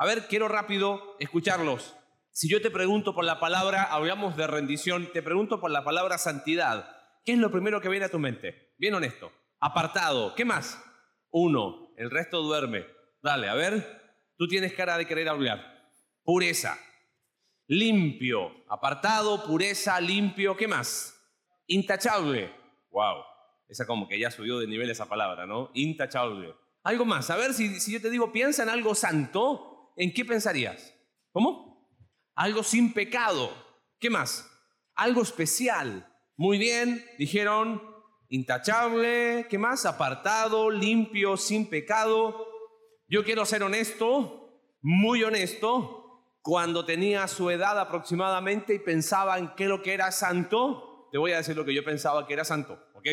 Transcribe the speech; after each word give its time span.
A 0.00 0.06
ver, 0.06 0.28
quiero 0.28 0.46
rápido 0.46 1.16
escucharlos. 1.18 1.96
Si 2.30 2.48
yo 2.48 2.62
te 2.62 2.70
pregunto 2.70 3.16
por 3.16 3.24
la 3.24 3.40
palabra, 3.40 3.82
hablamos 3.82 4.36
de 4.36 4.46
rendición, 4.46 5.10
te 5.12 5.24
pregunto 5.24 5.60
por 5.60 5.72
la 5.72 5.82
palabra 5.82 6.18
santidad, 6.18 6.96
¿qué 7.24 7.32
es 7.32 7.38
lo 7.38 7.50
primero 7.50 7.80
que 7.80 7.88
viene 7.88 8.04
a 8.06 8.08
tu 8.08 8.20
mente? 8.20 8.74
Bien 8.78 8.94
honesto. 8.94 9.32
Apartado. 9.58 10.36
¿Qué 10.36 10.44
más? 10.44 10.80
Uno. 11.30 11.90
El 11.96 12.12
resto 12.12 12.40
duerme. 12.42 12.86
Dale, 13.24 13.48
a 13.48 13.54
ver. 13.54 14.00
Tú 14.36 14.46
tienes 14.46 14.72
cara 14.72 14.96
de 14.96 15.06
querer 15.08 15.28
hablar. 15.28 15.90
Pureza. 16.22 16.78
Limpio. 17.66 18.52
Apartado, 18.68 19.44
pureza, 19.44 20.00
limpio. 20.00 20.56
¿Qué 20.56 20.68
más? 20.68 21.20
Intachable. 21.66 22.52
Wow. 22.92 23.24
Esa 23.68 23.84
como 23.84 24.06
que 24.06 24.16
ya 24.16 24.30
subió 24.30 24.60
de 24.60 24.68
nivel 24.68 24.90
esa 24.90 25.06
palabra, 25.06 25.44
¿no? 25.44 25.72
Intachable. 25.74 26.54
Algo 26.84 27.04
más. 27.04 27.30
A 27.30 27.36
ver, 27.36 27.52
si, 27.52 27.80
si 27.80 27.90
yo 27.90 28.00
te 28.00 28.10
digo, 28.10 28.30
piensa 28.30 28.62
en 28.62 28.68
algo 28.68 28.94
santo, 28.94 29.67
¿en 29.98 30.14
qué 30.14 30.24
pensarías? 30.24 30.94
¿Cómo? 31.32 31.86
Algo 32.34 32.62
sin 32.62 32.94
pecado. 32.94 33.52
¿Qué 33.98 34.08
más? 34.08 34.48
Algo 34.94 35.22
especial. 35.22 36.10
Muy 36.36 36.56
bien, 36.56 37.04
dijeron 37.18 37.82
intachable, 38.28 39.46
¿qué 39.50 39.58
más? 39.58 39.86
Apartado, 39.86 40.70
limpio, 40.70 41.36
sin 41.36 41.68
pecado. 41.68 42.46
Yo 43.08 43.24
quiero 43.24 43.44
ser 43.44 43.62
honesto, 43.62 44.76
muy 44.80 45.24
honesto. 45.24 46.04
Cuando 46.42 46.84
tenía 46.84 47.26
su 47.26 47.50
edad 47.50 47.78
aproximadamente 47.78 48.74
y 48.74 48.78
pensaba 48.78 49.38
en 49.38 49.54
qué 49.56 49.66
lo 49.66 49.82
que 49.82 49.94
era 49.94 50.12
santo, 50.12 51.08
te 51.10 51.18
voy 51.18 51.32
a 51.32 51.38
decir 51.38 51.56
lo 51.56 51.64
que 51.64 51.74
yo 51.74 51.84
pensaba 51.84 52.26
que 52.26 52.34
era 52.34 52.44
santo, 52.44 52.80
¿ok? 52.94 53.06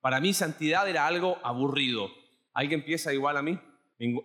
Para 0.00 0.20
mí 0.20 0.32
santidad 0.32 0.88
era 0.88 1.06
algo 1.06 1.38
aburrido. 1.44 2.08
¿Alguien 2.54 2.84
piensa 2.84 3.12
igual 3.12 3.36
a 3.36 3.42
mí? 3.42 3.58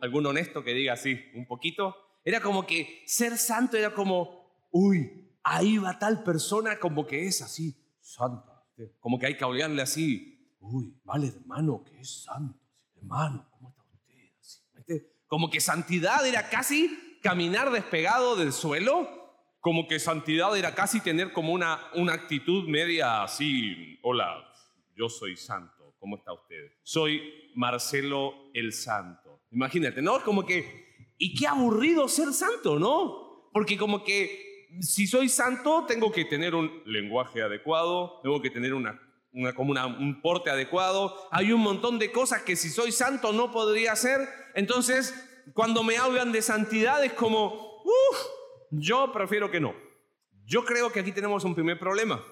¿Algún 0.01 0.25
honesto 0.25 0.63
que 0.63 0.73
diga 0.73 0.93
así, 0.93 1.19
un 1.35 1.45
poquito? 1.45 1.95
Era 2.23 2.41
como 2.41 2.65
que 2.65 3.03
ser 3.05 3.37
santo 3.37 3.77
era 3.77 3.93
como, 3.93 4.67
uy, 4.71 5.31
ahí 5.43 5.77
va 5.77 5.97
tal 5.99 6.23
persona 6.23 6.79
como 6.79 7.05
que 7.05 7.25
es 7.25 7.41
así, 7.41 7.75
santa. 8.01 8.65
Como 8.99 9.17
que 9.17 9.27
hay 9.27 9.37
que 9.37 9.43
hablarle 9.43 9.81
así, 9.81 10.55
uy, 10.59 10.99
vale 11.03 11.27
hermano, 11.27 11.83
que 11.83 11.99
es 11.99 12.23
santo. 12.23 12.59
Hermano, 12.95 13.47
¿cómo 13.51 13.69
está 13.69 13.83
usted? 14.79 15.07
Como 15.27 15.49
que 15.49 15.61
santidad 15.61 16.25
era 16.25 16.49
casi 16.49 17.19
caminar 17.21 17.71
despegado 17.71 18.35
del 18.35 18.53
suelo, 18.53 19.07
como 19.59 19.87
que 19.87 19.99
santidad 19.99 20.55
era 20.57 20.73
casi 20.73 21.01
tener 21.01 21.33
como 21.33 21.53
una, 21.53 21.79
una 21.95 22.13
actitud 22.13 22.67
media 22.67 23.23
así, 23.23 23.99
hola, 24.01 24.43
yo 24.95 25.09
soy 25.09 25.35
santo, 25.35 25.95
¿cómo 25.99 26.17
está 26.17 26.33
usted? 26.33 26.73
Soy 26.83 27.51
Marcelo 27.55 28.33
el 28.53 28.73
Santo. 28.73 29.26
Imagínate, 29.57 30.03
¿no? 30.03 30.23
Como 30.23 30.45
que, 30.45 30.85
y 31.17 31.33
qué 31.33 31.47
aburrido 31.47 32.07
ser 32.07 32.31
santo, 32.31 32.77
¿no? 32.77 33.49
Porque 33.51 33.75
como 33.75 34.03
que 34.03 34.67
si 34.81 35.07
soy 35.07 35.29
santo 35.29 35.85
tengo 35.87 36.11
que 36.11 36.25
tener 36.25 36.53
un 36.53 36.83
lenguaje 36.85 37.41
adecuado, 37.41 38.19
tengo 38.21 38.39
que 38.39 38.51
tener 38.51 38.75
una, 38.75 39.01
una, 39.31 39.55
como 39.55 39.73
un 39.73 40.21
porte 40.21 40.51
adecuado, 40.51 41.15
hay 41.31 41.51
un 41.51 41.61
montón 41.61 41.97
de 41.97 42.11
cosas 42.11 42.43
que 42.43 42.55
si 42.55 42.69
soy 42.69 42.91
santo 42.91 43.33
no 43.33 43.51
podría 43.51 43.93
hacer, 43.93 44.29
entonces 44.53 45.15
cuando 45.55 45.81
me 45.81 45.97
hablan 45.97 46.31
de 46.31 46.43
santidad 46.43 47.03
es 47.03 47.13
como, 47.13 47.81
uff, 47.83 48.17
yo 48.69 49.11
prefiero 49.11 49.49
que 49.49 49.59
no. 49.59 49.73
Yo 50.45 50.65
creo 50.65 50.91
que 50.91 50.99
aquí 50.99 51.11
tenemos 51.11 51.43
un 51.45 51.55
primer 51.55 51.79
problema. 51.79 52.23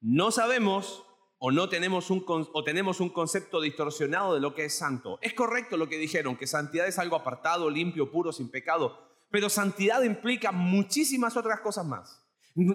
No 0.00 0.30
sabemos 0.30 1.04
o 1.42 1.50
no 1.50 1.70
tenemos 1.70 2.10
un, 2.10 2.22
o 2.28 2.64
tenemos 2.64 3.00
un 3.00 3.08
concepto 3.08 3.62
distorsionado 3.62 4.34
de 4.34 4.40
lo 4.40 4.54
que 4.54 4.66
es 4.66 4.76
santo. 4.76 5.18
Es 5.22 5.32
correcto 5.32 5.78
lo 5.78 5.88
que 5.88 5.96
dijeron, 5.96 6.36
que 6.36 6.46
santidad 6.46 6.86
es 6.86 6.98
algo 6.98 7.16
apartado, 7.16 7.70
limpio, 7.70 8.12
puro, 8.12 8.30
sin 8.30 8.50
pecado, 8.50 9.08
pero 9.30 9.48
santidad 9.48 10.02
implica 10.02 10.52
muchísimas 10.52 11.38
otras 11.38 11.60
cosas 11.60 11.86
más. 11.86 12.22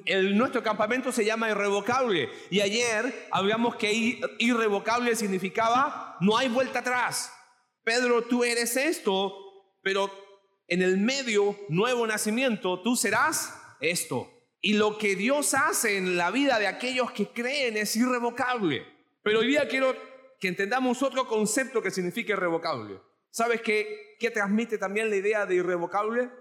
El, 0.06 0.36
nuestro 0.36 0.64
campamento 0.64 1.12
se 1.12 1.26
llama 1.26 1.50
irrevocable 1.50 2.30
y 2.50 2.62
ayer 2.62 3.28
hablamos 3.30 3.76
que 3.76 4.20
irrevocable 4.40 5.16
significaba 5.16 6.18
no 6.20 6.36
hay 6.36 6.50
vuelta 6.50 6.80
atrás. 6.80 7.32
Pedro, 7.84 8.24
tú 8.24 8.44
eres 8.44 8.78
esto, 8.78 9.36
pero 9.84 10.10
en 10.68 10.82
el 10.82 10.98
medio, 10.98 11.56
nuevo 11.70 12.08
nacimiento, 12.08 12.82
tú 12.82 12.96
serás 12.96 13.54
esto. 13.80 14.35
Y 14.66 14.74
lo 14.74 14.98
que 14.98 15.16
Dios 15.16 15.54
hace 15.54 15.96
en 15.96 16.18
la 16.18 16.32
vida 16.32 16.58
de 16.58 16.66
aquellos 16.66 17.12
que 17.12 17.28
creen 17.28 17.78
es 17.78 17.96
irrevocable. 17.96 18.84
Pero 19.22 19.42
hoy 19.42 19.48
día 19.50 19.68
quiero 19.68 19.96
que 20.40 20.48
entendamos 20.48 21.04
otro 21.04 21.28
concepto 21.28 21.84
que 21.84 21.92
significa 21.92 22.34
irrevocable. 22.34 23.00
¿Sabes 23.30 23.62
qué, 23.62 24.18
qué 24.20 24.32
transmite 24.32 24.80
también 24.80 25.12
la 25.12 25.18
idea 25.18 25.46
de 25.46 25.54
irrevocable? 25.54 26.32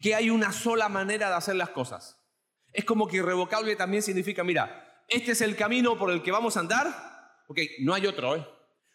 Que 0.00 0.14
hay 0.14 0.30
una 0.30 0.52
sola 0.52 0.88
manera 0.88 1.28
de 1.28 1.34
hacer 1.34 1.56
las 1.56 1.68
cosas. 1.68 2.18
Es 2.72 2.86
como 2.86 3.06
que 3.06 3.18
irrevocable 3.18 3.76
también 3.76 4.02
significa, 4.02 4.42
mira, 4.42 5.04
este 5.06 5.32
es 5.32 5.42
el 5.42 5.54
camino 5.54 5.98
por 5.98 6.10
el 6.10 6.22
que 6.22 6.32
vamos 6.32 6.56
a 6.56 6.60
andar. 6.60 6.86
Ok, 7.46 7.58
no 7.80 7.92
hay 7.92 8.06
otro, 8.06 8.36
¿eh? 8.36 8.48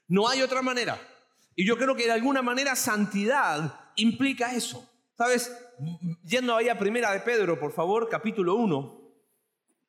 No 0.07 0.27
hay 0.27 0.41
otra 0.41 0.63
manera. 0.63 0.99
Y 1.55 1.67
yo 1.67 1.77
creo 1.77 1.95
que 1.95 2.05
de 2.05 2.13
alguna 2.13 2.41
manera 2.41 2.75
santidad 2.75 3.91
implica 3.95 4.55
eso. 4.55 4.90
¿Sabes? 5.17 5.51
Yendo 6.23 6.55
ahí 6.55 6.69
a 6.69 6.79
primera 6.79 7.11
de 7.11 7.19
Pedro, 7.19 7.59
por 7.59 7.73
favor, 7.73 8.09
capítulo 8.09 8.55
1. 8.55 9.01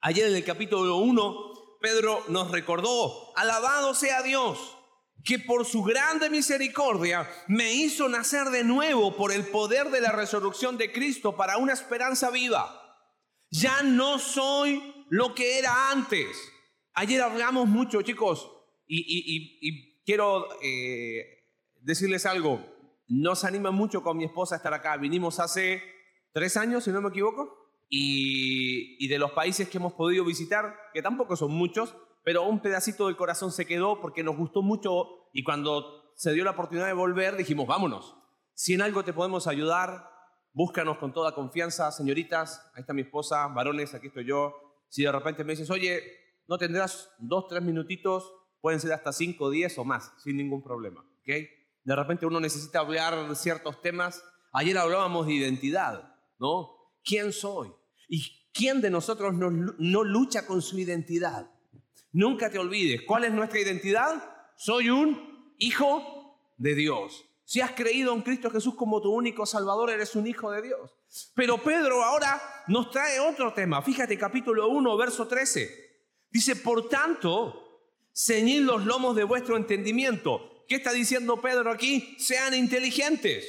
Ayer 0.00 0.28
en 0.28 0.36
el 0.36 0.44
capítulo 0.44 0.96
1, 0.96 1.78
Pedro 1.80 2.24
nos 2.28 2.50
recordó, 2.50 3.32
alabado 3.36 3.94
sea 3.94 4.22
Dios, 4.22 4.76
que 5.24 5.38
por 5.38 5.64
su 5.64 5.82
grande 5.82 6.28
misericordia 6.28 7.28
me 7.46 7.72
hizo 7.72 8.08
nacer 8.08 8.50
de 8.50 8.64
nuevo 8.64 9.16
por 9.16 9.32
el 9.32 9.46
poder 9.46 9.90
de 9.90 10.00
la 10.00 10.12
resurrección 10.12 10.76
de 10.76 10.92
Cristo 10.92 11.36
para 11.36 11.56
una 11.58 11.72
esperanza 11.72 12.30
viva. 12.30 12.78
Ya 13.50 13.82
no 13.82 14.18
soy 14.18 15.04
lo 15.08 15.34
que 15.34 15.58
era 15.58 15.90
antes. 15.90 16.26
Ayer 16.94 17.20
hablamos 17.22 17.68
mucho, 17.68 18.02
chicos, 18.02 18.50
y, 18.86 20.02
quiero 20.04 20.48
eh, 20.62 21.46
decirles 21.80 22.26
algo 22.26 22.71
nos 23.08 23.44
anima 23.44 23.70
mucho 23.70 24.02
con 24.02 24.16
mi 24.16 24.24
esposa 24.24 24.54
a 24.54 24.58
estar 24.58 24.74
acá. 24.74 24.96
Vinimos 24.96 25.40
hace 25.40 25.82
tres 26.32 26.56
años, 26.56 26.84
si 26.84 26.90
no 26.90 27.00
me 27.00 27.08
equivoco, 27.08 27.62
y, 27.88 29.06
de 29.06 29.18
los 29.18 29.32
países 29.32 29.68
que 29.68 29.78
hemos 29.78 29.92
podido 29.92 30.24
visitar, 30.24 30.74
que 30.94 31.02
tampoco 31.02 31.36
son 31.36 31.52
muchos, 31.52 31.94
pero 32.24 32.44
un 32.44 32.60
pedacito 32.60 33.06
del 33.06 33.16
corazón 33.16 33.52
se 33.52 33.66
quedó 33.66 34.00
porque 34.00 34.22
nos 34.22 34.36
gustó 34.36 34.62
mucho 34.62 35.28
y 35.34 35.44
cuando 35.44 36.14
se 36.14 36.32
dio 36.32 36.44
la 36.44 36.52
oportunidad 36.52 36.86
de 36.86 36.94
volver 36.94 37.36
dijimos, 37.36 37.66
vámonos. 37.66 38.16
Si 38.54 38.74
en 38.74 38.82
algo 38.82 39.04
te 39.04 39.12
podemos 39.12 39.46
ayudar, 39.46 40.08
búscanos 40.52 40.98
con 40.98 41.12
toda 41.12 41.34
confianza, 41.34 41.90
señoritas, 41.92 42.70
ahí 42.74 42.80
está 42.80 42.94
mi 42.94 43.02
esposa, 43.02 43.46
varones, 43.48 43.94
aquí 43.94 44.06
estoy 44.06 44.26
yo. 44.26 44.54
Si 44.88 45.02
de 45.02 45.12
repente 45.12 45.44
me 45.44 45.52
dices, 45.52 45.70
oye, 45.70 46.02
no 46.48 46.56
tendrás 46.58 47.10
dos, 47.18 47.46
tres 47.48 47.62
minutitos, 47.62 48.32
pueden 48.60 48.80
ser 48.80 48.92
hasta 48.92 49.12
cinco, 49.12 49.50
diez 49.50 49.76
o 49.76 49.84
más, 49.84 50.14
sin 50.22 50.36
ningún 50.36 50.62
problema, 50.62 51.00
¿ok? 51.00 51.61
De 51.84 51.96
repente 51.96 52.26
uno 52.26 52.40
necesita 52.40 52.80
hablar 52.80 53.28
de 53.28 53.34
ciertos 53.34 53.80
temas. 53.80 54.22
Ayer 54.52 54.78
hablábamos 54.78 55.26
de 55.26 55.34
identidad, 55.34 56.14
¿no? 56.38 56.70
¿Quién 57.04 57.32
soy? 57.32 57.72
¿Y 58.08 58.24
quién 58.52 58.80
de 58.80 58.90
nosotros 58.90 59.34
no, 59.34 59.50
no 59.50 60.04
lucha 60.04 60.46
con 60.46 60.62
su 60.62 60.78
identidad? 60.78 61.50
Nunca 62.12 62.50
te 62.50 62.58
olvides, 62.58 63.02
¿cuál 63.06 63.24
es 63.24 63.32
nuestra 63.32 63.58
identidad? 63.58 64.22
Soy 64.56 64.90
un 64.90 65.54
hijo 65.58 66.38
de 66.58 66.74
Dios. 66.74 67.24
Si 67.44 67.60
has 67.60 67.72
creído 67.72 68.14
en 68.14 68.22
Cristo 68.22 68.50
Jesús 68.50 68.74
como 68.74 69.00
tu 69.00 69.10
único 69.10 69.46
Salvador, 69.46 69.90
eres 69.90 70.14
un 70.14 70.26
hijo 70.26 70.50
de 70.50 70.62
Dios. 70.62 70.92
Pero 71.34 71.58
Pedro 71.58 72.02
ahora 72.02 72.40
nos 72.68 72.90
trae 72.90 73.18
otro 73.18 73.52
tema. 73.52 73.82
Fíjate, 73.82 74.16
capítulo 74.16 74.68
1, 74.68 74.96
verso 74.96 75.26
13. 75.26 75.68
Dice, 76.30 76.56
por 76.56 76.88
tanto, 76.88 77.80
ceñid 78.14 78.62
los 78.62 78.86
lomos 78.86 79.16
de 79.16 79.24
vuestro 79.24 79.56
entendimiento 79.56 80.51
¿Qué 80.72 80.76
está 80.76 80.94
diciendo 80.94 81.38
Pedro 81.38 81.70
aquí? 81.70 82.16
Sean 82.18 82.54
inteligentes, 82.54 83.44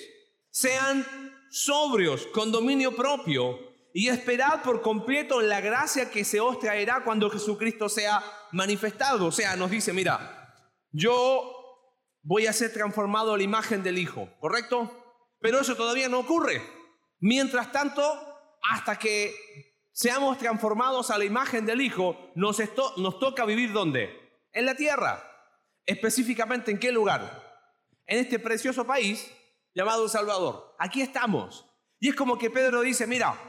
sean 0.49 1.07
sobrios, 1.49 2.27
con 2.33 2.51
dominio 2.51 2.97
propio 2.97 3.57
y 3.93 4.09
esperad 4.09 4.61
por 4.61 4.81
completo 4.81 5.39
la 5.39 5.61
gracia 5.61 6.11
que 6.11 6.25
se 6.25 6.41
os 6.41 6.59
traerá 6.59 7.05
cuando 7.05 7.29
Jesucristo 7.29 7.87
sea 7.87 8.21
manifestado. 8.51 9.27
O 9.27 9.31
sea, 9.31 9.55
nos 9.55 9.71
dice, 9.71 9.93
mira, 9.93 10.53
yo 10.91 11.49
voy 12.23 12.47
a 12.47 12.51
ser 12.51 12.73
transformado 12.73 13.33
a 13.33 13.37
la 13.37 13.43
imagen 13.43 13.83
del 13.83 13.99
Hijo, 13.99 14.27
¿correcto? 14.41 14.91
Pero 15.39 15.61
eso 15.61 15.77
todavía 15.77 16.09
no 16.09 16.19
ocurre. 16.19 16.61
Mientras 17.21 17.71
tanto, 17.71 18.03
hasta 18.69 18.99
que 18.99 19.33
seamos 19.93 20.39
transformados 20.39 21.09
a 21.09 21.17
la 21.17 21.23
imagen 21.23 21.65
del 21.65 21.79
Hijo, 21.79 22.33
nos, 22.35 22.61
nos 22.97 23.17
toca 23.19 23.45
vivir 23.45 23.71
¿dónde? 23.71 24.09
En 24.51 24.65
la 24.65 24.75
tierra. 24.75 25.29
Específicamente, 25.85 26.71
¿en 26.71 26.79
qué 26.79 26.91
lugar? 26.91 27.41
En 28.05 28.19
este 28.19 28.39
precioso 28.39 28.85
país 28.85 29.29
llamado 29.73 30.07
Salvador. 30.07 30.75
Aquí 30.79 31.01
estamos. 31.01 31.65
Y 31.99 32.09
es 32.09 32.15
como 32.15 32.37
que 32.37 32.49
Pedro 32.49 32.81
dice, 32.81 33.07
mira, 33.07 33.39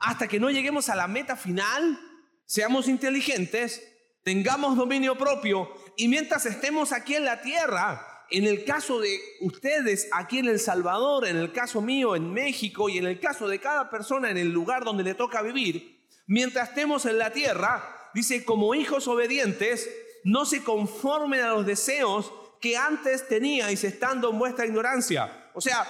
hasta 0.00 0.28
que 0.28 0.40
no 0.40 0.50
lleguemos 0.50 0.88
a 0.88 0.96
la 0.96 1.08
meta 1.08 1.36
final, 1.36 1.98
seamos 2.46 2.88
inteligentes, 2.88 3.82
tengamos 4.22 4.76
dominio 4.76 5.16
propio 5.16 5.68
y 5.96 6.08
mientras 6.08 6.46
estemos 6.46 6.92
aquí 6.92 7.14
en 7.14 7.24
la 7.24 7.42
tierra, 7.42 8.26
en 8.30 8.44
el 8.44 8.64
caso 8.64 9.00
de 9.00 9.18
ustedes 9.40 10.08
aquí 10.12 10.38
en 10.38 10.48
El 10.48 10.58
Salvador, 10.58 11.26
en 11.26 11.36
el 11.36 11.52
caso 11.52 11.80
mío 11.80 12.16
en 12.16 12.32
México 12.32 12.88
y 12.88 12.98
en 12.98 13.06
el 13.06 13.20
caso 13.20 13.48
de 13.48 13.60
cada 13.60 13.90
persona 13.90 14.30
en 14.30 14.38
el 14.38 14.50
lugar 14.50 14.84
donde 14.84 15.04
le 15.04 15.14
toca 15.14 15.42
vivir, 15.42 16.06
mientras 16.26 16.70
estemos 16.70 17.06
en 17.06 17.18
la 17.18 17.30
tierra, 17.30 18.10
dice, 18.14 18.44
como 18.44 18.74
hijos 18.74 19.08
obedientes, 19.08 19.88
no 20.24 20.44
se 20.44 20.64
conformen 20.64 21.42
a 21.42 21.48
los 21.48 21.66
deseos 21.66 22.32
que 22.60 22.76
antes 22.76 23.28
teníais 23.28 23.84
estando 23.84 24.30
en 24.30 24.38
vuestra 24.38 24.66
ignorancia. 24.66 25.50
O 25.54 25.60
sea, 25.60 25.86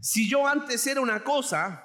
si 0.00 0.28
yo 0.28 0.46
antes 0.46 0.86
era 0.86 1.00
una 1.00 1.24
cosa 1.24 1.82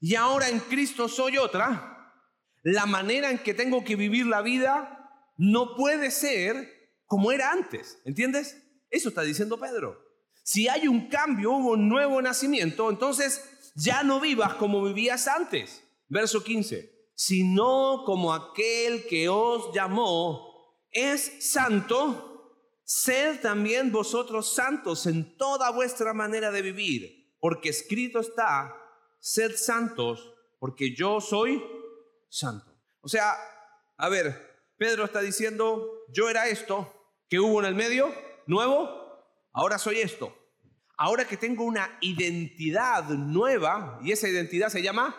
y 0.00 0.14
ahora 0.14 0.48
en 0.48 0.58
Cristo 0.60 1.08
soy 1.08 1.36
otra, 1.36 2.14
la 2.62 2.86
manera 2.86 3.30
en 3.30 3.38
que 3.38 3.54
tengo 3.54 3.84
que 3.84 3.96
vivir 3.96 4.26
la 4.26 4.40
vida 4.40 5.32
no 5.36 5.74
puede 5.76 6.10
ser 6.10 6.96
como 7.06 7.32
era 7.32 7.52
antes. 7.52 8.00
¿Entiendes? 8.04 8.56
Eso 8.90 9.10
está 9.10 9.22
diciendo 9.22 9.60
Pedro. 9.60 10.00
Si 10.42 10.68
hay 10.68 10.88
un 10.88 11.08
cambio, 11.08 11.52
hubo 11.52 11.72
un 11.72 11.88
nuevo 11.88 12.20
nacimiento, 12.22 12.88
entonces 12.88 13.72
ya 13.74 14.02
no 14.02 14.20
vivas 14.20 14.54
como 14.54 14.82
vivías 14.82 15.28
antes. 15.28 15.84
Verso 16.08 16.42
15. 16.42 17.10
Sino 17.14 18.04
como 18.06 18.32
aquel 18.32 19.06
que 19.06 19.28
os 19.28 19.74
llamó 19.74 20.49
es 20.92 21.52
santo, 21.52 22.30
Sed 22.92 23.38
también 23.40 23.92
vosotros 23.92 24.52
santos 24.52 25.06
en 25.06 25.36
toda 25.36 25.70
vuestra 25.70 26.12
manera 26.12 26.50
de 26.50 26.60
vivir, 26.60 27.36
porque 27.38 27.68
escrito 27.68 28.18
está, 28.18 28.74
sed 29.20 29.54
santos, 29.54 30.34
porque 30.58 30.92
yo 30.92 31.20
soy 31.20 31.62
santo. 32.28 32.76
O 33.00 33.06
sea, 33.06 33.36
a 33.96 34.08
ver, 34.08 34.74
Pedro 34.76 35.04
está 35.04 35.20
diciendo, 35.20 35.88
yo 36.12 36.28
era 36.28 36.48
esto, 36.48 36.92
que 37.28 37.38
hubo 37.38 37.60
en 37.60 37.66
el 37.66 37.76
medio, 37.76 38.12
nuevo, 38.48 39.24
ahora 39.52 39.78
soy 39.78 40.00
esto. 40.00 40.36
Ahora 40.96 41.28
que 41.28 41.36
tengo 41.36 41.62
una 41.62 41.96
identidad 42.00 43.04
nueva, 43.04 44.00
y 44.02 44.10
esa 44.10 44.28
identidad 44.28 44.68
se 44.68 44.82
llama 44.82 45.14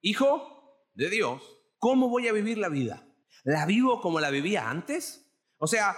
Hijo 0.00 0.88
de 0.94 1.10
Dios, 1.10 1.42
¿cómo 1.76 2.08
voy 2.08 2.28
a 2.28 2.32
vivir 2.32 2.56
la 2.56 2.70
vida? 2.70 3.06
¿La 3.44 3.66
vivo 3.66 4.00
como 4.00 4.20
la 4.20 4.30
vivía 4.30 4.68
antes? 4.68 5.26
O 5.58 5.66
sea, 5.66 5.96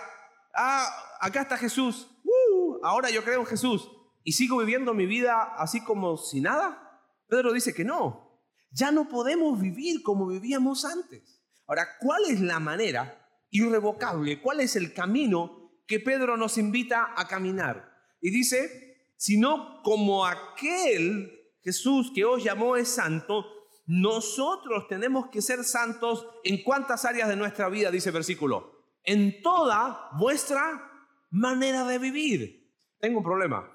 ah, 0.55 0.89
acá 1.21 1.43
está 1.43 1.57
Jesús, 1.57 2.09
uh, 2.25 2.79
ahora 2.85 3.11
yo 3.11 3.25
creo 3.25 3.41
en 3.41 3.47
Jesús 3.47 3.91
y 4.25 4.33
sigo 4.33 4.59
viviendo 4.59 4.95
mi 4.95 5.07
vida 5.07 5.55
así 5.57 5.83
como 5.83 6.17
si 6.17 6.41
nada. 6.41 7.01
Pedro 7.29 7.53
dice 7.53 7.75
que 7.75 7.85
no, 7.85 8.41
ya 8.71 8.91
no 8.91 9.09
podemos 9.09 9.61
vivir 9.61 10.03
como 10.03 10.27
vivíamos 10.27 10.85
antes. 10.85 11.43
Ahora, 11.67 11.87
¿cuál 12.01 12.25
es 12.29 12.41
la 12.41 12.61
manera 12.61 13.19
irrevocable? 13.51 14.41
¿Cuál 14.41 14.61
es 14.61 14.77
el 14.77 14.93
camino 14.93 15.73
que 15.87 16.01
Pedro 16.01 16.37
nos 16.37 16.59
invita 16.59 17.15
a 17.17 17.27
caminar? 17.27 17.91
Y 18.21 18.31
dice, 18.31 19.13
sino 19.17 19.83
como 19.83 20.27
aquel 20.27 21.33
Jesús 21.63 22.13
que 22.15 22.25
os 22.25 22.43
llamó 22.43 22.77
es 22.77 22.89
santo, 22.89 23.47
nosotros 23.87 24.87
tenemos 24.89 25.29
que 25.31 25.43
ser 25.43 25.65
santos 25.65 26.27
en 26.45 26.63
cuántas 26.63 27.05
áreas 27.05 27.29
de 27.29 27.37
nuestra 27.37 27.69
vida, 27.69 27.91
dice 27.91 28.11
el 28.11 28.15
versículo 28.15 28.83
en 29.05 29.43
toda 29.43 30.11
vuestra 30.19 30.91
manera 31.31 31.85
de 31.87 31.99
vivir. 31.99 32.73
Tengo 32.99 33.19
un 33.19 33.25
problema. 33.25 33.71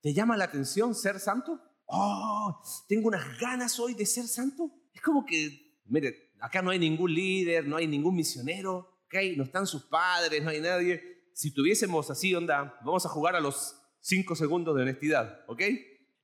¿Te 0.00 0.12
llama 0.12 0.36
la 0.36 0.44
atención 0.44 0.94
ser 0.94 1.20
santo? 1.20 1.60
Oh, 1.86 2.60
tengo 2.88 3.08
unas 3.08 3.38
ganas 3.38 3.78
hoy 3.78 3.94
de 3.94 4.06
ser 4.06 4.26
santo. 4.26 4.70
Es 4.92 5.00
como 5.00 5.24
que, 5.24 5.80
mire, 5.86 6.32
acá 6.40 6.62
no 6.62 6.70
hay 6.70 6.78
ningún 6.78 7.14
líder, 7.14 7.66
no 7.66 7.76
hay 7.76 7.86
ningún 7.86 8.16
misionero, 8.16 9.02
¿ok? 9.06 9.14
No 9.36 9.44
están 9.44 9.66
sus 9.66 9.84
padres, 9.84 10.42
no 10.42 10.50
hay 10.50 10.60
nadie. 10.60 11.00
Si 11.34 11.52
tuviésemos 11.52 12.10
así, 12.10 12.34
onda, 12.34 12.78
vamos 12.84 13.06
a 13.06 13.08
jugar 13.08 13.36
a 13.36 13.40
los 13.40 13.76
cinco 14.00 14.34
segundos 14.34 14.74
de 14.74 14.82
honestidad, 14.82 15.44
¿ok? 15.46 15.62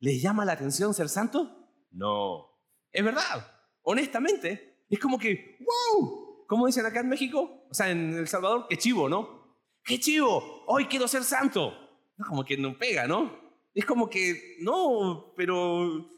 ¿Les 0.00 0.20
llama 0.20 0.44
la 0.44 0.52
atención 0.52 0.94
ser 0.94 1.08
santo? 1.08 1.70
No. 1.92 2.47
Es 2.92 3.04
verdad. 3.04 3.46
Honestamente, 3.82 4.84
es 4.88 4.98
como 4.98 5.18
que, 5.18 5.58
wow, 5.60 6.44
¿cómo 6.46 6.66
dicen 6.66 6.86
acá 6.86 7.00
en 7.00 7.08
México? 7.08 7.66
O 7.70 7.74
sea, 7.74 7.90
en 7.90 8.14
El 8.14 8.28
Salvador, 8.28 8.66
qué 8.68 8.76
chivo, 8.76 9.08
¿no? 9.08 9.56
¡Qué 9.84 9.98
chivo! 9.98 10.64
Hoy 10.66 10.86
quiero 10.86 11.08
ser 11.08 11.24
santo. 11.24 11.72
No, 12.16 12.26
como 12.26 12.44
que 12.44 12.56
no 12.56 12.76
pega, 12.76 13.06
¿no? 13.06 13.48
Es 13.74 13.84
como 13.84 14.10
que, 14.10 14.56
no, 14.60 15.32
pero 15.36 16.10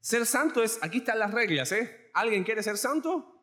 ser 0.00 0.26
santo 0.26 0.62
es, 0.62 0.78
aquí 0.82 0.98
están 0.98 1.18
las 1.18 1.32
reglas, 1.32 1.72
¿eh? 1.72 2.10
¿Alguien 2.14 2.44
quiere 2.44 2.62
ser 2.62 2.76
santo? 2.76 3.34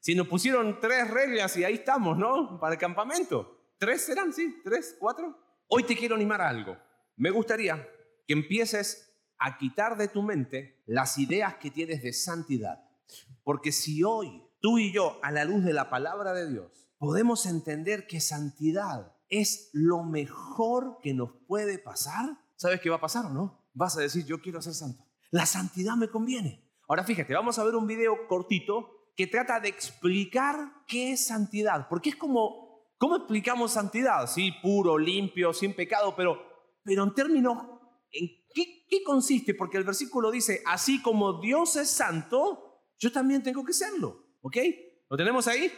Si 0.00 0.14
nos 0.14 0.28
pusieron 0.28 0.80
tres 0.80 1.10
reglas 1.10 1.56
y 1.56 1.64
ahí 1.64 1.74
estamos, 1.74 2.16
¿no? 2.16 2.58
Para 2.58 2.74
el 2.74 2.80
campamento. 2.80 3.74
¿Tres 3.78 4.02
serán? 4.02 4.32
Sí, 4.32 4.60
tres, 4.64 4.96
cuatro. 4.98 5.38
Hoy 5.68 5.84
te 5.84 5.96
quiero 5.96 6.14
animar 6.14 6.40
a 6.40 6.48
algo. 6.48 6.76
Me 7.16 7.30
gustaría 7.30 7.88
que 8.26 8.32
empieces 8.32 9.09
a 9.40 9.56
quitar 9.56 9.96
de 9.96 10.08
tu 10.08 10.22
mente 10.22 10.82
las 10.86 11.18
ideas 11.18 11.56
que 11.56 11.70
tienes 11.70 12.02
de 12.02 12.12
santidad. 12.12 12.84
Porque 13.42 13.72
si 13.72 14.04
hoy 14.04 14.44
tú 14.60 14.78
y 14.78 14.92
yo, 14.92 15.18
a 15.22 15.32
la 15.32 15.44
luz 15.44 15.64
de 15.64 15.72
la 15.72 15.90
palabra 15.90 16.32
de 16.32 16.48
Dios, 16.48 16.88
podemos 16.98 17.46
entender 17.46 18.06
que 18.06 18.20
santidad 18.20 19.16
es 19.28 19.70
lo 19.72 20.04
mejor 20.04 20.98
que 21.02 21.14
nos 21.14 21.30
puede 21.48 21.78
pasar, 21.78 22.38
¿sabes 22.56 22.80
qué 22.80 22.90
va 22.90 22.96
a 22.96 23.00
pasar 23.00 23.26
o 23.26 23.30
no? 23.30 23.64
Vas 23.72 23.96
a 23.96 24.00
decir, 24.00 24.26
yo 24.26 24.40
quiero 24.40 24.60
ser 24.60 24.74
santo. 24.74 25.04
La 25.30 25.46
santidad 25.46 25.96
me 25.96 26.08
conviene. 26.08 26.68
Ahora 26.88 27.04
fíjate, 27.04 27.32
vamos 27.32 27.58
a 27.58 27.64
ver 27.64 27.76
un 27.76 27.86
video 27.86 28.26
cortito 28.28 29.12
que 29.16 29.26
trata 29.26 29.60
de 29.60 29.68
explicar 29.68 30.84
qué 30.86 31.12
es 31.12 31.26
santidad, 31.26 31.88
porque 31.88 32.10
es 32.10 32.16
como, 32.16 32.84
¿cómo 32.98 33.16
explicamos 33.16 33.72
santidad? 33.72 34.26
Sí, 34.26 34.52
puro, 34.62 34.98
limpio, 34.98 35.52
sin 35.52 35.74
pecado, 35.74 36.14
pero, 36.16 36.38
pero 36.82 37.04
en 37.04 37.14
términos, 37.14 37.58
¿en 38.10 38.39
qué, 38.54 38.86
qué 38.88 39.02
consiste? 39.02 39.54
Porque 39.54 39.78
el 39.78 39.84
versículo 39.84 40.30
dice, 40.30 40.62
así 40.66 41.00
como 41.02 41.40
Dios 41.40 41.76
es 41.76 41.90
santo, 41.90 42.84
yo 42.98 43.10
también 43.10 43.42
tengo 43.42 43.64
que 43.64 43.72
serlo. 43.72 44.26
¿Ok? 44.42 44.56
¿Lo 45.08 45.16
tenemos 45.16 45.46
ahí? 45.48 45.72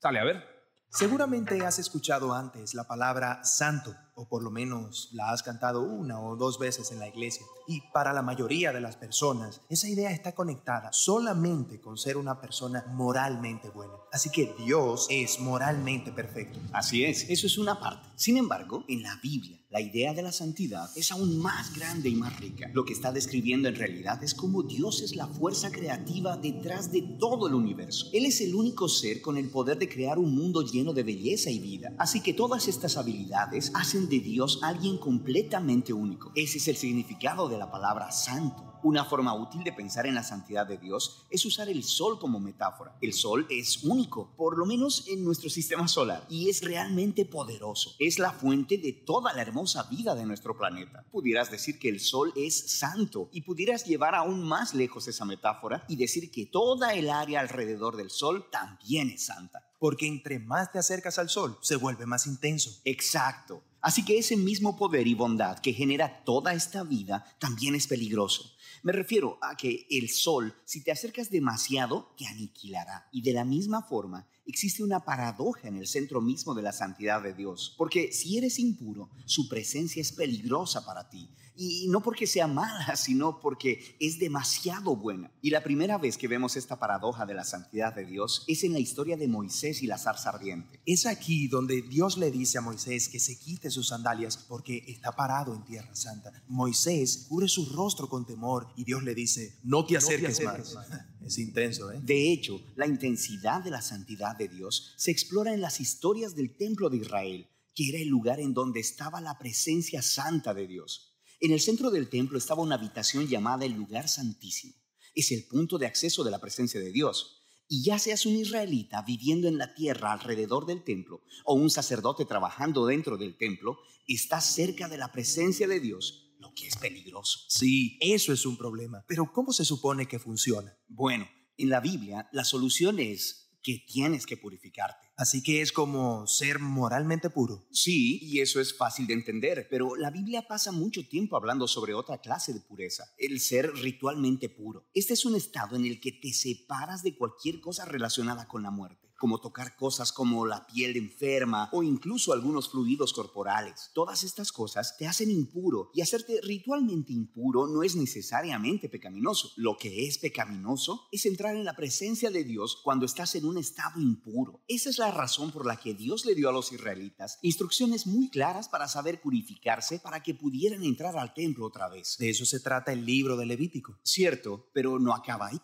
Sale, 0.00 0.18
a 0.18 0.24
ver. 0.24 0.56
Seguramente 0.90 1.60
has 1.64 1.78
escuchado 1.78 2.32
antes 2.32 2.74
la 2.74 2.84
palabra 2.84 3.44
santo, 3.44 3.94
o 4.16 4.26
por 4.28 4.42
lo 4.42 4.50
menos 4.50 5.10
la 5.12 5.30
has 5.30 5.42
cantado 5.42 5.82
una 5.82 6.20
o 6.20 6.36
dos 6.36 6.58
veces 6.58 6.90
en 6.90 6.98
la 6.98 7.08
iglesia. 7.08 7.46
Y 7.68 7.82
para 7.92 8.12
la 8.12 8.22
mayoría 8.22 8.72
de 8.72 8.80
las 8.80 8.96
personas, 8.96 9.60
esa 9.68 9.88
idea 9.88 10.10
está 10.10 10.34
conectada 10.34 10.92
solamente 10.92 11.80
con 11.80 11.98
ser 11.98 12.16
una 12.16 12.40
persona 12.40 12.84
moralmente 12.88 13.68
buena. 13.68 13.92
Así 14.12 14.30
que 14.30 14.54
Dios 14.58 15.06
es 15.10 15.38
moralmente 15.38 16.12
perfecto. 16.12 16.58
Así 16.72 17.04
es, 17.04 17.28
eso 17.28 17.46
es 17.46 17.58
una 17.58 17.78
parte. 17.78 18.08
Sin 18.16 18.38
embargo, 18.38 18.84
en 18.88 19.02
la 19.02 19.16
Biblia, 19.22 19.58
la 19.68 19.80
idea 19.80 20.14
de 20.14 20.22
la 20.22 20.32
santidad 20.32 20.88
es 20.96 21.12
aún 21.12 21.38
más 21.38 21.76
grande 21.76 22.08
y 22.08 22.14
más 22.14 22.38
rica. 22.40 22.70
Lo 22.72 22.84
que 22.84 22.94
está 22.94 23.12
describiendo 23.12 23.68
en 23.68 23.74
realidad 23.74 24.22
es 24.22 24.32
cómo 24.32 24.62
Dios 24.62 25.02
es 25.02 25.16
la 25.16 25.26
fuerza 25.26 25.70
creativa 25.70 26.36
detrás 26.36 26.92
de 26.92 27.02
todo 27.02 27.48
el 27.48 27.54
universo. 27.54 28.06
Él 28.14 28.24
es 28.24 28.40
el 28.40 28.54
único 28.54 28.88
ser 28.88 29.20
con 29.20 29.36
el 29.36 29.50
poder 29.50 29.76
de 29.76 29.88
crear 29.88 30.18
un 30.18 30.34
mundo 30.34 30.62
lleno 30.62 30.94
de 30.94 31.02
belleza 31.02 31.50
y 31.50 31.58
vida. 31.58 31.92
Así 31.98 32.22
que 32.22 32.32
todas 32.32 32.68
estas 32.68 32.96
habilidades 32.96 33.70
hacen 33.74 34.05
de 34.08 34.20
Dios 34.20 34.60
alguien 34.62 34.98
completamente 34.98 35.92
único. 35.92 36.32
Ese 36.34 36.58
es 36.58 36.68
el 36.68 36.76
significado 36.76 37.48
de 37.48 37.58
la 37.58 37.70
palabra 37.70 38.10
santo. 38.12 38.66
Una 38.82 39.04
forma 39.04 39.34
útil 39.34 39.64
de 39.64 39.72
pensar 39.72 40.06
en 40.06 40.14
la 40.14 40.22
santidad 40.22 40.64
de 40.64 40.78
Dios 40.78 41.26
es 41.30 41.44
usar 41.44 41.68
el 41.68 41.82
sol 41.82 42.20
como 42.20 42.38
metáfora. 42.38 42.96
El 43.00 43.14
sol 43.14 43.46
es 43.50 43.82
único, 43.82 44.32
por 44.36 44.56
lo 44.56 44.64
menos 44.64 45.08
en 45.08 45.24
nuestro 45.24 45.50
sistema 45.50 45.88
solar, 45.88 46.24
y 46.28 46.50
es 46.50 46.62
realmente 46.62 47.24
poderoso. 47.24 47.96
Es 47.98 48.20
la 48.20 48.30
fuente 48.30 48.78
de 48.78 48.92
toda 48.92 49.32
la 49.32 49.42
hermosa 49.42 49.82
vida 49.84 50.14
de 50.14 50.24
nuestro 50.24 50.56
planeta. 50.56 51.04
Pudieras 51.10 51.50
decir 51.50 51.80
que 51.80 51.88
el 51.88 51.98
sol 51.98 52.32
es 52.36 52.78
santo 52.78 53.28
y 53.32 53.40
pudieras 53.40 53.84
llevar 53.86 54.14
aún 54.14 54.46
más 54.46 54.72
lejos 54.72 55.08
esa 55.08 55.24
metáfora 55.24 55.84
y 55.88 55.96
decir 55.96 56.30
que 56.30 56.46
toda 56.46 56.94
el 56.94 57.10
área 57.10 57.40
alrededor 57.40 57.96
del 57.96 58.10
sol 58.10 58.46
también 58.52 59.10
es 59.10 59.26
santa. 59.26 59.66
Porque 59.80 60.06
entre 60.06 60.38
más 60.38 60.70
te 60.70 60.78
acercas 60.78 61.18
al 61.18 61.28
sol, 61.28 61.58
se 61.60 61.76
vuelve 61.76 62.06
más 62.06 62.26
intenso. 62.26 62.70
Exacto. 62.84 63.62
Así 63.86 64.04
que 64.04 64.18
ese 64.18 64.36
mismo 64.36 64.76
poder 64.76 65.06
y 65.06 65.14
bondad 65.14 65.60
que 65.60 65.72
genera 65.72 66.24
toda 66.24 66.52
esta 66.54 66.82
vida 66.82 67.24
también 67.38 67.76
es 67.76 67.86
peligroso. 67.86 68.52
Me 68.82 68.90
refiero 68.90 69.38
a 69.40 69.56
que 69.56 69.86
el 69.88 70.08
sol, 70.08 70.56
si 70.64 70.82
te 70.82 70.90
acercas 70.90 71.30
demasiado, 71.30 72.12
te 72.18 72.26
aniquilará. 72.26 73.06
Y 73.12 73.22
de 73.22 73.32
la 73.32 73.44
misma 73.44 73.82
forma, 73.82 74.26
existe 74.44 74.82
una 74.82 75.04
paradoja 75.04 75.68
en 75.68 75.76
el 75.76 75.86
centro 75.86 76.20
mismo 76.20 76.52
de 76.52 76.62
la 76.62 76.72
santidad 76.72 77.22
de 77.22 77.32
Dios. 77.32 77.76
Porque 77.78 78.10
si 78.12 78.36
eres 78.36 78.58
impuro, 78.58 79.08
su 79.24 79.48
presencia 79.48 80.02
es 80.02 80.10
peligrosa 80.10 80.84
para 80.84 81.08
ti. 81.08 81.30
Y 81.56 81.88
no 81.88 82.02
porque 82.02 82.26
sea 82.26 82.46
mala, 82.46 82.96
sino 82.96 83.40
porque 83.40 83.96
es 84.00 84.18
demasiado 84.18 84.96
buena. 84.96 85.30
Y 85.42 85.50
la 85.50 85.62
primera 85.62 85.98
vez 85.98 86.16
que 86.16 86.28
vemos 86.28 86.56
esta 86.56 86.78
paradoja 86.78 87.26
de 87.26 87.34
la 87.34 87.44
santidad 87.44 87.94
de 87.94 88.04
Dios 88.04 88.44
es 88.46 88.64
en 88.64 88.72
la 88.72 88.78
historia 88.78 89.16
de 89.16 89.28
Moisés 89.28 89.82
y 89.82 89.86
la 89.86 89.98
zarza 89.98 90.30
ardiente. 90.30 90.80
Es 90.86 91.06
aquí 91.06 91.48
donde 91.48 91.82
Dios 91.82 92.18
le 92.18 92.30
dice 92.30 92.58
a 92.58 92.60
Moisés 92.62 93.08
que 93.08 93.20
se 93.20 93.38
quite 93.38 93.70
sus 93.70 93.88
sandalias 93.88 94.36
porque 94.36 94.84
está 94.86 95.14
parado 95.14 95.54
en 95.54 95.64
tierra 95.64 95.94
santa. 95.94 96.32
Moisés 96.48 97.26
cubre 97.28 97.48
su 97.48 97.66
rostro 97.66 98.08
con 98.08 98.26
temor 98.26 98.68
y 98.76 98.84
Dios 98.84 99.02
le 99.02 99.14
dice, 99.14 99.58
no 99.62 99.86
te 99.86 99.96
acerques, 99.96 100.42
más. 100.42 100.76
Es 101.26 101.38
intenso, 101.38 101.90
¿eh? 101.90 101.98
De 102.04 102.32
hecho, 102.32 102.60
la 102.76 102.86
intensidad 102.86 103.60
de 103.64 103.70
la 103.70 103.82
santidad 103.82 104.36
de 104.36 104.46
Dios 104.46 104.94
se 104.96 105.10
explora 105.10 105.52
en 105.52 105.60
las 105.60 105.80
historias 105.80 106.36
del 106.36 106.56
templo 106.56 106.88
de 106.88 106.98
Israel 106.98 107.48
que 107.76 107.90
era 107.90 107.98
el 107.98 108.08
lugar 108.08 108.40
en 108.40 108.54
donde 108.54 108.80
estaba 108.80 109.20
la 109.20 109.38
presencia 109.38 110.00
santa 110.00 110.54
de 110.54 110.66
Dios. 110.66 111.15
En 111.40 111.52
el 111.52 111.60
centro 111.60 111.90
del 111.90 112.08
templo 112.08 112.38
estaba 112.38 112.62
una 112.62 112.76
habitación 112.76 113.28
llamada 113.28 113.66
el 113.66 113.72
lugar 113.72 114.08
santísimo. 114.08 114.74
Es 115.14 115.32
el 115.32 115.46
punto 115.46 115.78
de 115.78 115.86
acceso 115.86 116.24
de 116.24 116.30
la 116.30 116.40
presencia 116.40 116.80
de 116.80 116.92
Dios. 116.92 117.42
Y 117.68 117.82
ya 117.82 117.98
seas 117.98 118.26
un 118.26 118.36
israelita 118.36 119.02
viviendo 119.02 119.48
en 119.48 119.58
la 119.58 119.74
tierra 119.74 120.12
alrededor 120.12 120.66
del 120.66 120.84
templo 120.84 121.22
o 121.44 121.54
un 121.54 121.68
sacerdote 121.68 122.24
trabajando 122.24 122.86
dentro 122.86 123.16
del 123.16 123.36
templo, 123.36 123.78
estás 124.06 124.54
cerca 124.54 124.88
de 124.88 124.98
la 124.98 125.12
presencia 125.12 125.66
de 125.66 125.80
Dios, 125.80 126.34
lo 126.38 126.54
que 126.54 126.68
es 126.68 126.76
peligroso. 126.76 127.40
Sí, 127.48 127.98
eso 128.00 128.32
es 128.32 128.46
un 128.46 128.56
problema. 128.56 129.04
Pero 129.08 129.32
¿cómo 129.32 129.52
se 129.52 129.64
supone 129.64 130.06
que 130.06 130.18
funciona? 130.18 130.78
Bueno, 130.86 131.28
en 131.58 131.68
la 131.68 131.80
Biblia 131.80 132.28
la 132.32 132.44
solución 132.44 132.98
es 133.00 133.45
que 133.66 133.84
tienes 133.84 134.26
que 134.26 134.36
purificarte. 134.36 135.08
Así 135.16 135.42
que 135.42 135.60
es 135.60 135.72
como 135.72 136.24
ser 136.28 136.60
moralmente 136.60 137.30
puro. 137.30 137.66
Sí, 137.72 138.20
y 138.22 138.38
eso 138.38 138.60
es 138.60 138.76
fácil 138.76 139.08
de 139.08 139.14
entender, 139.14 139.66
pero 139.68 139.96
la 139.96 140.12
Biblia 140.12 140.46
pasa 140.46 140.70
mucho 140.70 141.08
tiempo 141.08 141.36
hablando 141.36 141.66
sobre 141.66 141.92
otra 141.92 142.18
clase 142.18 142.54
de 142.54 142.60
pureza, 142.60 143.02
el 143.18 143.40
ser 143.40 143.72
ritualmente 143.74 144.48
puro. 144.48 144.86
Este 144.94 145.14
es 145.14 145.24
un 145.24 145.34
estado 145.34 145.74
en 145.74 145.84
el 145.84 145.98
que 145.98 146.12
te 146.12 146.32
separas 146.32 147.02
de 147.02 147.16
cualquier 147.16 147.58
cosa 147.60 147.84
relacionada 147.84 148.46
con 148.46 148.62
la 148.62 148.70
muerte 148.70 149.05
como 149.16 149.40
tocar 149.40 149.76
cosas 149.76 150.12
como 150.12 150.46
la 150.46 150.66
piel 150.66 150.96
enferma 150.96 151.68
o 151.72 151.82
incluso 151.82 152.32
algunos 152.32 152.70
fluidos 152.70 153.12
corporales. 153.12 153.90
Todas 153.94 154.24
estas 154.24 154.52
cosas 154.52 154.96
te 154.96 155.06
hacen 155.06 155.30
impuro 155.30 155.90
y 155.94 156.00
hacerte 156.00 156.40
ritualmente 156.42 157.12
impuro 157.12 157.66
no 157.66 157.82
es 157.82 157.96
necesariamente 157.96 158.88
pecaminoso. 158.88 159.52
Lo 159.56 159.76
que 159.76 160.06
es 160.06 160.18
pecaminoso 160.18 161.08
es 161.12 161.26
entrar 161.26 161.56
en 161.56 161.64
la 161.64 161.76
presencia 161.76 162.30
de 162.30 162.44
Dios 162.44 162.80
cuando 162.82 163.06
estás 163.06 163.34
en 163.34 163.46
un 163.46 163.58
estado 163.58 164.00
impuro. 164.00 164.62
Esa 164.68 164.90
es 164.90 164.98
la 164.98 165.10
razón 165.10 165.50
por 165.50 165.66
la 165.66 165.76
que 165.76 165.94
Dios 165.94 166.24
le 166.26 166.34
dio 166.34 166.48
a 166.48 166.52
los 166.52 166.72
israelitas 166.72 167.38
instrucciones 167.42 168.06
muy 168.06 168.28
claras 168.28 168.68
para 168.68 168.88
saber 168.88 169.20
purificarse 169.20 169.98
para 169.98 170.22
que 170.22 170.34
pudieran 170.34 170.82
entrar 170.84 171.16
al 171.16 171.34
templo 171.34 171.66
otra 171.66 171.88
vez. 171.88 172.16
De 172.18 172.30
eso 172.30 172.44
se 172.44 172.60
trata 172.60 172.92
el 172.92 173.04
libro 173.04 173.36
de 173.36 173.46
Levítico. 173.46 173.98
Cierto, 174.02 174.68
pero 174.72 174.98
no 174.98 175.14
acaba 175.14 175.48
ahí. 175.48 175.60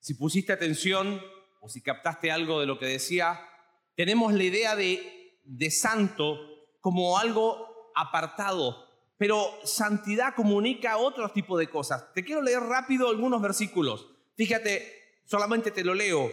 Si 0.00 0.14
pusiste 0.14 0.52
atención, 0.52 1.20
o 1.66 1.68
si 1.68 1.80
captaste 1.80 2.30
algo 2.30 2.60
de 2.60 2.66
lo 2.66 2.78
que 2.78 2.86
decía, 2.86 3.40
tenemos 3.96 4.32
la 4.32 4.44
idea 4.44 4.76
de, 4.76 5.40
de 5.42 5.70
santo 5.72 6.38
como 6.80 7.18
algo 7.18 7.90
apartado, 7.96 8.86
pero 9.18 9.50
santidad 9.64 10.36
comunica 10.36 10.96
otro 10.96 11.28
tipo 11.30 11.58
de 11.58 11.68
cosas. 11.68 12.12
Te 12.14 12.24
quiero 12.24 12.40
leer 12.40 12.60
rápido 12.60 13.08
algunos 13.08 13.42
versículos. 13.42 14.06
Fíjate, 14.36 15.20
solamente 15.24 15.72
te 15.72 15.82
lo 15.82 15.94
leo. 15.94 16.30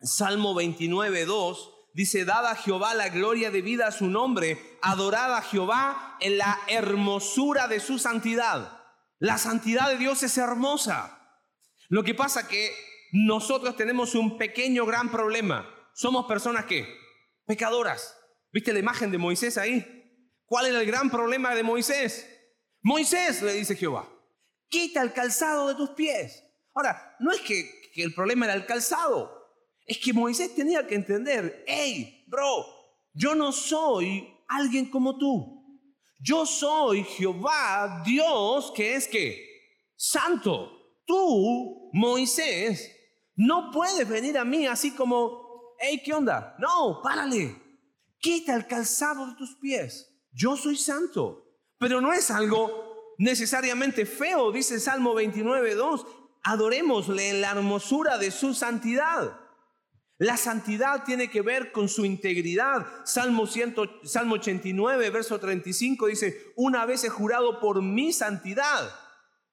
Salmo 0.00 0.52
29, 0.52 1.26
2 1.26 1.72
dice, 1.94 2.24
dada 2.24 2.50
a 2.50 2.56
Jehová 2.56 2.92
la 2.94 3.08
gloria 3.08 3.52
de 3.52 3.62
vida 3.62 3.86
a 3.86 3.92
su 3.92 4.08
nombre, 4.08 4.78
adorada 4.82 5.38
a 5.38 5.42
Jehová 5.42 6.16
en 6.18 6.38
la 6.38 6.58
hermosura 6.66 7.68
de 7.68 7.78
su 7.78 8.00
santidad. 8.00 8.82
La 9.20 9.38
santidad 9.38 9.88
de 9.90 9.98
Dios 9.98 10.24
es 10.24 10.36
hermosa. 10.36 11.40
Lo 11.88 12.02
que 12.02 12.14
pasa 12.14 12.48
que 12.48 12.95
nosotros 13.12 13.76
tenemos 13.76 14.14
un 14.14 14.38
pequeño 14.38 14.86
gran 14.86 15.10
problema. 15.10 15.68
Somos 15.94 16.26
personas 16.26 16.66
que 16.66 16.86
pecadoras. 17.46 18.16
¿Viste 18.52 18.72
la 18.72 18.78
imagen 18.78 19.10
de 19.10 19.18
Moisés 19.18 19.58
ahí? 19.58 19.84
¿Cuál 20.44 20.66
era 20.66 20.80
el 20.80 20.86
gran 20.86 21.10
problema 21.10 21.54
de 21.54 21.62
Moisés? 21.62 22.28
Moisés, 22.82 23.42
le 23.42 23.52
dice 23.54 23.74
Jehová, 23.74 24.08
quita 24.68 25.02
el 25.02 25.12
calzado 25.12 25.68
de 25.68 25.74
tus 25.74 25.90
pies. 25.90 26.42
Ahora, 26.74 27.16
no 27.18 27.32
es 27.32 27.40
que, 27.40 27.68
que 27.92 28.02
el 28.02 28.14
problema 28.14 28.46
era 28.46 28.54
el 28.54 28.66
calzado, 28.66 29.32
es 29.86 29.98
que 29.98 30.12
Moisés 30.12 30.54
tenía 30.54 30.86
que 30.86 30.94
entender, 30.94 31.64
hey, 31.66 32.24
bro, 32.28 32.66
yo 33.12 33.34
no 33.34 33.52
soy 33.52 34.28
alguien 34.48 34.90
como 34.90 35.16
tú. 35.18 35.56
Yo 36.18 36.46
soy 36.46 37.04
Jehová, 37.04 38.02
Dios, 38.04 38.72
que 38.74 38.94
es 38.94 39.06
que 39.06 39.44
santo. 39.96 40.72
Tú, 41.06 41.90
Moisés, 41.92 42.95
no 43.36 43.70
puedes 43.70 44.08
venir 44.08 44.38
a 44.38 44.44
mí 44.44 44.66
así 44.66 44.92
como, 44.92 45.74
hey, 45.78 46.00
¿qué 46.04 46.14
onda? 46.14 46.56
No, 46.58 47.00
párale. 47.02 47.54
Quita 48.18 48.54
el 48.54 48.66
calzado 48.66 49.26
de 49.26 49.34
tus 49.34 49.56
pies. 49.56 50.10
Yo 50.32 50.56
soy 50.56 50.76
santo. 50.76 51.44
Pero 51.78 52.00
no 52.00 52.12
es 52.14 52.30
algo 52.30 53.14
necesariamente 53.18 54.06
feo, 54.06 54.50
dice 54.52 54.74
el 54.74 54.80
Salmo 54.80 55.14
29, 55.14 55.74
2. 55.74 56.06
Adorémosle 56.44 57.28
en 57.28 57.40
la 57.42 57.50
hermosura 57.50 58.16
de 58.16 58.30
su 58.30 58.54
santidad. 58.54 59.38
La 60.18 60.38
santidad 60.38 61.04
tiene 61.04 61.28
que 61.30 61.42
ver 61.42 61.72
con 61.72 61.90
su 61.90 62.06
integridad. 62.06 62.86
Salmo, 63.04 63.46
100, 63.46 63.74
Salmo 64.04 64.36
89, 64.36 65.10
verso 65.10 65.38
35 65.38 66.06
dice, 66.06 66.54
una 66.56 66.86
vez 66.86 67.04
he 67.04 67.10
jurado 67.10 67.60
por 67.60 67.82
mi 67.82 68.14
santidad 68.14 68.90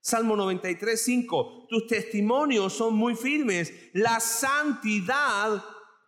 Salmo 0.04 0.36
93, 0.36 1.02
5. 1.02 1.68
Tus 1.70 1.88
testimonios 1.88 2.74
son 2.74 2.94
muy 2.94 3.16
firmes. 3.16 3.74
La 3.94 4.20
santidad 4.20 5.64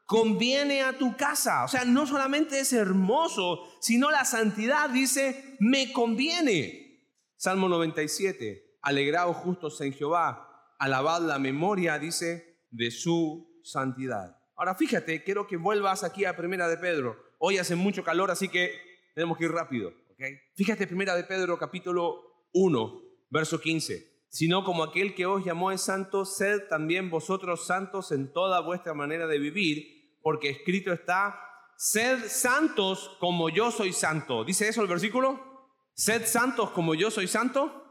conviene 0.06 0.84
a 0.84 0.98
tu 0.98 1.16
casa. 1.16 1.64
O 1.64 1.70
sea, 1.70 1.86
no 1.86 2.06
solamente 2.06 2.60
es 2.60 2.74
hermoso, 2.74 3.64
sino 3.80 4.12
la 4.12 4.26
santidad 4.26 4.90
dice, 4.90 5.56
me 5.62 5.94
conviene. 5.94 7.08
Salmo 7.38 7.70
97. 7.70 8.80
Alegraos 8.82 9.38
justos 9.38 9.80
en 9.80 9.94
Jehová. 9.94 10.76
Alabad 10.78 11.22
la 11.22 11.40
memoria, 11.40 11.98
dice, 11.98 12.66
de 12.72 12.92
su 12.92 13.62
santidad. 13.64 14.38
Ahora 14.58 14.76
fíjate, 14.76 15.24
quiero 15.24 15.48
que 15.48 15.56
vuelvas 15.56 16.04
aquí 16.04 16.26
a 16.26 16.36
Primera 16.36 16.68
de 16.68 16.76
Pedro. 16.76 17.16
Hoy 17.40 17.60
hace 17.60 17.76
mucho 17.76 18.04
calor, 18.04 18.30
así 18.30 18.50
que 18.50 18.74
tenemos 19.14 19.38
que 19.38 19.46
ir 19.46 19.52
rápido. 19.54 19.94
¿okay? 20.12 20.38
Fíjate, 20.54 20.86
Primera 20.86 21.16
de 21.16 21.24
Pedro, 21.24 21.58
capítulo 21.58 22.50
1 22.52 23.05
Verso 23.36 23.60
15. 23.60 24.28
Sino 24.30 24.64
como 24.64 24.82
aquel 24.82 25.14
que 25.14 25.26
os 25.26 25.44
llamó 25.44 25.74
es 25.74 25.82
santo, 25.82 26.24
sed 26.24 26.70
también 26.70 27.10
vosotros 27.10 27.68
santos 27.68 28.14
en 28.14 28.32
toda 28.32 28.62
vuestra 28.62 28.94
manera 28.94 29.28
de 29.28 29.40
vivir, 29.40 30.18
porque 30.22 30.52
escrito 30.52 30.94
está, 30.94 31.38
sed 31.76 32.30
santos 32.30 33.18
como 33.20 33.50
yo 33.50 33.72
soy 33.72 33.92
santo. 33.92 34.46
¿Dice 34.46 34.70
eso 34.70 34.82
el 34.82 34.88
versículo? 34.88 35.68
Sed 35.96 36.26
santos 36.26 36.70
como 36.70 36.96
yo 36.96 37.12
soy 37.12 37.28
santo. 37.28 37.84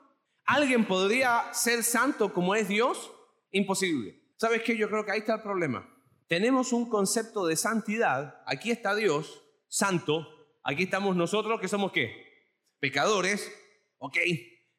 ¿Alguien 0.46 0.86
podría 0.86 1.52
ser 1.52 1.82
santo 1.82 2.32
como 2.32 2.54
es 2.54 2.66
Dios? 2.66 3.12
Imposible. 3.50 4.22
¿Sabes 4.38 4.62
qué? 4.62 4.78
Yo 4.78 4.88
creo 4.88 5.04
que 5.04 5.12
ahí 5.12 5.18
está 5.18 5.34
el 5.34 5.42
problema. 5.42 5.86
Tenemos 6.26 6.72
un 6.72 6.88
concepto 6.88 7.44
de 7.44 7.56
santidad. 7.56 8.42
Aquí 8.46 8.70
está 8.70 8.94
Dios, 8.94 9.42
santo. 9.68 10.26
Aquí 10.62 10.84
estamos 10.84 11.14
nosotros 11.16 11.60
que 11.60 11.68
somos 11.68 11.92
qué? 11.92 12.14
Pecadores. 12.80 13.52
Ok, 13.98 14.16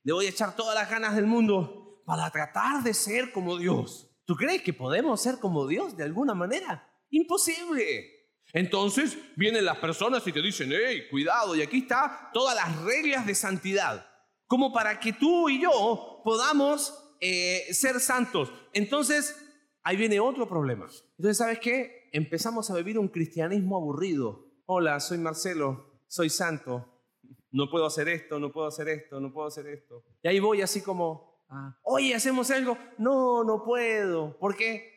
le 0.06 0.14
voy 0.14 0.28
a 0.28 0.30
echar 0.30 0.56
todas 0.56 0.76
las 0.76 0.90
ganas 0.90 1.16
del 1.16 1.26
mundo 1.26 2.04
para 2.06 2.30
tratar 2.30 2.84
de 2.84 2.94
ser 2.94 3.32
como 3.32 3.58
Dios. 3.58 4.08
¿Tú 4.24 4.36
crees 4.36 4.62
que 4.62 4.72
podemos 4.72 5.20
ser 5.20 5.40
como 5.40 5.66
Dios 5.66 5.98
de 5.98 6.04
alguna 6.04 6.36
manera? 6.36 6.88
Imposible. 7.10 8.12
Entonces 8.54 9.18
vienen 9.36 9.66
las 9.66 9.80
personas 9.80 10.26
y 10.28 10.32
te 10.32 10.44
dicen, 10.44 10.70
hey, 10.72 11.08
cuidado, 11.10 11.56
y 11.56 11.64
aquí 11.64 11.80
está 11.80 12.30
todas 12.34 12.56
las 12.56 12.84
reglas 12.84 13.26
de 13.26 13.34
santidad, 13.34 14.08
como 14.46 14.72
para 14.72 15.00
que 15.00 15.12
tú 15.12 15.50
y 15.50 15.64
yo 15.64 16.22
podamos 16.24 17.16
eh, 17.20 17.66
ser 17.74 18.00
santos. 18.00 18.52
Entonces, 18.74 19.36
ahí 19.82 19.98
viene 19.98 20.20
otro 20.20 20.48
problema. 20.48 20.86
Entonces, 21.18 21.38
¿sabes 21.38 21.58
qué? 21.60 22.10
Empezamos 22.12 22.70
a 22.70 22.76
vivir 22.76 23.00
un 23.00 23.08
cristianismo 23.08 23.76
aburrido. 23.76 24.52
Hola, 24.68 25.00
soy 25.00 25.18
Marcelo, 25.18 26.00
soy 26.08 26.30
santo, 26.30 26.95
no 27.56 27.70
puedo 27.70 27.86
hacer 27.86 28.10
esto, 28.10 28.38
no 28.38 28.52
puedo 28.52 28.68
hacer 28.68 28.90
esto, 28.90 29.22
no 29.22 29.32
puedo 29.32 29.48
hacer 29.48 29.66
esto. 29.68 30.04
Y 30.22 30.28
ahí 30.28 30.40
voy 30.42 30.62
así 30.62 30.82
como, 30.82 31.46
ah, 31.50 31.80
oye, 31.84 32.14
¿hacemos 32.14 32.52
algo? 32.52 32.78
No, 32.98 33.46
no 33.46 33.64
puedo. 33.64 34.38
¿Por 34.38 34.58
qué? 34.58 34.92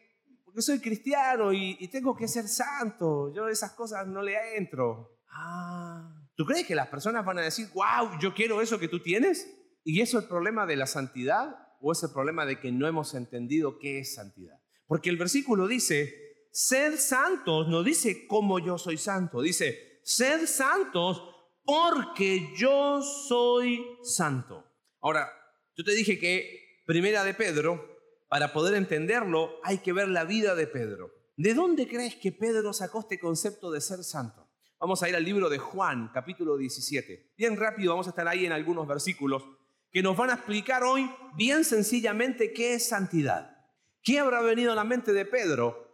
Porque 0.45 0.61
soy 0.61 0.81
cristiano 0.81 1.53
y, 1.53 1.87
tengo 1.87 2.17
que 2.17 2.27
ser 2.27 2.49
santo. 2.49 3.33
Yo 3.33 3.49
esas 3.49 3.75
cosas 3.75 4.09
no 4.09 4.23
le 4.23 4.57
entro. 4.57 5.21
Ah, 5.31 6.13
¿tú 6.35 6.45
crees 6.45 6.67
que 6.67 6.75
las 6.75 6.89
personas 6.89 7.25
van 7.25 7.39
a 7.39 7.43
decir, 7.43 7.69
wow, 7.75 8.19
yo 8.21 8.35
quiero 8.35 8.61
eso 8.61 8.77
que 8.81 8.89
tú 8.89 9.01
tienes? 9.01 9.49
¿Y 9.85 10.01
eso 10.01 10.19
es 10.19 10.25
el 10.25 10.29
problema 10.29 10.67
de 10.67 10.75
la 10.75 10.89
santidad 10.89 11.57
o 11.81 11.93
es 11.93 12.03
el 12.03 12.11
problema 12.11 12.45
de 12.45 12.59
que 12.59 12.73
no 12.73 12.89
hemos 12.89 13.15
entendido 13.15 13.79
qué 13.79 14.01
es 14.01 14.17
santidad? 14.17 14.59
Porque 14.89 15.11
el 15.11 15.17
versículo 15.17 15.69
dice, 15.69 16.13
ser 16.51 16.99
santos, 16.99 17.69
no 17.69 17.85
dice 17.85 18.27
como 18.27 18.59
yo 18.59 18.79
soy 18.79 18.97
santo, 18.97 19.43
dice, 19.43 20.01
ser 20.03 20.49
santos 20.49 21.23
porque 21.69 22.51
yo 22.57 23.03
soy 23.03 23.85
santo. 24.03 24.65
Ahora, 25.03 25.31
yo 25.77 25.85
te 25.85 25.93
dije 25.93 26.19
que 26.19 26.81
primera 26.87 27.25
de 27.25 27.35
Pedro, 27.35 27.99
para 28.31 28.55
poder 28.55 28.75
entenderlo, 28.75 29.61
hay 29.63 29.77
que 29.77 29.93
ver 29.93 30.09
la 30.09 30.25
vida 30.25 30.55
de 30.55 30.67
Pedro. 30.67 31.13
¿De 31.37 31.53
dónde 31.53 31.87
crees 31.87 32.17
que 32.17 32.33
Pedro 32.33 32.73
sacó 32.73 33.01
este 33.01 33.21
concepto 33.21 33.71
de 33.71 33.83
ser 33.83 34.03
santo? 34.03 34.49
Vamos 34.81 35.03
a 35.03 35.11
ir 35.11 35.15
al 35.15 35.23
libro 35.23 35.51
de 35.51 35.59
Juan, 35.59 36.11
capítulo 36.15 36.57
17. 36.57 37.35
Bien 37.37 37.55
rápido, 37.55 37.93
vamos 37.93 38.07
a 38.07 38.11
estar 38.11 38.27
ahí 38.27 38.47
en 38.47 38.53
algunos 38.53 38.89
versículos 38.89 39.45
que 39.93 40.03
nos 40.03 40.17
van 40.17 40.31
a 40.31 40.35
explicar 40.37 40.83
hoy 40.85 41.11
bien 41.37 41.67
sencillamente 41.67 42.55
qué 42.55 42.77
es 42.77 42.89
santidad. 42.89 43.69
¿Qué 44.03 44.19
habrá 44.19 44.41
venido 44.41 44.73
a 44.73 44.75
la 44.75 44.85
mente 44.85 45.13
de 45.13 45.27
Pedro? 45.27 45.87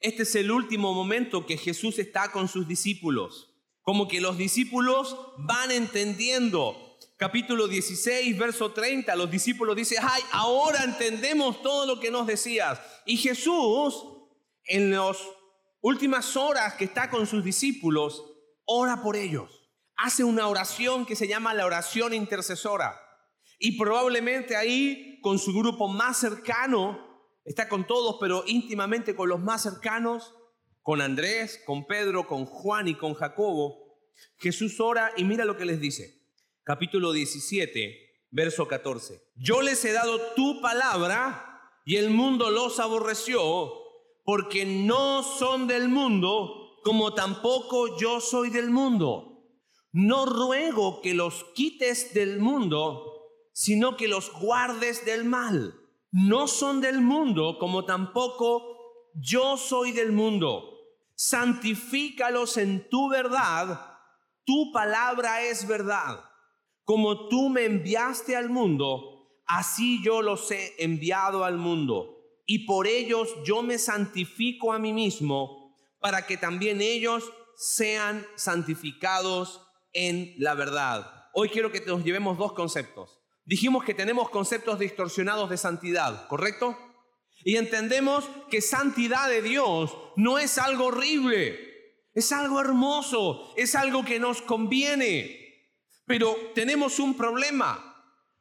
Este 0.00 0.24
es 0.24 0.34
el 0.34 0.50
último 0.50 0.92
momento 0.92 1.46
que 1.46 1.56
Jesús 1.56 2.00
está 2.00 2.32
con 2.32 2.48
sus 2.48 2.66
discípulos. 2.66 3.53
Como 3.84 4.08
que 4.08 4.20
los 4.20 4.36
discípulos 4.36 5.16
van 5.38 5.70
entendiendo. 5.70 6.98
Capítulo 7.16 7.68
16, 7.68 8.36
verso 8.36 8.72
30, 8.72 9.14
los 9.14 9.30
discípulos 9.30 9.76
dicen, 9.76 9.98
ay, 10.02 10.22
ahora 10.32 10.82
entendemos 10.82 11.62
todo 11.62 11.86
lo 11.86 12.00
que 12.00 12.10
nos 12.10 12.26
decías. 12.26 12.80
Y 13.06 13.18
Jesús, 13.18 13.94
en 14.64 14.90
las 14.90 15.18
últimas 15.80 16.34
horas 16.36 16.74
que 16.74 16.86
está 16.86 17.10
con 17.10 17.26
sus 17.26 17.44
discípulos, 17.44 18.24
ora 18.64 19.02
por 19.02 19.16
ellos. 19.16 19.70
Hace 19.96 20.24
una 20.24 20.48
oración 20.48 21.06
que 21.06 21.14
se 21.14 21.28
llama 21.28 21.54
la 21.54 21.66
oración 21.66 22.14
intercesora. 22.14 22.98
Y 23.58 23.78
probablemente 23.78 24.56
ahí, 24.56 25.20
con 25.22 25.38
su 25.38 25.52
grupo 25.52 25.86
más 25.88 26.16
cercano, 26.16 27.30
está 27.44 27.68
con 27.68 27.86
todos, 27.86 28.16
pero 28.18 28.44
íntimamente 28.46 29.14
con 29.14 29.28
los 29.28 29.40
más 29.40 29.62
cercanos, 29.62 30.34
con 30.84 31.00
Andrés, 31.00 31.62
con 31.64 31.86
Pedro, 31.86 32.26
con 32.26 32.44
Juan 32.44 32.88
y 32.88 32.94
con 32.94 33.14
Jacobo, 33.14 34.02
Jesús 34.36 34.78
ora 34.80 35.12
y 35.16 35.24
mira 35.24 35.46
lo 35.46 35.56
que 35.56 35.64
les 35.64 35.80
dice. 35.80 36.20
Capítulo 36.62 37.12
17, 37.12 38.26
verso 38.30 38.68
14. 38.68 39.22
Yo 39.34 39.62
les 39.62 39.82
he 39.86 39.92
dado 39.92 40.20
tu 40.36 40.60
palabra 40.60 41.62
y 41.86 41.96
el 41.96 42.10
mundo 42.10 42.50
los 42.50 42.80
aborreció 42.80 43.72
porque 44.24 44.66
no 44.66 45.22
son 45.22 45.66
del 45.66 45.88
mundo 45.88 46.76
como 46.84 47.14
tampoco 47.14 47.98
yo 47.98 48.20
soy 48.20 48.50
del 48.50 48.70
mundo. 48.70 49.42
No 49.90 50.26
ruego 50.26 51.00
que 51.00 51.14
los 51.14 51.44
quites 51.54 52.12
del 52.12 52.40
mundo, 52.40 53.30
sino 53.54 53.96
que 53.96 54.06
los 54.06 54.30
guardes 54.32 55.06
del 55.06 55.24
mal. 55.24 55.80
No 56.10 56.46
son 56.46 56.82
del 56.82 57.00
mundo 57.00 57.56
como 57.58 57.86
tampoco 57.86 59.10
yo 59.14 59.56
soy 59.56 59.92
del 59.92 60.12
mundo 60.12 60.72
santifícalos 61.16 62.56
en 62.56 62.88
tu 62.88 63.08
verdad, 63.08 63.98
tu 64.44 64.72
palabra 64.72 65.42
es 65.42 65.66
verdad. 65.66 66.24
Como 66.84 67.28
tú 67.28 67.48
me 67.48 67.64
enviaste 67.64 68.36
al 68.36 68.50
mundo, 68.50 69.40
así 69.46 70.02
yo 70.02 70.22
los 70.22 70.50
he 70.50 70.74
enviado 70.78 71.44
al 71.44 71.56
mundo. 71.56 72.10
Y 72.46 72.66
por 72.66 72.86
ellos 72.86 73.28
yo 73.44 73.62
me 73.62 73.78
santifico 73.78 74.72
a 74.72 74.78
mí 74.78 74.92
mismo, 74.92 75.74
para 75.98 76.26
que 76.26 76.36
también 76.36 76.82
ellos 76.82 77.24
sean 77.56 78.26
santificados 78.34 79.62
en 79.94 80.34
la 80.38 80.54
verdad. 80.54 81.30
Hoy 81.32 81.48
quiero 81.48 81.72
que 81.72 81.80
nos 81.80 82.04
llevemos 82.04 82.36
dos 82.36 82.52
conceptos. 82.52 83.20
Dijimos 83.46 83.84
que 83.84 83.94
tenemos 83.94 84.28
conceptos 84.28 84.78
distorsionados 84.78 85.48
de 85.48 85.56
santidad, 85.56 86.28
¿correcto? 86.28 86.76
Y 87.44 87.56
entendemos 87.58 88.28
que 88.50 88.62
santidad 88.62 89.28
de 89.28 89.42
Dios 89.42 89.94
no 90.16 90.38
es 90.38 90.56
algo 90.56 90.86
horrible, 90.86 92.02
es 92.14 92.32
algo 92.32 92.58
hermoso, 92.58 93.52
es 93.56 93.74
algo 93.74 94.02
que 94.02 94.18
nos 94.18 94.40
conviene. 94.40 95.70
Pero 96.06 96.34
tenemos 96.54 96.98
un 96.98 97.14
problema. 97.14 97.90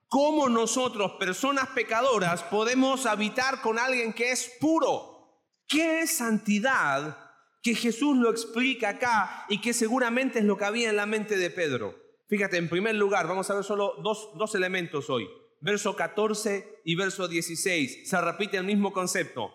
¿Cómo 0.07 0.47
nosotros, 0.47 1.13
personas 1.13 1.67
pecadoras, 1.69 2.43
podemos 2.43 3.05
habitar 3.05 3.61
con 3.61 3.77
alguien 3.77 4.13
que 4.13 4.31
es 4.31 4.53
puro? 4.59 5.41
¿Qué 5.67 6.01
es 6.01 6.17
santidad? 6.17 7.17
Que 7.61 7.75
Jesús 7.75 8.17
lo 8.17 8.29
explica 8.29 8.89
acá 8.89 9.45
y 9.49 9.59
que 9.59 9.73
seguramente 9.73 10.39
es 10.39 10.45
lo 10.45 10.57
que 10.57 10.65
había 10.65 10.89
en 10.89 10.95
la 10.95 11.05
mente 11.05 11.35
de 11.35 11.49
Pedro. 11.49 11.95
Fíjate, 12.29 12.57
en 12.57 12.69
primer 12.69 12.95
lugar, 12.95 13.27
vamos 13.27 13.49
a 13.49 13.55
ver 13.55 13.63
solo 13.63 13.95
dos, 14.01 14.29
dos 14.35 14.55
elementos 14.55 15.09
hoy 15.09 15.27
verso 15.63 15.95
14 15.95 16.81
y 16.83 16.95
verso 16.95 17.27
16. 17.27 18.07
Se 18.07 18.21
repite 18.21 18.57
el 18.57 18.65
mismo 18.65 18.93
concepto. 18.93 19.51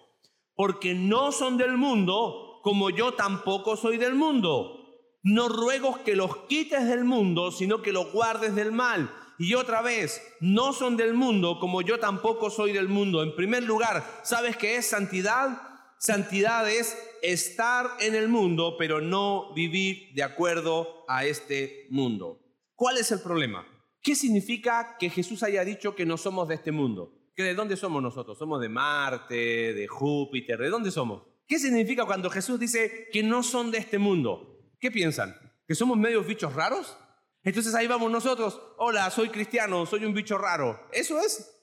Porque 0.54 0.94
no 0.94 1.30
son 1.30 1.56
del 1.56 1.76
mundo, 1.76 2.60
como 2.64 2.90
yo 2.90 3.14
tampoco 3.14 3.76
soy 3.76 3.98
del 3.98 4.14
mundo. 4.14 4.74
No 5.22 5.48
ruego 5.48 6.02
que 6.04 6.16
los 6.16 6.36
quites 6.48 6.88
del 6.88 7.04
mundo, 7.04 7.52
sino 7.52 7.82
que 7.82 7.92
los 7.92 8.10
guardes 8.12 8.54
del 8.56 8.72
mal. 8.72 9.14
Y 9.38 9.54
otra 9.54 9.82
vez, 9.82 10.20
no 10.40 10.72
son 10.72 10.96
del 10.96 11.14
mundo, 11.14 11.60
como 11.60 11.82
yo 11.82 12.00
tampoco 12.00 12.50
soy 12.50 12.72
del 12.72 12.88
mundo. 12.88 13.22
En 13.22 13.36
primer 13.36 13.62
lugar, 13.62 14.04
¿sabes 14.24 14.56
qué 14.56 14.76
es 14.76 14.88
santidad? 14.88 15.62
Santidad 15.98 16.68
es 16.68 16.96
estar 17.22 17.86
en 18.00 18.14
el 18.14 18.28
mundo, 18.28 18.76
pero 18.78 19.00
no 19.00 19.52
vivir 19.54 20.12
de 20.14 20.22
acuerdo 20.22 21.04
a 21.06 21.24
este 21.24 21.86
mundo. 21.90 22.40
¿Cuál 22.74 22.96
es 22.98 23.12
el 23.12 23.20
problema? 23.20 23.66
¿Qué 24.08 24.14
significa 24.14 24.96
que 24.98 25.10
Jesús 25.10 25.42
haya 25.42 25.62
dicho 25.66 25.94
que 25.94 26.06
no 26.06 26.16
somos 26.16 26.48
de 26.48 26.54
este 26.54 26.72
mundo? 26.72 27.12
¿Que 27.36 27.42
¿De 27.42 27.54
dónde 27.54 27.76
somos 27.76 28.02
nosotros? 28.02 28.38
¿Somos 28.38 28.58
de 28.58 28.70
Marte, 28.70 29.74
de 29.74 29.86
Júpiter? 29.86 30.58
¿De 30.58 30.70
dónde 30.70 30.90
somos? 30.90 31.24
¿Qué 31.46 31.58
significa 31.58 32.06
cuando 32.06 32.30
Jesús 32.30 32.58
dice 32.58 33.08
que 33.12 33.22
no 33.22 33.42
son 33.42 33.70
de 33.70 33.76
este 33.76 33.98
mundo? 33.98 34.72
¿Qué 34.80 34.90
piensan? 34.90 35.36
¿Que 35.66 35.74
somos 35.74 35.98
medios 35.98 36.26
bichos 36.26 36.54
raros? 36.54 36.96
Entonces 37.42 37.74
ahí 37.74 37.86
vamos 37.86 38.10
nosotros, 38.10 38.58
hola, 38.78 39.10
soy 39.10 39.28
cristiano, 39.28 39.84
soy 39.84 40.06
un 40.06 40.14
bicho 40.14 40.38
raro. 40.38 40.88
¿Eso 40.90 41.20
es? 41.20 41.54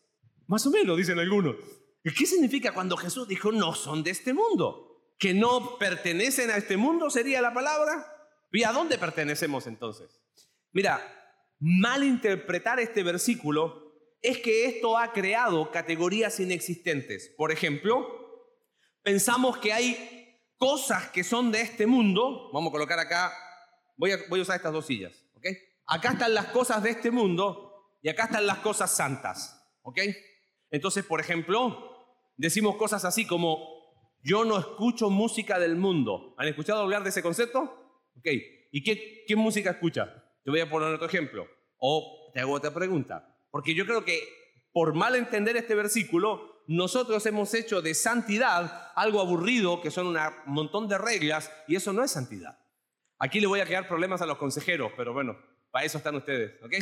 Más 0.46 0.68
o 0.68 0.70
menos, 0.70 0.98
dicen 0.98 1.18
algunos. 1.18 1.56
¿Qué 2.04 2.28
significa 2.28 2.76
cuando 2.76 2.96
Jesús 2.96 3.28
dijo 3.28 3.52
no 3.52 3.74
son 3.74 4.04
de 4.04 4.12
este 4.12 4.36
mundo? 4.36 5.16
¿Que 5.18 5.34
no 5.34 5.80
pertenecen 5.80 6.52
a 6.52 6.58
este 6.58 6.78
mundo 6.78 7.10
sería 7.10 7.42
la 7.42 7.56
palabra? 7.56 8.06
¿Y 8.52 8.62
a 8.62 8.72
dónde 8.72 9.00
pertenecemos 9.00 9.66
entonces? 9.66 10.22
Mira, 10.74 11.02
malinterpretar 11.60 12.80
este 12.80 13.04
versículo 13.04 13.86
es 14.22 14.40
que 14.40 14.66
esto 14.66 14.98
ha 14.98 15.14
creado 15.14 15.72
categorías 15.72 16.40
inexistentes. 16.40 17.32
Por 17.38 17.52
ejemplo, 17.52 18.08
pensamos 19.04 19.58
que 19.60 19.72
hay 19.72 20.42
cosas 20.58 21.10
que 21.10 21.24
son 21.24 21.52
de 21.52 21.62
este 21.62 21.86
mundo. 21.86 22.50
Vamos 22.52 22.70
a 22.70 22.72
colocar 22.72 23.00
acá, 23.00 23.32
voy 23.98 24.12
a, 24.12 24.18
usar 24.30 24.56
estas 24.56 24.74
dos 24.74 24.88
sillas. 24.88 25.14
¿ok? 25.36 25.46
Acá 25.86 26.14
están 26.14 26.34
las 26.34 26.48
cosas 26.48 26.82
de 26.82 26.90
este 26.90 27.12
mundo 27.12 27.72
y 28.02 28.10
acá 28.10 28.26
están 28.26 28.48
las 28.48 28.60
cosas 28.60 28.96
santas. 28.96 29.62
¿ok? 29.84 30.00
Entonces, 30.72 31.06
por 31.06 31.20
ejemplo, 31.20 32.18
decimos 32.36 32.78
cosas 32.78 33.06
así 33.06 33.28
como, 33.28 33.60
yo 34.24 34.44
no 34.44 34.58
escucho 34.58 35.12
música 35.12 35.60
del 35.60 35.76
mundo. 35.76 36.34
¿Han 36.40 36.48
escuchado 36.48 36.82
hablar 36.82 37.04
de 37.04 37.10
ese 37.10 37.22
concepto? 37.22 37.62
¿Ok? 38.18 38.28
¿Y 38.72 38.84
qué, 38.84 39.24
qué 39.28 39.36
música 39.36 39.70
escucha? 39.70 40.25
Te 40.46 40.52
voy 40.52 40.60
a 40.60 40.70
poner 40.70 40.94
otro 40.94 41.08
ejemplo. 41.08 41.48
O 41.80 42.32
te 42.34 42.40
hago 42.40 42.54
otra 42.54 42.72
pregunta. 42.72 43.36
Porque 43.50 43.74
yo 43.74 43.86
creo 43.86 44.06
que 44.06 44.22
por 44.72 44.94
mal 44.94 45.16
entender 45.16 45.58
este 45.58 45.74
versículo, 45.74 46.64
nosotros 46.68 47.26
hemos 47.26 47.54
hecho 47.56 47.82
de 47.82 47.96
santidad 47.96 48.92
algo 48.96 49.22
aburrido, 49.22 49.82
que 49.82 49.90
son 49.90 50.08
un 50.08 50.18
montón 50.46 50.88
de 50.88 51.00
reglas, 51.00 51.52
y 51.68 51.76
eso 51.76 51.94
no 51.94 52.04
es 52.04 52.12
santidad. 52.12 52.60
Aquí 53.18 53.40
le 53.40 53.48
voy 53.48 53.60
a 53.60 53.66
quedar 53.66 53.88
problemas 53.88 54.22
a 54.22 54.28
los 54.28 54.38
consejeros, 54.38 54.92
pero 54.96 55.14
bueno, 55.14 55.36
para 55.72 55.86
eso 55.86 55.98
están 55.98 56.16
ustedes, 56.16 56.62
¿ok? 56.62 56.74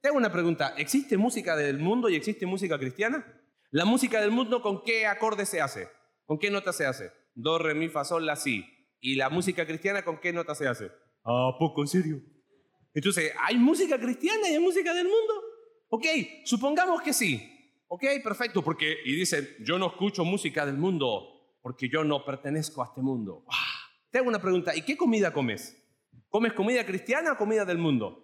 Te 0.00 0.08
hago 0.08 0.16
una 0.16 0.32
pregunta. 0.32 0.74
¿Existe 0.76 1.16
música 1.16 1.54
del 1.54 1.78
mundo 1.78 2.08
y 2.08 2.16
existe 2.16 2.46
música 2.46 2.78
cristiana? 2.78 3.24
¿La 3.70 3.84
música 3.84 4.20
del 4.20 4.32
mundo 4.32 4.60
con 4.60 4.82
qué 4.82 5.06
acorde 5.06 5.46
se 5.46 5.60
hace? 5.60 5.88
¿Con 6.24 6.38
qué 6.38 6.50
nota 6.50 6.72
se 6.72 6.86
hace? 6.86 7.12
Do, 7.34 7.58
re, 7.58 7.74
mi, 7.74 7.88
fa, 7.88 8.04
sol, 8.04 8.26
la, 8.26 8.36
si. 8.36 8.64
¿Y 9.00 9.14
la 9.14 9.28
música 9.28 9.66
cristiana 9.66 10.02
con 10.02 10.18
qué 10.18 10.32
nota 10.32 10.54
se 10.54 10.66
hace? 10.66 10.90
Ah, 11.24 11.52
poco, 11.58 11.82
en 11.82 11.88
serio. 11.88 12.33
Entonces, 12.94 13.32
¿hay 13.40 13.56
música 13.56 13.98
cristiana 13.98 14.48
y 14.48 14.54
hay 14.54 14.60
música 14.60 14.94
del 14.94 15.06
mundo? 15.06 15.34
Ok, 15.88 16.06
supongamos 16.44 17.02
que 17.02 17.12
sí. 17.12 17.50
Ok, 17.88 18.04
perfecto, 18.22 18.62
porque, 18.62 18.96
y 19.04 19.14
dice, 19.14 19.56
yo 19.60 19.78
no 19.78 19.88
escucho 19.88 20.24
música 20.24 20.64
del 20.64 20.76
mundo 20.76 21.34
porque 21.60 21.88
yo 21.88 22.04
no 22.04 22.24
pertenezco 22.24 22.82
a 22.82 22.86
este 22.86 23.00
mundo. 23.00 23.44
Te 24.10 24.18
hago 24.18 24.28
una 24.28 24.40
pregunta, 24.40 24.76
¿y 24.76 24.82
qué 24.82 24.96
comida 24.96 25.32
comes? 25.32 25.76
¿Comes 26.28 26.52
comida 26.52 26.84
cristiana 26.84 27.32
o 27.32 27.36
comida 27.36 27.64
del 27.64 27.78
mundo? 27.78 28.22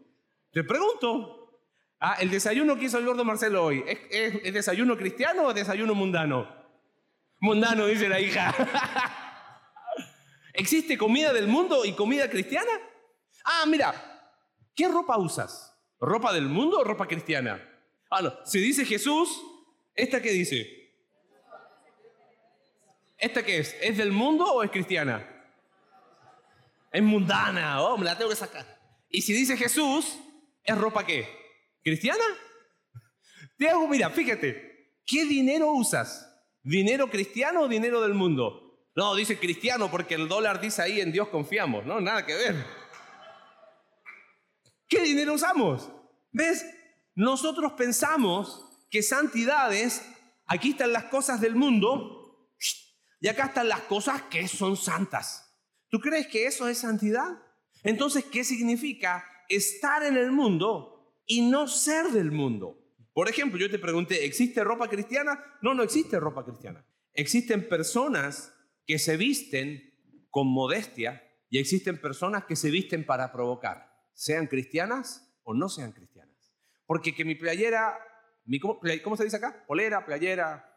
Te 0.53 0.63
pregunto. 0.63 1.63
Ah, 1.99 2.17
el 2.21 2.31
desayuno 2.31 2.77
que 2.77 2.87
hizo 2.87 2.99
el 2.99 3.05
gordo 3.05 3.25
Marcelo 3.25 3.65
hoy, 3.65 3.85
¿es, 3.87 4.53
desayuno 4.53 4.97
cristiano 4.97 5.45
o 5.45 5.55
desayuno 5.55 5.95
mundano? 5.95 6.49
Mundano, 7.41 7.87
dice 7.87 8.09
la 8.09 8.21
hija. 8.21 8.55
¿Existe 10.55 10.99
comida 10.99 11.33
del 11.33 11.47
mundo 11.47 11.85
y 11.85 11.93
comida 11.93 12.29
cristiana? 12.29 12.71
Ah, 13.45 13.65
mira, 13.67 14.10
¿Qué 14.75 14.89
ropa 14.89 15.19
usas? 15.19 15.77
¿Ropa 16.01 16.33
del 16.33 16.47
mundo 16.47 16.79
o 16.79 16.85
ropa 16.85 17.07
cristiana? 17.07 17.61
Ah, 18.11 18.23
no. 18.23 18.33
Si 18.45 18.59
dice 18.59 18.85
Jesús, 18.85 19.43
¿esta 19.95 20.21
qué 20.21 20.31
dice? 20.31 20.81
¿Esta 23.19 23.43
qué 23.43 23.59
es? 23.59 23.77
¿Es 23.81 23.99
del 23.99 24.13
mundo 24.13 24.45
o 24.45 24.63
es 24.63 24.71
cristiana? 24.71 25.27
Es 26.91 27.03
mundana. 27.03 27.83
Oh, 27.83 27.99
me 27.99 28.05
la 28.05 28.17
tengo 28.17 28.31
que 28.31 28.37
sacar. 28.37 28.67
Y 29.11 29.23
si 29.23 29.33
dice 29.33 29.57
Jesús, 29.57 30.19
¿es 30.65 30.79
ropa 30.79 31.05
qué? 31.05 31.29
¿Cristiana? 31.83 32.25
Te 33.59 33.69
hago, 33.69 33.87
mira, 33.87 34.09
fíjate. 34.11 34.97
¿Qué 35.05 35.25
dinero 35.27 35.71
usas? 35.73 36.27
¿Dinero 36.63 37.11
cristiano 37.11 37.63
o 37.63 37.69
dinero 37.69 38.01
del 38.01 38.15
mundo? 38.15 38.89
No, 38.95 39.15
dice 39.15 39.39
cristiano 39.39 39.91
porque 39.91 40.15
el 40.15 40.29
dólar 40.29 40.61
dice 40.61 40.83
ahí 40.83 41.01
en 41.01 41.13
Dios 41.13 41.29
confiamos. 41.29 41.85
No, 41.85 42.01
nada 42.01 42.25
que 42.25 42.35
ver. 42.35 42.80
¿Qué 44.91 45.03
dinero 45.03 45.35
usamos? 45.35 45.89
¿Ves? 46.33 46.67
Nosotros 47.15 47.75
pensamos 47.75 48.67
que 48.91 49.03
santidad 49.03 49.73
es, 49.73 50.03
aquí 50.47 50.71
están 50.71 50.93
las 50.93 51.05
cosas 51.05 51.41
del 51.41 51.55
mundo 51.55 52.51
y 53.21 53.29
acá 53.29 53.47
están 53.47 53.69
las 53.69 53.83
cosas 53.83 54.23
que 54.23 54.49
son 54.49 54.77
santas. 54.77 55.57
¿Tú 55.91 56.01
crees 56.01 56.27
que 56.27 56.47
eso 56.47 56.69
es 56.69 56.79
santidad? 56.79 57.41
Entonces, 57.85 58.25
¿qué 58.25 58.43
significa 58.43 59.25
estar 59.49 60.03
en 60.03 60.17
el 60.17 60.33
mundo 60.33 61.15
y 61.25 61.43
no 61.43 61.69
ser 61.69 62.09
del 62.09 62.33
mundo? 62.33 62.77
Por 63.13 63.29
ejemplo, 63.29 63.61
yo 63.61 63.71
te 63.71 63.79
pregunté, 63.79 64.25
¿existe 64.25 64.65
ropa 64.65 64.89
cristiana? 64.89 65.43
No, 65.63 65.73
no 65.73 65.85
existe 65.85 66.19
ropa 66.19 66.45
cristiana. 66.45 66.85
Existen 67.15 67.69
personas 67.69 68.53
que 68.87 68.99
se 68.99 69.17
visten 69.17 69.95
con 70.31 70.49
modestia 70.49 71.23
y 71.49 71.59
existen 71.59 72.01
personas 72.01 72.45
que 72.45 72.57
se 72.57 72.71
visten 72.71 73.07
para 73.07 73.31
provocar, 73.33 73.90
sean 74.21 74.49
cristianas 74.49 75.35
o 75.45 75.55
no 75.55 75.71
sean 75.71 75.93
cristianas. 75.93 76.53
Porque 76.85 77.15
que 77.15 77.25
mi 77.25 77.37
playera, 77.37 77.99
mi, 78.45 78.61
¿cómo, 78.61 79.17
se 79.17 79.25
dice 79.25 79.39
acá? 79.39 79.65
Polera, 79.67 80.05
playera, 80.05 80.71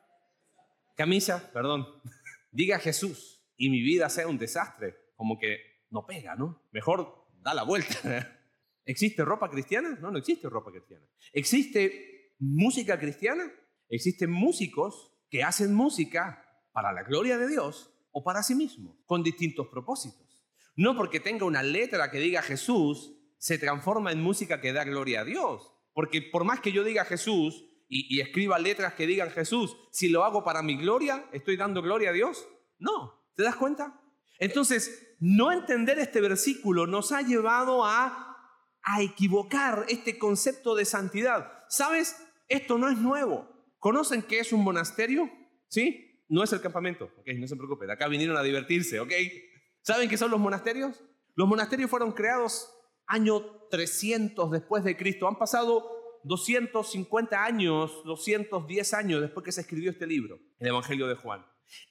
camisa, 0.96 1.52
perdón, 1.52 1.86
diga 2.52 2.80
Jesús 2.80 3.44
y 3.58 3.70
mi 3.70 3.82
vida 3.82 4.08
sea 4.08 4.30
un 4.30 4.38
desastre, 4.38 4.96
como 5.18 5.38
que 5.38 5.58
no 5.90 6.06
pega, 6.06 6.38
¿no? 6.38 6.64
Mejor 6.72 7.28
da 7.42 7.54
la 7.54 7.64
vuelta. 7.64 8.32
¿Existe 8.86 9.26
ropa 9.26 9.50
cristiana? 9.50 9.98
No, 10.00 10.10
no 10.10 10.20
existe 10.20 10.48
ropa 10.48 10.72
cristiana. 10.72 11.06
¿Existe 11.34 12.36
música 12.40 12.98
cristiana? 12.98 13.52
Existen 13.90 14.32
músicos 14.32 15.18
que 15.30 15.44
hacen 15.44 15.74
música 15.74 16.46
para 16.72 16.94
la 16.94 17.04
gloria 17.04 17.38
de 17.38 17.50
Dios 17.50 17.94
o 18.14 18.24
para 18.24 18.42
sí 18.42 18.56
mismo, 18.56 19.04
con 19.06 19.22
distintos 19.22 19.68
propósitos. 19.68 20.48
No 20.78 20.96
porque 20.96 21.20
tenga 21.20 21.46
una 21.46 21.62
letra 21.62 22.10
que 22.10 22.20
diga 22.20 22.42
Jesús, 22.42 23.20
se 23.44 23.58
transforma 23.58 24.14
en 24.14 24.22
música 24.22 24.62
que 24.62 24.72
da 24.72 24.86
gloria 24.86 25.20
a 25.20 25.26
Dios. 25.26 25.70
Porque 25.92 26.22
por 26.22 26.46
más 26.46 26.62
que 26.62 26.72
yo 26.72 26.86
diga 26.86 27.04
Jesús 27.04 27.66
y, 27.90 28.22
escriba 28.22 28.58
letras 28.58 28.94
que 28.94 29.06
digan 29.06 29.32
Jesús, 29.32 29.76
si 29.92 30.08
lo 30.08 30.24
hago 30.24 30.46
para 30.46 30.64
mi 30.64 30.78
gloria, 30.78 31.28
¿estoy 31.34 31.58
dando 31.58 31.82
gloria 31.82 32.12
a 32.12 32.14
Dios? 32.14 32.48
No. 32.80 33.22
¿Te 33.36 33.44
das 33.44 33.58
cuenta? 33.58 34.02
Entonces, 34.40 35.18
no 35.20 35.52
entender 35.52 36.00
este 36.00 36.22
versículo 36.22 36.88
nos 36.88 37.12
ha 37.12 37.22
llevado 37.22 37.84
a, 37.84 38.30
equivocar 39.02 39.88
este 39.90 40.18
concepto 40.18 40.74
de 40.74 40.86
santidad. 40.86 41.66
¿Sabes? 41.68 42.16
Esto 42.48 42.78
no 42.78 42.90
es 42.90 42.98
nuevo. 42.98 43.50
¿Conocen 43.78 44.22
qué 44.22 44.40
es 44.40 44.54
un 44.54 44.64
monasterio? 44.64 45.30
¿Sí? 45.68 46.12
no 46.30 46.44
es 46.44 46.54
el 46.54 46.62
campamento, 46.62 47.12
ok, 47.18 47.28
no 47.38 47.48
se 47.48 47.56
preocupen, 47.58 47.92
acá 47.92 48.08
vinieron 48.08 48.38
a 48.38 48.42
divertirse, 48.42 49.00
ok. 49.00 49.12
¿Saben 49.82 50.10
qué 50.10 50.18
son 50.18 50.32
los 50.32 50.40
monasterios? 50.40 51.04
Los 51.36 51.48
monasterios 51.48 51.92
fueron 51.92 52.14
creados 52.14 52.74
año 53.08 53.42
300 53.70 54.52
después 54.52 54.84
de 54.84 54.96
Cristo. 54.98 55.28
Han 55.28 55.38
pasado 55.38 56.20
250 56.24 57.44
años, 57.44 58.04
210 58.06 58.94
años 58.94 59.22
después 59.22 59.44
que 59.44 59.52
se 59.52 59.62
escribió 59.62 59.92
este 59.92 60.08
libro, 60.08 60.40
el 60.60 60.68
Evangelio 60.68 61.08
de 61.08 61.16
Juan. 61.16 61.46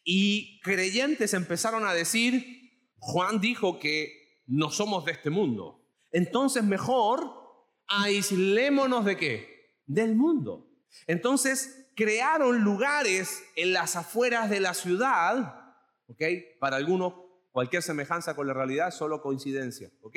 Y 0.04 0.60
creyentes 0.60 1.34
empezaron 1.34 1.86
a 1.86 1.92
decir, 1.92 2.90
Juan 2.98 3.40
dijo 3.40 3.78
que 3.78 4.42
no 4.46 4.70
somos 4.70 5.04
de 5.04 5.12
este 5.12 5.30
mundo. 5.30 5.84
Entonces 6.10 6.62
mejor 6.62 7.42
aislémonos 7.88 9.04
de 9.04 9.16
qué? 9.16 9.80
Del 9.86 10.14
mundo. 10.14 10.68
Entonces 11.06 11.90
crearon 11.94 12.62
lugares 12.62 13.44
en 13.56 13.72
las 13.72 13.96
afueras 13.96 14.50
de 14.50 14.60
la 14.60 14.74
ciudad, 14.74 15.74
¿ok? 16.06 16.22
Para 16.58 16.76
algunos 16.76 17.14
cualquier 17.50 17.82
semejanza 17.82 18.34
con 18.34 18.46
la 18.46 18.54
realidad 18.54 18.88
es 18.88 18.94
solo 18.94 19.20
coincidencia, 19.20 19.90
¿ok? 20.00 20.16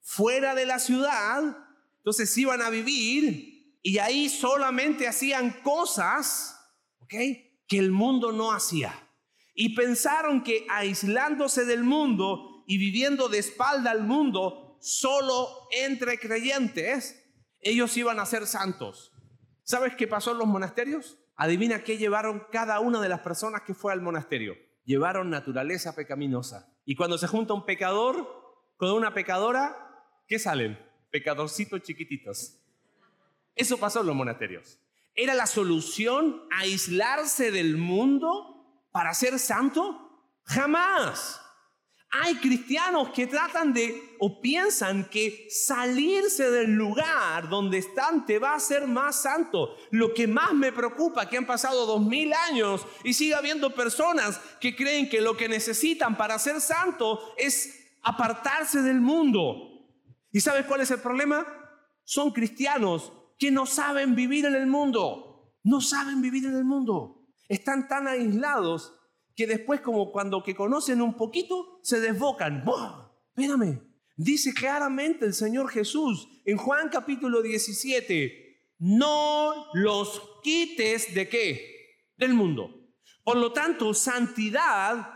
Fuera 0.00 0.54
de 0.54 0.66
la 0.66 0.78
ciudad, 0.78 1.56
entonces 1.98 2.36
iban 2.38 2.62
a 2.62 2.70
vivir 2.70 3.78
y 3.82 3.98
ahí 3.98 4.28
solamente 4.28 5.06
hacían 5.06 5.62
cosas, 5.62 6.58
¿ok? 7.00 7.14
Que 7.66 7.78
el 7.78 7.90
mundo 7.90 8.32
no 8.32 8.52
hacía. 8.52 8.94
Y 9.54 9.74
pensaron 9.74 10.42
que 10.42 10.66
aislándose 10.68 11.64
del 11.64 11.82
mundo 11.82 12.64
y 12.66 12.78
viviendo 12.78 13.28
de 13.28 13.38
espalda 13.38 13.90
al 13.90 14.04
mundo, 14.04 14.78
solo 14.80 15.48
entre 15.72 16.18
creyentes, 16.18 17.24
ellos 17.60 17.96
iban 17.96 18.20
a 18.20 18.26
ser 18.26 18.46
santos. 18.46 19.12
¿Sabes 19.64 19.96
qué 19.96 20.06
pasó 20.06 20.32
en 20.32 20.38
los 20.38 20.46
monasterios? 20.46 21.18
Adivina 21.36 21.82
qué 21.82 21.98
llevaron 21.98 22.44
cada 22.50 22.80
una 22.80 23.00
de 23.00 23.08
las 23.08 23.20
personas 23.20 23.62
que 23.62 23.74
fue 23.74 23.92
al 23.92 24.00
monasterio. 24.00 24.54
Llevaron 24.84 25.30
naturaleza 25.30 25.94
pecaminosa. 25.94 26.72
Y 26.84 26.94
cuando 26.94 27.18
se 27.18 27.26
junta 27.26 27.52
un 27.52 27.66
pecador 27.66 28.26
con 28.76 28.90
una 28.92 29.12
pecadora, 29.12 29.87
¿qué 30.28 30.38
salen? 30.38 30.78
Pecadorcitos 31.10 31.82
chiquititos. 31.82 32.54
Eso 33.54 33.78
pasó 33.78 34.02
en 34.02 34.06
los 34.06 34.16
monasterios. 34.16 34.78
¿Era 35.14 35.34
la 35.34 35.46
solución 35.46 36.42
aislarse 36.50 37.50
del 37.50 37.76
mundo 37.76 38.86
para 38.92 39.14
ser 39.14 39.38
santo? 39.38 40.38
Jamás. 40.44 41.40
Hay 42.10 42.36
cristianos 42.36 43.10
que 43.10 43.26
tratan 43.26 43.74
de 43.74 44.16
o 44.18 44.40
piensan 44.40 45.10
que 45.10 45.46
salirse 45.50 46.50
del 46.50 46.70
lugar 46.70 47.50
donde 47.50 47.78
están 47.78 48.24
te 48.24 48.38
va 48.38 48.52
a 48.52 48.56
hacer 48.56 48.86
más 48.86 49.22
santo. 49.22 49.76
Lo 49.90 50.14
que 50.14 50.26
más 50.26 50.54
me 50.54 50.72
preocupa 50.72 51.28
que 51.28 51.36
han 51.36 51.46
pasado 51.46 51.84
dos 51.84 52.00
mil 52.00 52.32
años 52.32 52.86
y 53.04 53.12
sigue 53.12 53.34
habiendo 53.34 53.74
personas 53.74 54.40
que 54.60 54.74
creen 54.74 55.10
que 55.10 55.20
lo 55.20 55.36
que 55.36 55.48
necesitan 55.48 56.16
para 56.16 56.38
ser 56.38 56.62
santo 56.62 57.34
es 57.36 57.90
apartarse 58.02 58.80
del 58.80 59.00
mundo. 59.00 59.77
¿Y 60.32 60.40
sabes 60.40 60.66
cuál 60.66 60.80
es 60.80 60.90
el 60.90 61.00
problema? 61.00 61.46
Son 62.04 62.30
cristianos 62.30 63.12
que 63.38 63.50
no 63.50 63.66
saben 63.66 64.14
vivir 64.14 64.46
en 64.46 64.54
el 64.54 64.66
mundo. 64.66 65.54
No 65.62 65.80
saben 65.80 66.20
vivir 66.20 66.46
en 66.46 66.56
el 66.56 66.64
mundo. 66.64 67.26
Están 67.48 67.88
tan 67.88 68.08
aislados 68.08 68.94
que 69.34 69.46
después 69.46 69.80
como 69.80 70.10
cuando 70.10 70.42
que 70.42 70.54
conocen 70.54 71.00
un 71.00 71.16
poquito 71.16 71.78
se 71.82 72.00
desbocan. 72.00 72.64
Espérame, 73.36 73.80
dice 74.16 74.52
claramente 74.52 75.24
el 75.24 75.32
Señor 75.32 75.70
Jesús 75.70 76.28
en 76.44 76.56
Juan 76.56 76.88
capítulo 76.88 77.40
17, 77.40 78.64
no 78.78 79.66
los 79.74 80.22
quites 80.42 81.14
de 81.14 81.28
qué? 81.28 82.04
Del 82.16 82.34
mundo. 82.34 82.74
Por 83.22 83.36
lo 83.36 83.52
tanto, 83.52 83.94
santidad 83.94 85.08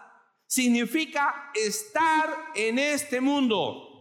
significa 0.47 1.51
estar 1.55 2.29
en 2.55 2.79
este 2.79 3.21
mundo. 3.21 3.92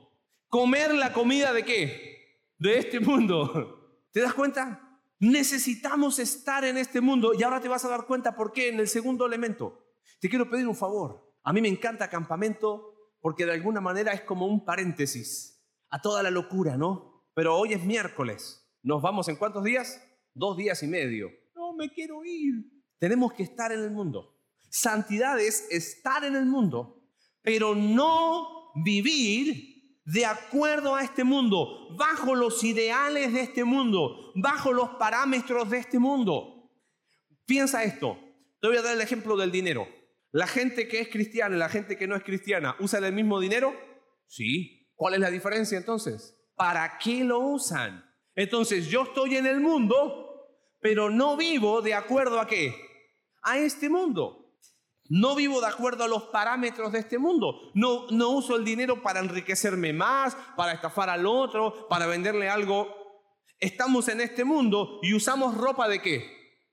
Comer 0.52 0.94
la 0.94 1.14
comida 1.14 1.54
de 1.54 1.64
qué? 1.64 2.44
De 2.58 2.78
este 2.78 3.00
mundo. 3.00 4.04
¿Te 4.12 4.20
das 4.20 4.34
cuenta? 4.34 5.00
Necesitamos 5.18 6.20
estar 6.20 6.66
en 6.66 6.78
este 6.78 7.00
mundo 7.00 7.32
y 7.34 7.42
ahora 7.42 7.62
te 7.62 7.70
vas 7.70 7.86
a 7.86 7.88
dar 7.88 8.06
cuenta 8.06 8.36
por 8.36 8.52
qué 8.52 8.68
en 8.68 8.78
el 8.82 8.90
segundo 8.90 9.26
elemento. 9.26 9.96
Te 10.20 10.28
quiero 10.28 10.50
pedir 10.50 10.68
un 10.68 10.76
favor. 10.76 11.38
A 11.44 11.54
mí 11.54 11.62
me 11.62 11.70
encanta 11.70 12.10
campamento 12.10 12.94
porque 13.22 13.46
de 13.46 13.54
alguna 13.54 13.80
manera 13.80 14.12
es 14.12 14.24
como 14.24 14.46
un 14.46 14.66
paréntesis 14.66 15.64
a 15.90 16.02
toda 16.02 16.22
la 16.22 16.30
locura, 16.30 16.76
¿no? 16.76 17.30
Pero 17.34 17.56
hoy 17.56 17.72
es 17.72 17.86
miércoles. 17.86 18.70
¿Nos 18.84 19.02
vamos 19.02 19.30
en 19.30 19.38
cuántos 19.38 19.64
días? 19.64 20.06
Dos 20.34 20.58
días 20.58 20.84
y 20.84 20.88
medio. 20.88 21.30
No 21.56 21.72
me 21.78 21.90
quiero 21.94 22.26
ir. 22.26 22.56
Tenemos 23.00 23.32
que 23.32 23.44
estar 23.44 23.72
en 23.72 23.80
el 23.80 23.92
mundo. 23.92 24.38
Santidad 24.70 25.40
es 25.40 25.66
estar 25.72 26.26
en 26.26 26.36
el 26.36 26.46
mundo, 26.46 27.06
pero 27.42 27.74
no 27.74 28.74
vivir 28.84 29.71
de 30.06 30.26
acuerdo 30.26 30.96
a 30.96 31.04
este 31.04 31.24
mundo, 31.24 31.90
bajo 31.98 32.36
los 32.36 32.64
ideales 32.64 33.34
de 33.34 33.42
este 33.42 33.64
mundo, 33.64 34.32
bajo 34.36 34.74
los 34.74 34.90
parámetros 34.92 35.70
de 35.70 35.78
este 35.78 36.00
mundo. 36.00 36.72
Piensa 37.46 37.84
esto. 37.84 38.18
Te 38.60 38.68
voy 38.68 38.78
a 38.78 38.82
dar 38.82 38.96
el 38.96 39.02
ejemplo 39.02 39.36
del 39.38 39.52
dinero. 39.52 39.88
¿La 40.32 40.48
gente 40.48 40.88
que 40.88 41.00
es 41.02 41.10
cristiana 41.10 41.56
y 41.56 41.60
la 41.60 41.70
gente 41.70 41.98
que 41.98 42.08
no 42.08 42.16
es 42.16 42.24
cristiana 42.24 42.76
usan 42.80 43.04
el 43.04 43.14
mismo 43.14 43.40
dinero? 43.40 43.74
Sí. 44.28 44.90
¿Cuál 44.96 45.16
es 45.16 45.20
la 45.20 45.30
diferencia 45.30 45.78
entonces? 45.78 46.38
¿Para 46.56 46.98
qué 46.98 47.24
lo 47.24 47.40
usan? 47.40 48.06
Entonces 48.36 48.88
yo 48.88 49.04
estoy 49.04 49.36
en 49.36 49.46
el 49.46 49.60
mundo, 49.60 50.58
pero 50.80 51.10
no 51.10 51.36
vivo 51.36 51.82
de 51.82 51.94
acuerdo 51.94 52.40
a 52.40 52.48
qué? 52.48 52.74
A 53.44 53.58
este 53.58 53.90
mundo. 53.90 54.41
No 55.14 55.36
vivo 55.36 55.60
de 55.60 55.68
acuerdo 55.68 56.06
a 56.06 56.08
los 56.08 56.24
parámetros 56.24 56.94
de 56.94 57.00
este 57.00 57.20
mundo. 57.20 57.72
No, 57.74 58.08
no 58.12 58.30
uso 58.30 58.56
el 58.56 58.64
dinero 58.64 59.02
para 59.02 59.20
enriquecerme 59.20 59.92
más, 59.92 60.38
para 60.56 60.72
estafar 60.72 61.10
al 61.10 61.26
otro, 61.26 61.88
para 61.90 62.08
venderle 62.08 62.50
algo. 62.50 62.88
Estamos 63.60 64.08
en 64.08 64.22
este 64.22 64.46
mundo 64.46 65.00
y 65.02 65.14
usamos 65.14 65.58
ropa 65.58 65.90
de 65.90 66.02
qué? 66.02 66.26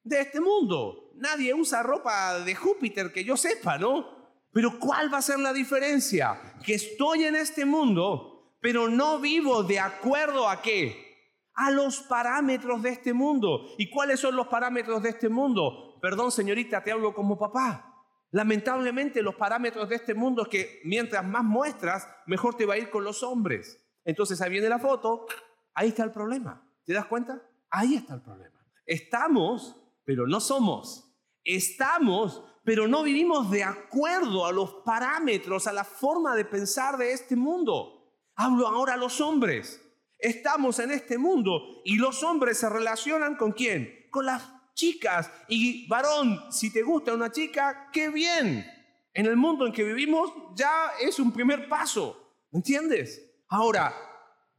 De 0.04 0.20
este 0.20 0.40
mundo 0.40 1.08
nadie 1.18 1.54
usa 1.54 1.82
ropa 1.82 2.40
de 2.40 2.54
Júpiter 2.54 3.12
que 3.12 3.24
yo 3.24 3.36
sepa, 3.36 3.78
¿no? 3.78 4.06
Pero 4.52 4.78
¿cuál 4.78 5.12
va 5.12 5.18
a 5.18 5.22
ser 5.22 5.38
la 5.38 5.52
diferencia? 5.52 6.54
Que 6.64 6.74
estoy 6.74 7.24
en 7.24 7.36
este 7.36 7.64
mundo, 7.64 8.56
pero 8.60 8.88
no 8.88 9.18
vivo 9.18 9.62
de 9.62 9.78
acuerdo 9.78 10.48
a 10.48 10.62
qué? 10.62 11.06
A 11.54 11.70
los 11.70 12.00
parámetros 12.00 12.82
de 12.82 12.90
este 12.90 13.12
mundo. 13.12 13.66
¿Y 13.78 13.90
cuáles 13.90 14.20
son 14.20 14.36
los 14.36 14.48
parámetros 14.48 15.02
de 15.02 15.10
este 15.10 15.28
mundo? 15.28 15.98
Perdón, 16.00 16.32
señorita, 16.32 16.82
te 16.82 16.92
hablo 16.92 17.14
como 17.14 17.38
papá. 17.38 17.87
Lamentablemente 18.30 19.22
los 19.22 19.34
parámetros 19.36 19.88
de 19.88 19.96
este 19.96 20.14
mundo 20.14 20.42
es 20.42 20.48
que 20.48 20.80
mientras 20.84 21.24
más 21.24 21.44
muestras, 21.44 22.08
mejor 22.26 22.56
te 22.56 22.66
va 22.66 22.74
a 22.74 22.78
ir 22.78 22.90
con 22.90 23.04
los 23.04 23.22
hombres. 23.22 23.82
Entonces 24.04 24.40
ahí 24.40 24.50
viene 24.50 24.68
la 24.68 24.78
foto, 24.78 25.26
ahí 25.74 25.88
está 25.88 26.04
el 26.04 26.12
problema. 26.12 26.62
¿Te 26.84 26.92
das 26.92 27.06
cuenta? 27.06 27.42
Ahí 27.70 27.94
está 27.94 28.14
el 28.14 28.22
problema. 28.22 28.58
Estamos, 28.86 29.76
pero 30.04 30.26
no 30.26 30.40
somos. 30.40 31.14
Estamos, 31.44 32.42
pero 32.64 32.86
no 32.86 33.02
vivimos 33.02 33.50
de 33.50 33.64
acuerdo 33.64 34.44
a 34.44 34.52
los 34.52 34.74
parámetros, 34.84 35.66
a 35.66 35.72
la 35.72 35.84
forma 35.84 36.34
de 36.34 36.44
pensar 36.44 36.98
de 36.98 37.12
este 37.12 37.36
mundo. 37.36 38.14
Hablo 38.34 38.68
ahora 38.68 38.94
a 38.94 38.98
los 38.98 39.20
hombres. 39.20 39.82
Estamos 40.18 40.78
en 40.78 40.90
este 40.90 41.16
mundo 41.16 41.80
y 41.84 41.96
los 41.96 42.22
hombres 42.22 42.58
se 42.58 42.68
relacionan 42.68 43.36
con 43.36 43.52
quién? 43.52 44.08
Con 44.10 44.26
las 44.26 44.42
chicas. 44.78 45.30
Y 45.48 45.86
varón, 45.88 46.40
si 46.50 46.72
te 46.72 46.82
gusta 46.82 47.12
una 47.12 47.30
chica, 47.30 47.90
qué 47.92 48.08
bien. 48.08 48.64
En 49.12 49.26
el 49.26 49.36
mundo 49.36 49.66
en 49.66 49.72
que 49.72 49.82
vivimos 49.82 50.32
ya 50.54 50.92
es 51.02 51.18
un 51.18 51.32
primer 51.32 51.68
paso. 51.68 52.46
¿Entiendes? 52.52 53.42
Ahora, 53.48 53.92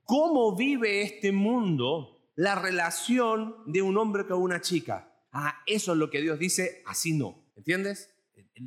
¿cómo 0.03 0.55
vive 0.55 1.01
este 1.01 1.31
mundo 1.31 2.31
la 2.35 2.55
relación 2.55 3.63
de 3.65 3.81
un 3.81 3.97
hombre 3.97 4.27
con 4.27 4.41
una 4.41 4.59
chica? 4.61 5.11
Ah, 5.31 5.61
eso 5.65 5.93
es 5.93 5.97
lo 5.97 6.09
que 6.09 6.21
Dios 6.21 6.37
dice, 6.37 6.83
así 6.85 7.13
no. 7.13 7.51
¿Entiendes? 7.55 8.13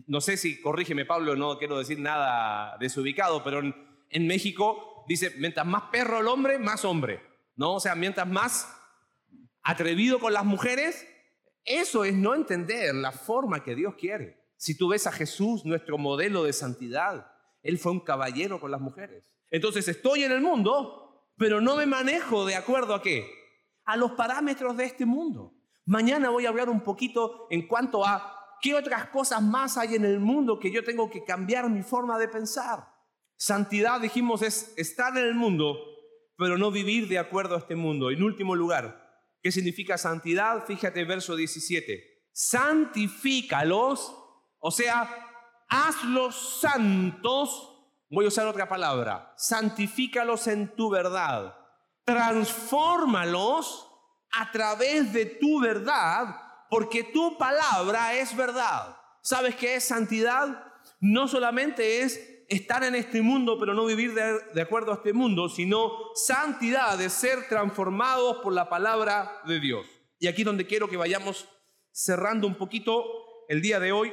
No 0.06 0.22
sé 0.22 0.38
si, 0.38 0.60
corrígeme 0.60 1.04
Pablo, 1.04 1.36
no 1.36 1.58
quiero 1.58 1.78
decir 1.78 1.98
nada 1.98 2.78
desubicado, 2.78 3.44
pero 3.44 3.60
en, 3.60 3.74
en 4.08 4.26
México 4.26 5.04
dice, 5.06 5.34
mientras 5.36 5.66
más 5.66 5.84
perro 5.92 6.20
el 6.20 6.28
hombre, 6.28 6.58
más 6.58 6.84
hombre. 6.86 7.20
¿No? 7.56 7.74
O 7.74 7.80
sea, 7.80 7.94
mientras 7.94 8.26
más 8.26 8.74
atrevido 9.62 10.18
con 10.18 10.32
las 10.32 10.46
mujeres, 10.46 11.06
eso 11.64 12.04
es 12.04 12.14
no 12.14 12.34
entender 12.34 12.94
la 12.94 13.12
forma 13.12 13.62
que 13.62 13.74
Dios 13.74 13.94
quiere. 13.94 14.42
Si 14.56 14.76
tú 14.76 14.88
ves 14.88 15.06
a 15.06 15.12
Jesús, 15.12 15.64
nuestro 15.64 15.98
modelo 15.98 16.44
de 16.44 16.52
santidad, 16.52 17.26
Él 17.62 17.78
fue 17.78 17.92
un 17.92 18.00
caballero 18.00 18.60
con 18.60 18.70
las 18.70 18.80
mujeres. 18.80 19.34
Entonces 19.50 19.86
estoy 19.88 20.24
en 20.24 20.32
el 20.32 20.40
mundo, 20.40 21.32
pero 21.36 21.60
no 21.60 21.76
me 21.76 21.86
manejo 21.86 22.46
de 22.46 22.56
acuerdo 22.56 22.94
a 22.94 23.02
qué? 23.02 23.28
A 23.84 23.96
los 23.96 24.12
parámetros 24.12 24.76
de 24.76 24.84
este 24.84 25.04
mundo. 25.06 25.54
Mañana 25.84 26.30
voy 26.30 26.46
a 26.46 26.48
hablar 26.48 26.68
un 26.68 26.82
poquito 26.82 27.48
en 27.50 27.66
cuanto 27.66 28.06
a 28.06 28.56
qué 28.60 28.74
otras 28.74 29.08
cosas 29.08 29.42
más 29.42 29.76
hay 29.76 29.96
en 29.96 30.04
el 30.04 30.20
mundo 30.20 30.58
que 30.58 30.70
yo 30.70 30.84
tengo 30.84 31.10
que 31.10 31.24
cambiar 31.24 31.68
mi 31.68 31.82
forma 31.82 32.18
de 32.18 32.28
pensar. 32.28 32.86
Santidad, 33.36 34.00
dijimos, 34.00 34.42
es 34.42 34.72
estar 34.76 35.16
en 35.18 35.24
el 35.24 35.34
mundo, 35.34 35.76
pero 36.38 36.56
no 36.56 36.70
vivir 36.70 37.08
de 37.08 37.18
acuerdo 37.18 37.56
a 37.56 37.58
este 37.58 37.74
mundo. 37.74 38.10
En 38.10 38.22
último 38.22 38.54
lugar, 38.54 39.01
¿Qué 39.42 39.50
significa 39.50 39.98
santidad? 39.98 40.64
Fíjate 40.66 41.04
verso 41.04 41.34
17. 41.34 42.28
Santifícalos, 42.32 44.14
o 44.58 44.70
sea, 44.70 45.10
hazlos 45.68 46.60
santos. 46.60 47.68
Voy 48.08 48.24
a 48.24 48.28
usar 48.28 48.46
otra 48.46 48.68
palabra. 48.68 49.34
Santifícalos 49.36 50.46
en 50.46 50.74
tu 50.76 50.90
verdad. 50.90 51.56
Transfórmalos 52.04 53.88
a 54.32 54.50
través 54.52 55.12
de 55.12 55.26
tu 55.26 55.60
verdad, 55.60 56.36
porque 56.70 57.04
tu 57.04 57.36
palabra 57.36 58.14
es 58.14 58.36
verdad. 58.36 58.96
¿Sabes 59.22 59.56
qué 59.56 59.74
es 59.74 59.84
santidad? 59.84 60.72
No 61.00 61.26
solamente 61.28 62.02
es 62.02 62.31
estar 62.52 62.84
en 62.84 62.94
este 62.94 63.22
mundo, 63.22 63.58
pero 63.58 63.74
no 63.74 63.86
vivir 63.86 64.14
de, 64.14 64.60
acuerdo 64.60 64.92
a 64.92 64.96
este 64.96 65.12
mundo, 65.12 65.48
sino 65.48 65.90
santidad, 66.14 66.98
de 66.98 67.08
ser 67.08 67.48
transformados 67.48 68.38
por 68.42 68.52
la 68.52 68.68
palabra 68.68 69.40
de 69.46 69.58
Dios. 69.58 69.86
Y 70.18 70.26
aquí 70.26 70.44
donde 70.44 70.66
quiero 70.66 70.88
que 70.88 70.96
vayamos 70.96 71.48
cerrando 71.90 72.46
un 72.46 72.56
poquito 72.56 73.04
el 73.48 73.62
día 73.62 73.80
de 73.80 73.92
hoy, 73.92 74.12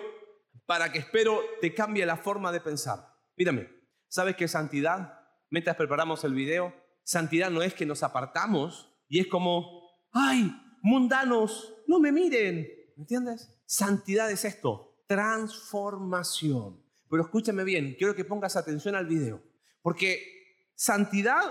para 0.65 0.91
que 0.91 0.99
espero 0.99 1.41
te 1.61 1.73
cambie 1.73 2.05
la 2.05 2.17
forma 2.17 2.51
de 2.51 2.61
pensar. 2.61 2.99
Mírame, 3.35 3.69
¿sabes 4.07 4.35
qué 4.35 4.45
es 4.45 4.51
santidad? 4.51 5.19
Mientras 5.49 5.75
preparamos 5.75 6.23
el 6.23 6.33
video, 6.33 6.73
santidad 7.03 7.49
no 7.49 7.61
es 7.61 7.73
que 7.73 7.85
nos 7.85 8.03
apartamos 8.03 8.95
y 9.07 9.19
es 9.19 9.27
como, 9.27 9.89
ay, 10.11 10.51
mundanos, 10.81 11.73
no 11.87 11.99
me 11.99 12.11
miren, 12.11 12.67
¿me 12.95 13.01
entiendes? 13.03 13.59
Santidad 13.65 14.29
es 14.31 14.45
esto, 14.45 15.03
transformación. 15.07 16.88
Pero 17.09 17.23
escúchame 17.23 17.63
bien, 17.63 17.95
quiero 17.97 18.15
que 18.15 18.25
pongas 18.25 18.55
atención 18.55 18.95
al 18.95 19.07
video, 19.07 19.41
porque 19.81 20.71
santidad 20.75 21.41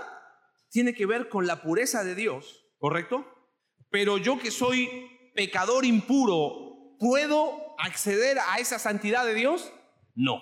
tiene 0.69 0.93
que 0.93 1.05
ver 1.05 1.29
con 1.29 1.47
la 1.47 1.61
pureza 1.61 2.03
de 2.03 2.15
Dios, 2.15 2.65
¿correcto? 2.77 3.25
Pero 3.89 4.17
yo 4.17 4.39
que 4.39 4.51
soy 4.51 5.09
pecador 5.35 5.85
impuro, 5.85 6.95
¿puedo 6.99 7.75
acceder 7.79 8.37
a 8.39 8.59
esa 8.59 8.79
santidad 8.79 9.25
de 9.25 9.33
Dios? 9.33 9.71
No. 10.15 10.39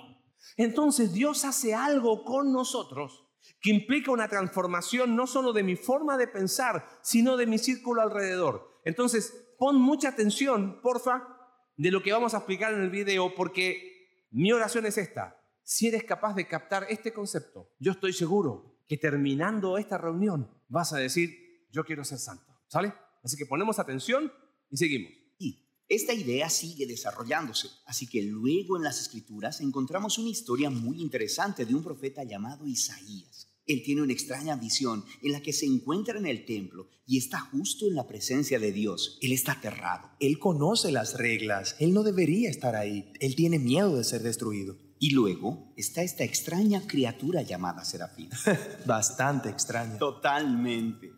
Entonces 0.55 1.13
Dios 1.13 1.45
hace 1.45 1.73
algo 1.73 2.23
con 2.23 2.51
nosotros 2.51 3.27
que 3.61 3.69
implica 3.71 4.11
una 4.11 4.27
transformación 4.27 5.15
no 5.15 5.25
solo 5.25 5.53
de 5.53 5.63
mi 5.63 5.75
forma 5.75 6.17
de 6.17 6.27
pensar, 6.27 6.85
sino 7.01 7.37
de 7.37 7.47
mi 7.47 7.57
círculo 7.57 8.01
alrededor. 8.01 8.81
Entonces, 8.83 9.55
pon 9.57 9.77
mucha 9.81 10.09
atención, 10.09 10.81
porfa, 10.81 11.27
de 11.75 11.91
lo 11.91 12.01
que 12.01 12.11
vamos 12.11 12.33
a 12.33 12.37
explicar 12.37 12.73
en 12.73 12.81
el 12.81 12.89
video, 12.89 13.33
porque 13.35 13.96
mi 14.31 14.51
oración 14.51 14.85
es 14.85 14.97
esta. 14.97 15.39
Si 15.63 15.87
eres 15.87 16.03
capaz 16.03 16.33
de 16.33 16.47
captar 16.47 16.85
este 16.89 17.13
concepto, 17.13 17.73
yo 17.79 17.91
estoy 17.91 18.13
seguro 18.13 18.81
que 18.87 18.97
terminando 18.97 19.77
esta 19.77 19.97
reunión 19.97 20.49
vas 20.69 20.93
a 20.93 20.97
decir, 20.97 21.67
yo 21.71 21.83
quiero 21.83 22.03
ser 22.03 22.19
santo. 22.19 22.45
¿Sale? 22.67 22.93
Así 23.23 23.37
que 23.37 23.45
ponemos 23.45 23.79
atención 23.79 24.31
y 24.69 24.77
seguimos. 24.77 25.11
Y 25.37 25.67
esta 25.87 26.13
idea 26.13 26.49
sigue 26.49 26.85
desarrollándose. 26.87 27.69
Así 27.85 28.07
que 28.07 28.21
luego 28.21 28.77
en 28.77 28.83
las 28.83 29.01
escrituras 29.01 29.61
encontramos 29.61 30.17
una 30.17 30.29
historia 30.29 30.69
muy 30.69 31.01
interesante 31.01 31.65
de 31.65 31.75
un 31.75 31.83
profeta 31.83 32.23
llamado 32.23 32.65
Isaías. 32.65 33.56
Él 33.67 33.83
tiene 33.83 34.01
una 34.01 34.13
extraña 34.13 34.55
visión 34.55 35.03
en 35.21 35.33
la 35.33 35.41
que 35.41 35.53
se 35.53 35.65
encuentra 35.65 36.17
en 36.17 36.25
el 36.25 36.45
templo 36.45 36.87
y 37.05 37.17
está 37.17 37.39
justo 37.39 37.85
en 37.85 37.95
la 37.95 38.07
presencia 38.07 38.59
de 38.59 38.71
Dios. 38.71 39.17
Él 39.21 39.33
está 39.33 39.53
aterrado. 39.53 40.09
Él 40.19 40.39
conoce 40.39 40.91
las 40.91 41.17
reglas. 41.17 41.75
Él 41.79 41.93
no 41.93 42.03
debería 42.03 42.49
estar 42.49 42.75
ahí. 42.75 43.11
Él 43.19 43.35
tiene 43.35 43.59
miedo 43.59 43.97
de 43.97 44.03
ser 44.03 44.23
destruido. 44.23 44.77
Y 44.99 45.11
luego 45.11 45.73
está 45.77 46.01
esta 46.01 46.23
extraña 46.23 46.87
criatura 46.87 47.41
llamada 47.41 47.85
Serafín. 47.85 48.29
Bastante 48.85 49.49
extraña. 49.49 49.97
Totalmente. 49.97 51.11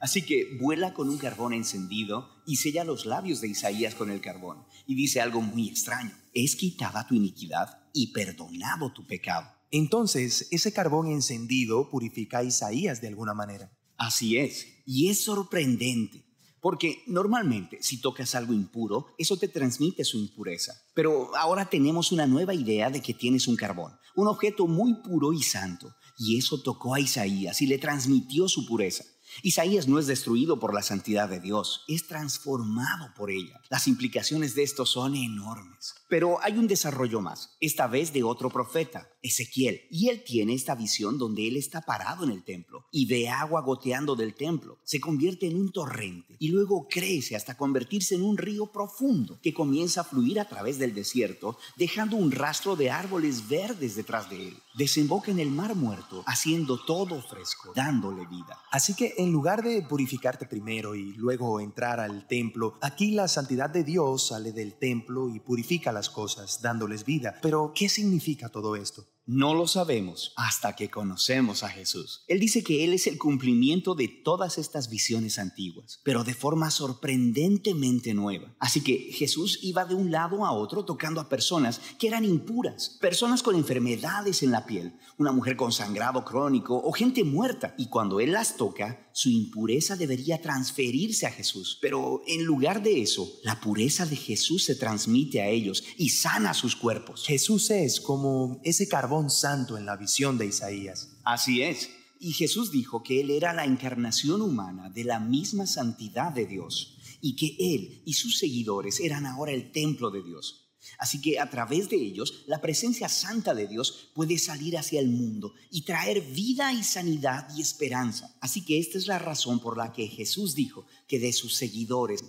Así 0.00 0.22
que 0.22 0.58
vuela 0.60 0.94
con 0.94 1.08
un 1.08 1.16
carbón 1.16 1.52
encendido 1.52 2.28
y 2.44 2.56
sella 2.56 2.82
los 2.82 3.06
labios 3.06 3.40
de 3.40 3.48
Isaías 3.48 3.94
con 3.94 4.10
el 4.10 4.20
carbón. 4.20 4.64
Y 4.86 4.96
dice 4.96 5.20
algo 5.20 5.40
muy 5.40 5.68
extraño. 5.68 6.10
Es 6.34 6.56
quitada 6.56 7.06
tu 7.06 7.14
iniquidad 7.14 7.84
y 7.92 8.12
perdonado 8.12 8.92
tu 8.92 9.06
pecado. 9.06 9.61
Entonces, 9.72 10.48
ese 10.50 10.72
carbón 10.72 11.08
encendido 11.08 11.88
purifica 11.88 12.38
a 12.38 12.44
Isaías 12.44 13.00
de 13.00 13.08
alguna 13.08 13.32
manera. 13.32 13.72
Así 13.96 14.36
es, 14.36 14.66
y 14.84 15.08
es 15.08 15.24
sorprendente, 15.24 16.26
porque 16.60 17.02
normalmente 17.06 17.78
si 17.80 17.98
tocas 17.98 18.34
algo 18.34 18.52
impuro, 18.52 19.06
eso 19.16 19.38
te 19.38 19.48
transmite 19.48 20.04
su 20.04 20.18
impureza. 20.18 20.74
Pero 20.94 21.34
ahora 21.36 21.70
tenemos 21.70 22.12
una 22.12 22.26
nueva 22.26 22.52
idea 22.52 22.90
de 22.90 23.00
que 23.00 23.14
tienes 23.14 23.48
un 23.48 23.56
carbón, 23.56 23.92
un 24.14 24.28
objeto 24.28 24.66
muy 24.66 24.94
puro 25.02 25.32
y 25.32 25.42
santo, 25.42 25.94
y 26.18 26.36
eso 26.36 26.60
tocó 26.62 26.94
a 26.94 27.00
Isaías 27.00 27.62
y 27.62 27.66
le 27.66 27.78
transmitió 27.78 28.48
su 28.48 28.66
pureza. 28.66 29.04
Isaías 29.42 29.88
no 29.88 29.98
es 29.98 30.06
destruido 30.06 30.60
por 30.60 30.74
la 30.74 30.82
santidad 30.82 31.28
de 31.28 31.40
Dios, 31.40 31.84
es 31.88 32.06
transformado 32.06 33.14
por 33.16 33.30
ella. 33.30 33.58
Las 33.70 33.88
implicaciones 33.88 34.54
de 34.54 34.62
esto 34.62 34.84
son 34.84 35.16
enormes. 35.16 35.94
Pero 36.12 36.36
hay 36.42 36.58
un 36.58 36.68
desarrollo 36.68 37.22
más, 37.22 37.56
esta 37.58 37.86
vez 37.86 38.12
de 38.12 38.22
otro 38.22 38.50
profeta, 38.50 39.08
Ezequiel. 39.22 39.80
Y 39.90 40.10
él 40.10 40.22
tiene 40.22 40.52
esta 40.52 40.74
visión 40.74 41.16
donde 41.16 41.48
él 41.48 41.56
está 41.56 41.80
parado 41.80 42.24
en 42.24 42.30
el 42.30 42.44
templo 42.44 42.84
y 42.90 43.06
ve 43.06 43.30
agua 43.30 43.62
goteando 43.62 44.14
del 44.14 44.34
templo. 44.34 44.78
Se 44.84 45.00
convierte 45.00 45.46
en 45.46 45.56
un 45.56 45.72
torrente 45.72 46.36
y 46.38 46.48
luego 46.48 46.86
crece 46.86 47.34
hasta 47.34 47.56
convertirse 47.56 48.14
en 48.14 48.24
un 48.24 48.36
río 48.36 48.66
profundo 48.66 49.40
que 49.42 49.54
comienza 49.54 50.02
a 50.02 50.04
fluir 50.04 50.38
a 50.38 50.48
través 50.48 50.78
del 50.78 50.94
desierto, 50.94 51.56
dejando 51.78 52.16
un 52.16 52.30
rastro 52.30 52.76
de 52.76 52.90
árboles 52.90 53.48
verdes 53.48 53.96
detrás 53.96 54.28
de 54.28 54.48
él. 54.48 54.56
Desemboca 54.74 55.30
en 55.30 55.38
el 55.38 55.50
mar 55.50 55.74
muerto, 55.74 56.24
haciendo 56.26 56.84
todo 56.84 57.22
fresco, 57.22 57.72
dándole 57.74 58.26
vida. 58.26 58.58
Así 58.70 58.94
que 58.94 59.14
en 59.16 59.32
lugar 59.32 59.62
de 59.62 59.80
purificarte 59.80 60.44
primero 60.46 60.94
y 60.94 61.14
luego 61.14 61.58
entrar 61.58 62.00
al 62.00 62.26
templo, 62.26 62.76
aquí 62.82 63.12
la 63.12 63.28
santidad 63.28 63.70
de 63.70 63.84
Dios 63.84 64.28
sale 64.28 64.52
del 64.52 64.74
templo 64.74 65.28
y 65.34 65.40
purifica 65.40 65.92
cosas, 66.08 66.60
dándoles 66.62 67.04
vida. 67.04 67.38
Pero, 67.42 67.72
¿qué 67.74 67.88
significa 67.88 68.48
todo 68.48 68.76
esto? 68.76 69.06
No 69.24 69.54
lo 69.54 69.68
sabemos 69.68 70.32
hasta 70.36 70.74
que 70.74 70.90
conocemos 70.90 71.62
a 71.62 71.68
Jesús. 71.68 72.24
Él 72.26 72.40
dice 72.40 72.64
que 72.64 72.82
Él 72.82 72.92
es 72.92 73.06
el 73.06 73.18
cumplimiento 73.18 73.94
de 73.94 74.08
todas 74.08 74.58
estas 74.58 74.90
visiones 74.90 75.38
antiguas, 75.38 76.00
pero 76.02 76.24
de 76.24 76.34
forma 76.34 76.72
sorprendentemente 76.72 78.14
nueva. 78.14 78.52
Así 78.58 78.80
que 78.80 79.12
Jesús 79.12 79.60
iba 79.62 79.84
de 79.84 79.94
un 79.94 80.10
lado 80.10 80.44
a 80.44 80.50
otro 80.50 80.84
tocando 80.84 81.20
a 81.20 81.28
personas 81.28 81.80
que 82.00 82.08
eran 82.08 82.24
impuras, 82.24 82.98
personas 83.00 83.44
con 83.44 83.54
enfermedades 83.54 84.42
en 84.42 84.50
la 84.50 84.66
piel, 84.66 84.98
una 85.18 85.30
mujer 85.30 85.54
con 85.56 85.70
sangrado 85.70 86.24
crónico 86.24 86.76
o 86.76 86.90
gente 86.90 87.22
muerta. 87.22 87.76
Y 87.78 87.86
cuando 87.86 88.18
Él 88.18 88.32
las 88.32 88.56
toca, 88.56 89.08
su 89.12 89.28
impureza 89.28 89.94
debería 89.94 90.40
transferirse 90.40 91.26
a 91.26 91.30
Jesús. 91.30 91.78
Pero 91.80 92.22
en 92.26 92.44
lugar 92.44 92.82
de 92.82 93.02
eso, 93.02 93.30
la 93.44 93.60
pureza 93.60 94.04
de 94.04 94.16
Jesús 94.16 94.64
se 94.64 94.74
transmite 94.74 95.40
a 95.42 95.48
ellos 95.48 95.84
y 95.96 96.08
sana 96.08 96.54
sus 96.54 96.74
cuerpos. 96.74 97.24
Jesús 97.24 97.70
es 97.70 98.00
como 98.00 98.60
ese 98.64 98.88
carbón 98.88 99.11
santo 99.30 99.76
en 99.76 99.86
la 99.86 99.96
visión 99.96 100.38
de 100.38 100.46
Isaías. 100.46 101.16
Así 101.24 101.62
es. 101.62 101.90
Y 102.18 102.32
Jesús 102.32 102.70
dijo 102.70 103.02
que 103.02 103.20
Él 103.20 103.30
era 103.30 103.52
la 103.52 103.64
encarnación 103.64 104.42
humana 104.42 104.90
de 104.90 105.04
la 105.04 105.18
misma 105.18 105.66
santidad 105.66 106.32
de 106.32 106.46
Dios 106.46 106.98
y 107.20 107.36
que 107.36 107.74
Él 107.74 108.02
y 108.04 108.14
sus 108.14 108.38
seguidores 108.38 109.00
eran 109.00 109.26
ahora 109.26 109.52
el 109.52 109.72
templo 109.72 110.10
de 110.10 110.22
Dios. 110.22 110.62
Así 110.98 111.20
que 111.20 111.38
a 111.38 111.48
través 111.48 111.88
de 111.88 111.96
ellos, 111.96 112.44
la 112.46 112.60
presencia 112.60 113.08
santa 113.08 113.54
de 113.54 113.66
Dios 113.66 114.10
puede 114.14 114.38
salir 114.38 114.76
hacia 114.76 115.00
el 115.00 115.08
mundo 115.08 115.54
y 115.70 115.84
traer 115.84 116.20
vida 116.20 116.72
y 116.72 116.82
sanidad 116.82 117.48
y 117.56 117.60
esperanza. 117.60 118.36
Así 118.40 118.64
que 118.64 118.78
esta 118.78 118.98
es 118.98 119.06
la 119.06 119.18
razón 119.18 119.60
por 119.60 119.76
la 119.76 119.92
que 119.92 120.08
Jesús 120.08 120.54
dijo 120.54 120.86
que 121.06 121.18
de 121.18 121.32
sus 121.32 121.54
seguidores... 121.54 122.24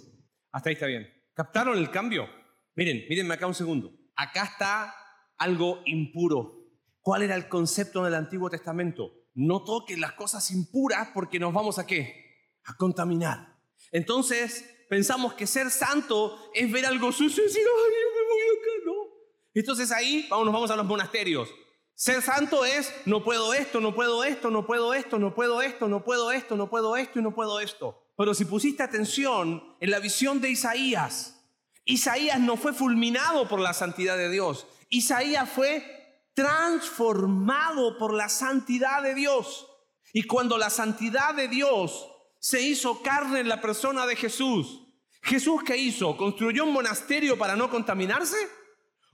Hasta 0.52 0.69
ahí 0.69 0.74
está 0.74 0.86
bien. 0.86 1.08
¿Captaron 1.34 1.78
el 1.78 1.89
cambio? 1.89 2.28
Miren, 2.76 3.06
mírenme 3.10 3.34
acá 3.34 3.48
un 3.48 3.56
segundo. 3.56 3.91
Acá 4.15 4.43
está 4.43 4.96
algo 5.38 5.82
impuro. 5.86 6.62
¿Cuál 7.04 7.22
era 7.22 7.36
el 7.36 7.50
concepto 7.50 8.02
del 8.06 8.16
Antiguo 8.16 8.50
Testamento? 8.50 9.12
No 9.36 9.66
toquen 9.66 10.00
las 10.00 10.13
cosas 10.13 10.50
impuras 10.52 11.10
porque 11.13 11.38
nos 11.38 11.54
vamos 11.54 11.78
a 11.78 11.86
qué? 11.86 12.48
A 12.63 12.78
contaminar. 12.78 13.60
Entonces 13.92 14.66
pensamos 14.89 15.34
que 15.34 15.46
ser 15.46 15.70
santo 15.70 16.50
es 16.54 16.72
ver 16.72 16.86
algo 16.86 17.12
sucio 17.12 17.44
y 17.44 17.48
decir, 17.48 17.62
ay, 17.62 17.94
yo 17.94 18.10
me 18.16 18.28
voy 18.30 18.42
acá, 18.58 18.86
¿no? 18.86 18.94
Entonces 19.54 19.92
ahí 19.92 20.26
vamos, 20.30 20.46
nos 20.46 20.54
vamos 20.54 20.72
a 20.72 20.78
los 20.78 20.86
monasterios. 20.86 21.50
Ser 21.94 22.22
santo 22.22 22.63
es, 22.63 22.94
no 23.06 23.22
puedo 23.22 23.54
esto, 23.54 23.82
no 23.82 23.94
puedo 23.94 24.24
esto, 24.24 24.50
no 24.50 24.66
puedo 24.66 24.94
esto, 24.94 25.20
no 25.20 25.36
puedo 25.36 25.62
esto, 25.62 25.89
no 25.89 26.06
puedo 26.06 26.32
esto, 26.32 26.56
no 26.56 26.70
puedo 26.70 26.96
esto 26.96 27.20
y 27.20 27.22
no 27.22 27.36
puedo 27.36 27.60
esto. 27.60 28.02
Pero 28.18 28.34
si 28.34 28.46
pusiste 28.46 28.82
atención 28.82 29.76
en 29.82 29.92
la 29.92 30.00
visión 30.00 30.39
de 30.39 30.52
Isaías, 30.52 31.44
Isaías 31.84 32.39
no 32.39 32.56
fue 32.56 32.72
fulminado 32.72 33.50
por 33.50 33.60
la 33.60 33.74
santidad 33.74 34.16
de 34.16 34.30
Dios. 34.30 34.68
Isaías 34.89 35.50
fue 35.50 36.03
transformado 36.34 37.98
por 37.98 38.13
la 38.13 38.30
santidad 38.30 39.04
de 39.04 39.15
Dios. 39.15 39.67
Y 40.13 40.24
cuando 40.24 40.58
la 40.58 40.69
santidad 40.69 41.34
de 41.34 41.48
Dios 41.48 42.08
se 42.39 42.62
hizo 42.62 43.02
carne 43.02 43.39
en 43.39 43.50
la 43.50 43.62
persona 43.62 44.06
de 44.06 44.15
Jesús, 44.15 44.84
¿Jesús 45.24 45.63
qué 45.63 45.78
hizo? 45.78 46.17
¿Construyó 46.17 46.65
un 46.65 46.74
monasterio 46.74 47.38
para 47.38 47.56
no 47.56 47.69
contaminarse? 47.69 48.36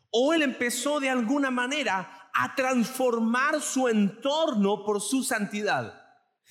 ¿O 0.09 0.33
él 0.33 0.41
empezó 0.41 0.99
de 0.99 1.09
alguna 1.09 1.51
manera 1.51 2.31
a 2.33 2.55
transformar 2.55 3.61
su 3.61 3.87
entorno 3.87 4.83
por 4.83 5.01
su 5.01 5.23
santidad? 5.23 6.01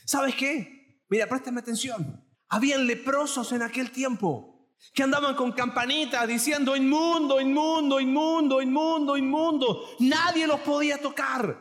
¿Sabes 0.06 0.36
qué? 0.36 1.02
Mira, 1.08 1.26
préstame 1.26 1.58
atención. 1.58 2.24
Habían 2.48 2.86
leprosos 2.86 3.50
en 3.50 3.62
aquel 3.62 3.90
tiempo 3.90 4.57
que 4.94 5.02
andaban 5.02 5.34
con 5.34 5.52
campanitas 5.52 6.26
diciendo 6.26 6.74
inmundo, 6.74 7.40
inmundo, 7.40 8.00
inmundo, 8.00 8.62
inmundo, 8.62 9.16
inmundo. 9.16 9.84
Nadie 10.00 10.46
los 10.46 10.60
podía 10.60 11.00
tocar, 11.00 11.56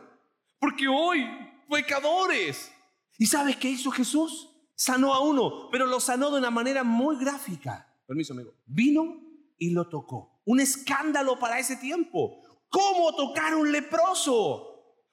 porque 0.58 0.88
hoy 0.88 1.26
pecadores. 1.68 2.72
¿Y 3.18 3.26
sabes 3.26 3.56
qué 3.56 3.68
hizo 3.68 3.90
Jesús? 3.90 4.50
Sanó 4.74 5.12
a 5.12 5.20
uno, 5.20 5.68
pero 5.70 5.86
lo 5.86 5.98
sanó 6.00 6.30
de 6.30 6.38
una 6.38 6.50
manera 6.50 6.84
muy 6.84 7.16
gráfica. 7.16 7.92
Permiso, 8.06 8.32
amigo. 8.32 8.54
Vino 8.66 9.20
y 9.58 9.70
lo 9.70 9.88
tocó. 9.88 10.40
Un 10.44 10.60
escándalo 10.60 11.38
para 11.38 11.58
ese 11.58 11.76
tiempo. 11.76 12.40
¿Cómo 12.70 13.14
tocar 13.14 13.54
un 13.54 13.72
leproso? 13.72 14.68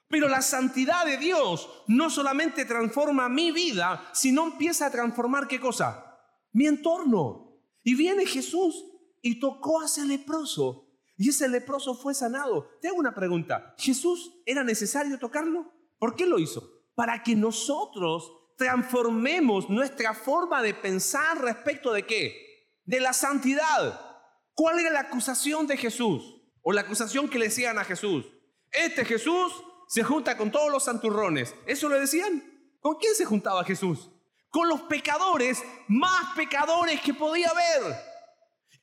Pero 0.08 0.30
la 0.30 0.42
santidad 0.42 1.06
de 1.06 1.18
Dios 1.18 1.68
no 1.88 2.10
solamente 2.10 2.66
transforma 2.66 3.28
mi 3.28 3.52
vida, 3.52 4.08
sino 4.14 4.46
empieza 4.46 4.86
a 4.86 4.92
transformar 4.92 5.48
qué 5.48 5.60
cosa? 5.60 6.20
Mi 6.54 6.68
entorno. 6.68 7.45
Y 7.86 7.94
viene 7.94 8.26
Jesús 8.26 8.84
y 9.22 9.40
tocó 9.40 9.80
a 9.80 9.86
ese 9.86 10.06
leproso. 10.06 10.90
Y 11.18 11.30
ese 11.30 11.48
leproso 11.48 11.94
fue 11.94 12.16
sanado. 12.16 12.68
Te 12.82 12.88
hago 12.90 12.98
una 12.98 13.14
pregunta. 13.14 13.76
¿Jesús 13.78 14.34
era 14.46 14.64
necesario 14.64 15.18
tocarlo? 15.20 15.72
¿Por 16.00 16.16
qué 16.16 16.26
lo 16.26 16.40
hizo? 16.40 16.68
Para 16.96 17.22
que 17.22 17.36
nosotros 17.36 18.34
transformemos 18.58 19.70
nuestra 19.70 20.16
forma 20.16 20.64
de 20.64 20.74
pensar 20.74 21.40
respecto 21.42 21.94
de 21.94 22.08
qué? 22.08 22.74
De 22.86 23.00
la 23.00 23.14
santidad. 23.14 24.02
¿Cuál 24.56 24.80
era 24.80 24.90
la 24.90 25.02
acusación 25.02 25.68
de 25.68 25.78
Jesús? 25.78 26.42
O 26.64 26.74
la 26.74 26.82
acusación 26.82 27.30
que 27.30 27.38
le 27.38 27.46
decían 27.46 27.78
a 27.78 27.84
Jesús. 27.84 28.26
Este 28.72 29.06
Jesús 29.06 29.54
se 29.88 30.04
junta 30.04 30.36
con 30.38 30.52
todos 30.52 30.72
los 30.72 30.84
santurrones. 30.84 31.54
¿Eso 31.68 31.88
le 31.88 32.00
decían? 32.00 32.44
¿Con 32.80 32.96
quién 32.96 33.14
se 33.14 33.26
juntaba 33.26 33.64
Jesús? 33.64 34.10
Con 34.56 34.70
los 34.70 34.84
pecadores 34.84 35.62
más 35.90 36.34
pecadores 36.34 37.02
que 37.02 37.14
podía 37.14 37.50
haber. 37.50 37.94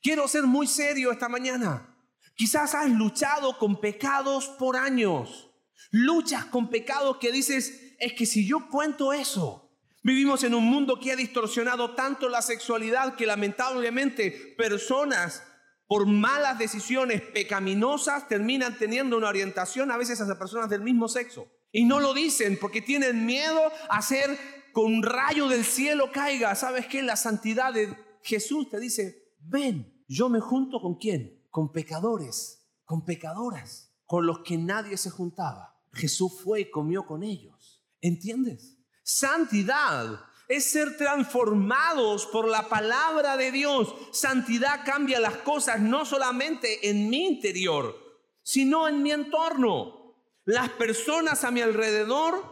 Quiero 0.02 0.28
ser 0.28 0.42
muy 0.42 0.66
serio 0.66 1.11
esta 1.11 1.30
mañana. 1.30 1.96
Quizás 2.35 2.74
has 2.74 2.90
luchado 2.90 3.56
con 3.56 3.80
pecados 3.80 4.48
por 4.58 4.76
años. 4.76 5.48
Luchas 5.90 6.44
con 6.44 6.68
pecados 6.68 7.16
que 7.16 7.32
dices, 7.32 7.94
es 7.98 8.12
que 8.12 8.26
si 8.26 8.46
yo 8.46 8.68
cuento 8.68 9.14
eso, 9.14 9.70
Vivimos 10.02 10.42
en 10.42 10.54
un 10.54 10.64
mundo 10.64 10.98
que 11.00 11.12
ha 11.12 11.16
distorsionado 11.16 11.94
tanto 11.94 12.28
la 12.28 12.42
sexualidad 12.42 13.14
que 13.14 13.24
lamentablemente 13.24 14.54
personas 14.58 15.44
por 15.87 16.06
malas 16.06 16.58
decisiones 16.58 17.22
pecaminosas 17.22 18.26
terminan 18.26 18.76
teniendo 18.76 19.16
una 19.16 19.28
orientación 19.28 19.90
a 19.92 19.96
veces 19.96 20.20
hacia 20.20 20.38
personas 20.38 20.68
del 20.68 20.82
mismo 20.82 21.08
sexo. 21.08 21.48
Y 21.70 21.85
no 21.85 22.00
lo 22.00 22.12
dicen 22.12 22.58
porque 22.61 22.82
tienen 22.82 23.24
miedo 23.24 23.62
a 23.88 23.98
hacer 23.98 24.62
con 24.72 24.87
un 24.87 25.02
rayo 25.02 25.48
del 25.48 25.64
cielo 25.64 26.11
caiga. 26.12 26.54
¿Sabes 26.54 26.87
qué? 26.87 27.02
La 27.02 27.16
santidad 27.16 27.72
de 27.72 27.96
Jesús 28.22 28.68
te 28.70 28.80
dice, 28.80 29.35
ven, 29.40 30.04
yo 30.08 30.28
me 30.28 30.40
junto 30.40 30.80
con 30.80 30.96
quién? 30.96 31.46
Con 31.50 31.72
pecadores, 31.72 32.66
con 32.85 33.04
pecadoras, 33.04 33.94
con 34.06 34.26
los 34.26 34.40
que 34.40 34.58
nadie 34.58 34.96
se 34.96 35.11
juntaba. 35.11 35.80
Jesús 35.92 36.40
fue 36.42 36.62
y 36.62 36.70
comió 36.70 37.06
con 37.06 37.22
ellos. 37.22 37.85
¿Entiendes? 38.00 38.78
Santidad 39.02 40.20
es 40.48 40.70
ser 40.70 40.96
transformados 40.96 42.26
por 42.26 42.48
la 42.48 42.68
palabra 42.68 43.37
de 43.37 43.52
Dios. 43.52 43.94
Santidad 44.12 44.85
cambia 44.85 45.20
las 45.20 45.38
cosas 45.38 45.80
no 45.80 46.04
solamente 46.04 46.90
en 46.90 47.08
mi 47.08 47.26
interior, 47.26 47.96
sino 48.42 48.88
en 48.88 49.02
mi 49.02 49.12
entorno. 49.12 50.16
Las 50.44 50.70
personas 50.70 51.44
a 51.44 51.50
mi 51.50 51.61
alrededor 51.61 52.44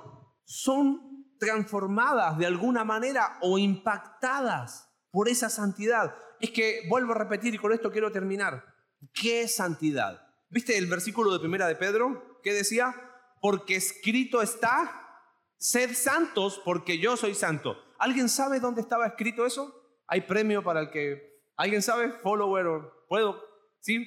son 0.44 1.10
transformadas 1.40 2.38
de 2.38 2.46
alguna 2.46 2.85
manera 2.85 3.38
o 3.40 3.59
impactadas 3.59 4.88
por 5.11 5.29
esa 5.29 5.50
santidad. 5.50 6.14
Es 6.38 6.50
que 6.50 6.83
vuelvo 6.88 7.12
a 7.12 7.18
repetir 7.18 7.53
y 7.55 7.59
con 7.59 7.72
esto 7.72 7.90
quiero 7.90 8.12
terminar. 8.12 8.64
¿Qué 9.12 9.48
santidad? 9.48 10.29
¿Viste 10.50 10.79
el 10.79 10.87
versículo 10.87 11.33
de 11.33 11.40
primera 11.40 11.66
de 11.66 11.74
Pedro? 11.74 12.40
¿Qué 12.42 12.53
decía? 12.53 12.94
Porque 13.40 13.74
escrito 13.74 14.42
está, 14.42 15.24
sed 15.57 15.94
santos 15.94 16.61
porque 16.64 16.98
yo 16.98 17.16
soy 17.16 17.35
santo. 17.35 17.76
¿Alguien 17.98 18.29
sabe 18.29 18.61
dónde 18.61 18.83
estaba 18.83 19.07
escrito 19.07 19.44
eso? 19.44 19.74
¿Hay 20.07 20.20
premio 20.22 20.62
para 20.62 20.81
el 20.81 20.90
que... 20.90 21.40
¿Alguien 21.57 21.83
sabe? 21.83 22.12
Follower 22.12 22.66
o... 22.66 23.07
¿Puedo? 23.09 23.42
¿Sí? 23.81 24.07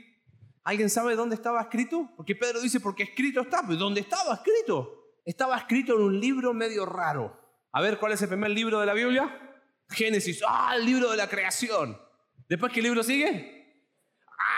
¿Alguien 0.63 0.89
sabe 0.89 1.15
dónde 1.15 1.35
estaba 1.35 1.61
escrito? 1.61 2.09
Porque 2.15 2.35
Pedro 2.35 2.61
dice, 2.61 2.79
porque 2.79 3.03
escrito 3.03 3.41
está. 3.41 3.61
¿Pero 3.65 3.77
dónde 3.77 4.01
estaba 4.01 4.35
escrito? 4.35 5.02
Estaba 5.25 5.57
escrito 5.57 5.95
en 5.95 6.01
un 6.01 6.19
libro 6.19 6.53
medio 6.53 6.85
raro. 6.85 7.39
A 7.71 7.81
ver, 7.81 7.97
¿cuál 7.97 8.11
es 8.11 8.21
el 8.21 8.27
primer 8.27 8.51
libro 8.51 8.79
de 8.79 8.85
la 8.85 8.93
Biblia? 8.93 9.55
Génesis. 9.89 10.41
Ah, 10.47 10.75
el 10.75 10.85
libro 10.85 11.09
de 11.11 11.17
la 11.17 11.29
creación. 11.29 11.97
¿Después 12.49 12.73
qué 12.73 12.81
libro 12.81 13.03
sigue? 13.03 13.87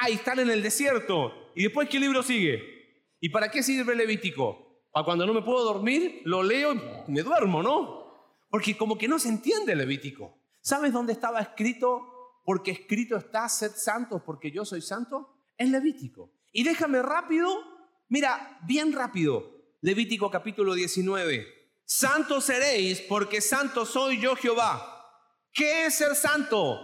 Ah, 0.01 0.09
están 0.09 0.39
en 0.39 0.49
el 0.49 0.63
desierto. 0.63 1.51
¿Y 1.55 1.63
después 1.63 1.87
qué 1.87 1.99
libro 1.99 2.23
sigue? 2.23 2.61
¿Y 3.19 3.29
para 3.29 3.49
qué 3.49 3.61
sirve 3.61 3.93
el 3.93 3.99
Levítico? 3.99 4.87
Para 4.91 5.05
cuando 5.05 5.25
no 5.25 5.33
me 5.33 5.41
puedo 5.41 5.63
dormir, 5.63 6.21
lo 6.25 6.41
leo 6.41 6.73
y 7.07 7.11
me 7.11 7.21
duermo, 7.21 7.61
¿no? 7.61 8.05
Porque 8.49 8.75
como 8.75 8.97
que 8.97 9.07
no 9.07 9.19
se 9.19 9.29
entiende 9.29 9.73
el 9.73 9.77
Levítico. 9.77 10.37
¿Sabes 10.61 10.91
dónde 10.91 11.13
estaba 11.13 11.41
escrito? 11.41 12.41
Porque 12.43 12.71
escrito 12.71 13.17
está, 13.17 13.47
sed 13.49 13.71
santos 13.75 14.23
porque 14.25 14.51
yo 14.51 14.65
soy 14.65 14.81
santo. 14.81 15.37
En 15.57 15.71
Levítico. 15.71 16.31
Y 16.51 16.63
déjame 16.63 17.01
rápido, 17.01 17.49
mira, 18.09 18.59
bien 18.63 18.93
rápido. 18.93 19.54
Levítico 19.85 20.31
capítulo 20.31 20.73
19. 20.73 21.45
Santos 21.85 22.45
seréis 22.45 23.01
porque 23.01 23.39
santo 23.39 23.85
soy 23.85 24.19
yo 24.19 24.35
Jehová. 24.35 24.81
¿Qué 25.53 25.85
es 25.85 25.93
ser 25.93 26.15
santo? 26.15 26.81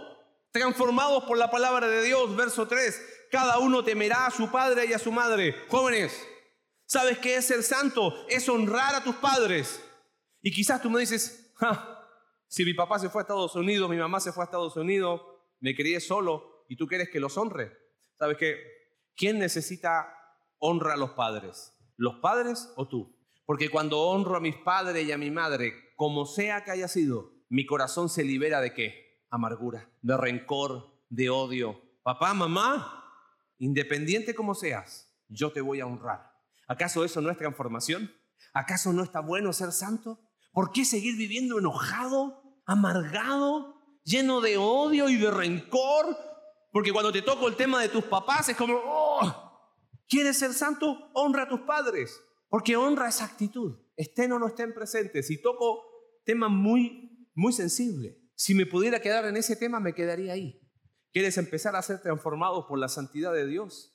Transformados 0.52 1.24
por 1.24 1.36
la 1.36 1.50
palabra 1.50 1.88
de 1.88 2.04
Dios, 2.04 2.36
verso 2.36 2.68
3. 2.68 3.26
Cada 3.28 3.58
uno 3.58 3.82
temerá 3.82 4.26
a 4.26 4.30
su 4.30 4.52
padre 4.52 4.86
y 4.86 4.92
a 4.92 5.00
su 5.00 5.10
madre. 5.10 5.56
Jóvenes, 5.68 6.24
¿sabes 6.86 7.18
qué 7.18 7.34
es 7.34 7.44
ser 7.44 7.64
santo? 7.64 8.24
Es 8.28 8.48
honrar 8.48 8.94
a 8.94 9.02
tus 9.02 9.16
padres. 9.16 9.82
Y 10.40 10.52
quizás 10.52 10.80
tú 10.80 10.88
me 10.88 11.00
dices, 11.00 11.52
si 12.46 12.64
mi 12.64 12.72
papá 12.72 13.00
se 13.00 13.10
fue 13.10 13.22
a 13.22 13.24
Estados 13.24 13.56
Unidos, 13.56 13.90
mi 13.90 13.96
mamá 13.96 14.20
se 14.20 14.30
fue 14.30 14.44
a 14.44 14.46
Estados 14.46 14.76
Unidos, 14.76 15.22
me 15.58 15.74
crié 15.74 15.98
solo 15.98 16.64
y 16.68 16.76
tú 16.76 16.86
quieres 16.86 17.10
que 17.10 17.18
los 17.18 17.36
honre. 17.36 17.76
¿Sabes 18.16 18.36
qué? 18.36 18.62
¿Quién 19.16 19.40
necesita 19.40 20.06
honra 20.60 20.94
a 20.94 20.96
los 20.96 21.10
padres? 21.10 21.71
¿Los 22.02 22.16
padres 22.16 22.72
o 22.74 22.88
tú? 22.88 23.16
Porque 23.46 23.68
cuando 23.68 24.00
honro 24.00 24.34
a 24.34 24.40
mis 24.40 24.56
padres 24.56 25.06
y 25.06 25.12
a 25.12 25.18
mi 25.18 25.30
madre, 25.30 25.94
como 25.94 26.26
sea 26.26 26.64
que 26.64 26.72
haya 26.72 26.88
sido, 26.88 27.30
mi 27.48 27.64
corazón 27.64 28.08
se 28.08 28.24
libera 28.24 28.60
de 28.60 28.74
qué? 28.74 29.24
Amargura, 29.30 29.88
de 30.00 30.16
rencor, 30.16 31.00
de 31.10 31.30
odio. 31.30 31.80
Papá, 32.02 32.34
mamá, 32.34 33.04
independiente 33.58 34.34
como 34.34 34.56
seas, 34.56 35.14
yo 35.28 35.52
te 35.52 35.60
voy 35.60 35.78
a 35.78 35.86
honrar. 35.86 36.28
¿Acaso 36.66 37.04
eso 37.04 37.20
no 37.20 37.30
es 37.30 37.38
transformación? 37.38 38.10
¿Acaso 38.52 38.92
no 38.92 39.04
está 39.04 39.20
bueno 39.20 39.52
ser 39.52 39.70
santo? 39.70 40.18
¿Por 40.50 40.72
qué 40.72 40.84
seguir 40.84 41.16
viviendo 41.16 41.60
enojado, 41.60 42.42
amargado, 42.66 43.76
lleno 44.02 44.40
de 44.40 44.56
odio 44.56 45.08
y 45.08 45.18
de 45.18 45.30
rencor? 45.30 46.18
Porque 46.72 46.92
cuando 46.92 47.12
te 47.12 47.22
toco 47.22 47.46
el 47.46 47.54
tema 47.54 47.80
de 47.80 47.90
tus 47.90 48.02
papás 48.02 48.48
es 48.48 48.56
como, 48.56 48.74
oh, 48.74 49.41
¿quieres 50.12 50.38
ser 50.38 50.52
santo? 50.52 51.10
Honra 51.14 51.44
a 51.44 51.48
tus 51.48 51.60
padres. 51.60 52.20
Porque 52.50 52.76
honra 52.76 53.08
esa 53.08 53.24
actitud. 53.24 53.78
Estén 53.96 54.30
o 54.32 54.38
no 54.38 54.48
estén 54.48 54.74
presentes. 54.74 55.26
Si 55.26 55.40
toco 55.40 55.82
tema 56.26 56.50
muy, 56.50 57.30
muy 57.34 57.54
sensible. 57.54 58.20
Si 58.34 58.54
me 58.54 58.66
pudiera 58.66 59.00
quedar 59.00 59.24
en 59.24 59.38
ese 59.38 59.56
tema, 59.56 59.80
me 59.80 59.94
quedaría 59.94 60.34
ahí. 60.34 60.60
¿Quieres 61.12 61.38
empezar 61.38 61.74
a 61.76 61.82
ser 61.82 62.02
transformado 62.02 62.66
por 62.66 62.78
la 62.78 62.88
santidad 62.88 63.32
de 63.32 63.46
Dios? 63.46 63.88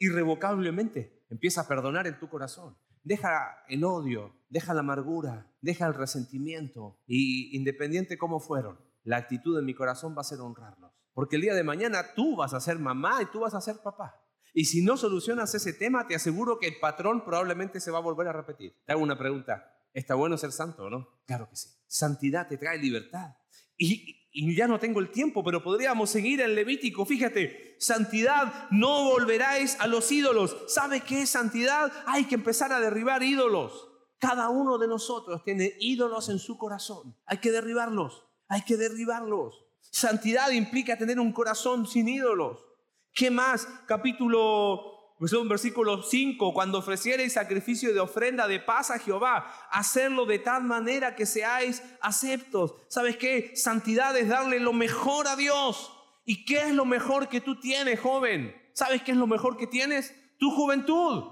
irrevocablemente. 0.00 1.24
Empieza 1.28 1.60
a 1.60 1.68
perdonar 1.68 2.06
en 2.06 2.18
tu 2.18 2.28
corazón. 2.28 2.76
Deja 3.04 3.62
el 3.68 3.84
odio, 3.84 4.34
deja 4.48 4.74
la 4.74 4.80
amargura, 4.80 5.54
deja 5.60 5.86
el 5.86 5.94
resentimiento. 5.94 7.00
Y 7.06 7.56
independiente 7.56 8.18
cómo 8.18 8.40
fueron, 8.40 8.80
la 9.04 9.18
actitud 9.18 9.54
de 9.54 9.62
mi 9.62 9.74
corazón 9.74 10.16
va 10.16 10.22
a 10.22 10.24
ser 10.24 10.40
honrarlos. 10.40 10.92
Porque 11.12 11.36
el 11.36 11.42
día 11.42 11.54
de 11.54 11.62
mañana 11.62 12.14
tú 12.14 12.36
vas 12.36 12.54
a 12.54 12.60
ser 12.60 12.78
mamá 12.78 13.22
y 13.22 13.26
tú 13.26 13.40
vas 13.40 13.54
a 13.54 13.60
ser 13.60 13.76
papá. 13.84 14.27
Y 14.54 14.66
si 14.66 14.82
no 14.82 14.96
solucionas 14.96 15.54
ese 15.54 15.72
tema, 15.72 16.06
te 16.06 16.14
aseguro 16.14 16.58
que 16.58 16.66
el 16.66 16.78
patrón 16.78 17.24
probablemente 17.24 17.80
se 17.80 17.90
va 17.90 17.98
a 17.98 18.02
volver 18.02 18.28
a 18.28 18.32
repetir. 18.32 18.74
Te 18.84 18.92
hago 18.92 19.02
una 19.02 19.18
pregunta. 19.18 19.74
¿Está 19.92 20.14
bueno 20.14 20.36
ser 20.38 20.52
santo 20.52 20.84
o 20.84 20.90
no? 20.90 21.08
Claro 21.26 21.48
que 21.48 21.56
sí. 21.56 21.68
Santidad 21.86 22.48
te 22.48 22.56
trae 22.56 22.78
libertad. 22.78 23.36
Y, 23.76 24.16
ya 24.54 24.68
no 24.68 24.78
tengo 24.78 25.00
el 25.00 25.10
tiempo, 25.10 25.42
pero 25.42 25.62
podríamos 25.62 26.10
seguir 26.10 26.40
en 26.40 26.54
Levítico. 26.54 27.04
Fíjate, 27.04 27.76
santidad, 27.80 28.68
no 28.70 29.04
volveráis 29.04 29.76
a 29.80 29.86
los 29.86 30.12
ídolos. 30.12 30.56
¿Sabe 30.68 31.00
qué 31.00 31.22
es 31.22 31.30
santidad? 31.30 31.90
Hay 32.06 32.26
que 32.26 32.36
empezar 32.36 32.72
a 32.72 32.80
derribar 32.80 33.22
ídolos. 33.22 33.88
Cada 34.18 34.48
uno 34.48 34.78
de 34.78 34.88
nosotros 34.88 35.42
tiene 35.44 35.74
ídolos 35.80 36.28
en 36.28 36.38
su 36.38 36.58
corazón. 36.58 37.16
Hay 37.24 37.38
que 37.38 37.50
derribarlos, 37.50 38.24
hay 38.48 38.62
que 38.62 38.76
derribarlos. 38.76 39.64
Santidad 39.80 40.50
implica 40.50 40.98
tener 40.98 41.18
un 41.18 41.32
corazón 41.32 41.86
sin 41.86 42.08
ídolos. 42.08 42.67
¿Qué 43.14 43.30
más? 43.30 43.66
Capítulo 43.86 44.98
pues 45.18 45.32
versículo 45.48 46.02
5, 46.02 46.54
cuando 46.54 46.78
ofreciereis 46.78 47.32
sacrificio 47.32 47.92
de 47.92 47.98
ofrenda 47.98 48.46
de 48.46 48.60
paz 48.60 48.92
a 48.92 49.00
Jehová, 49.00 49.52
hacerlo 49.70 50.26
de 50.26 50.38
tal 50.38 50.62
manera 50.62 51.16
que 51.16 51.26
seáis 51.26 51.82
aceptos. 52.00 52.74
¿Sabes 52.88 53.16
qué? 53.16 53.50
Santidad 53.56 54.16
es 54.16 54.28
darle 54.28 54.60
lo 54.60 54.72
mejor 54.72 55.26
a 55.26 55.34
Dios. 55.34 55.92
¿Y 56.24 56.44
qué 56.44 56.60
es 56.60 56.72
lo 56.72 56.84
mejor 56.84 57.28
que 57.28 57.40
tú 57.40 57.58
tienes, 57.58 57.98
joven? 57.98 58.54
¿Sabes 58.74 59.02
qué 59.02 59.10
es 59.10 59.16
lo 59.16 59.26
mejor 59.26 59.56
que 59.56 59.66
tienes? 59.66 60.14
Tu 60.38 60.52
juventud. 60.52 61.24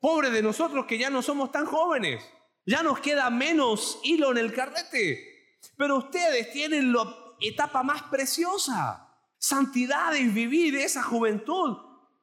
Pobre 0.00 0.30
de 0.30 0.42
nosotros 0.42 0.86
que 0.86 0.98
ya 0.98 1.10
no 1.10 1.20
somos 1.20 1.50
tan 1.50 1.66
jóvenes. 1.66 2.24
Ya 2.66 2.84
nos 2.84 3.00
queda 3.00 3.30
menos 3.30 3.98
hilo 4.04 4.30
en 4.30 4.38
el 4.38 4.52
carrete. 4.52 5.58
Pero 5.76 5.96
ustedes 5.96 6.52
tienen 6.52 6.92
la 6.92 7.16
etapa 7.40 7.82
más 7.82 8.02
preciosa. 8.02 9.13
Santidad 9.46 10.16
es 10.16 10.32
vivir 10.32 10.74
esa 10.74 11.02
juventud 11.02 11.76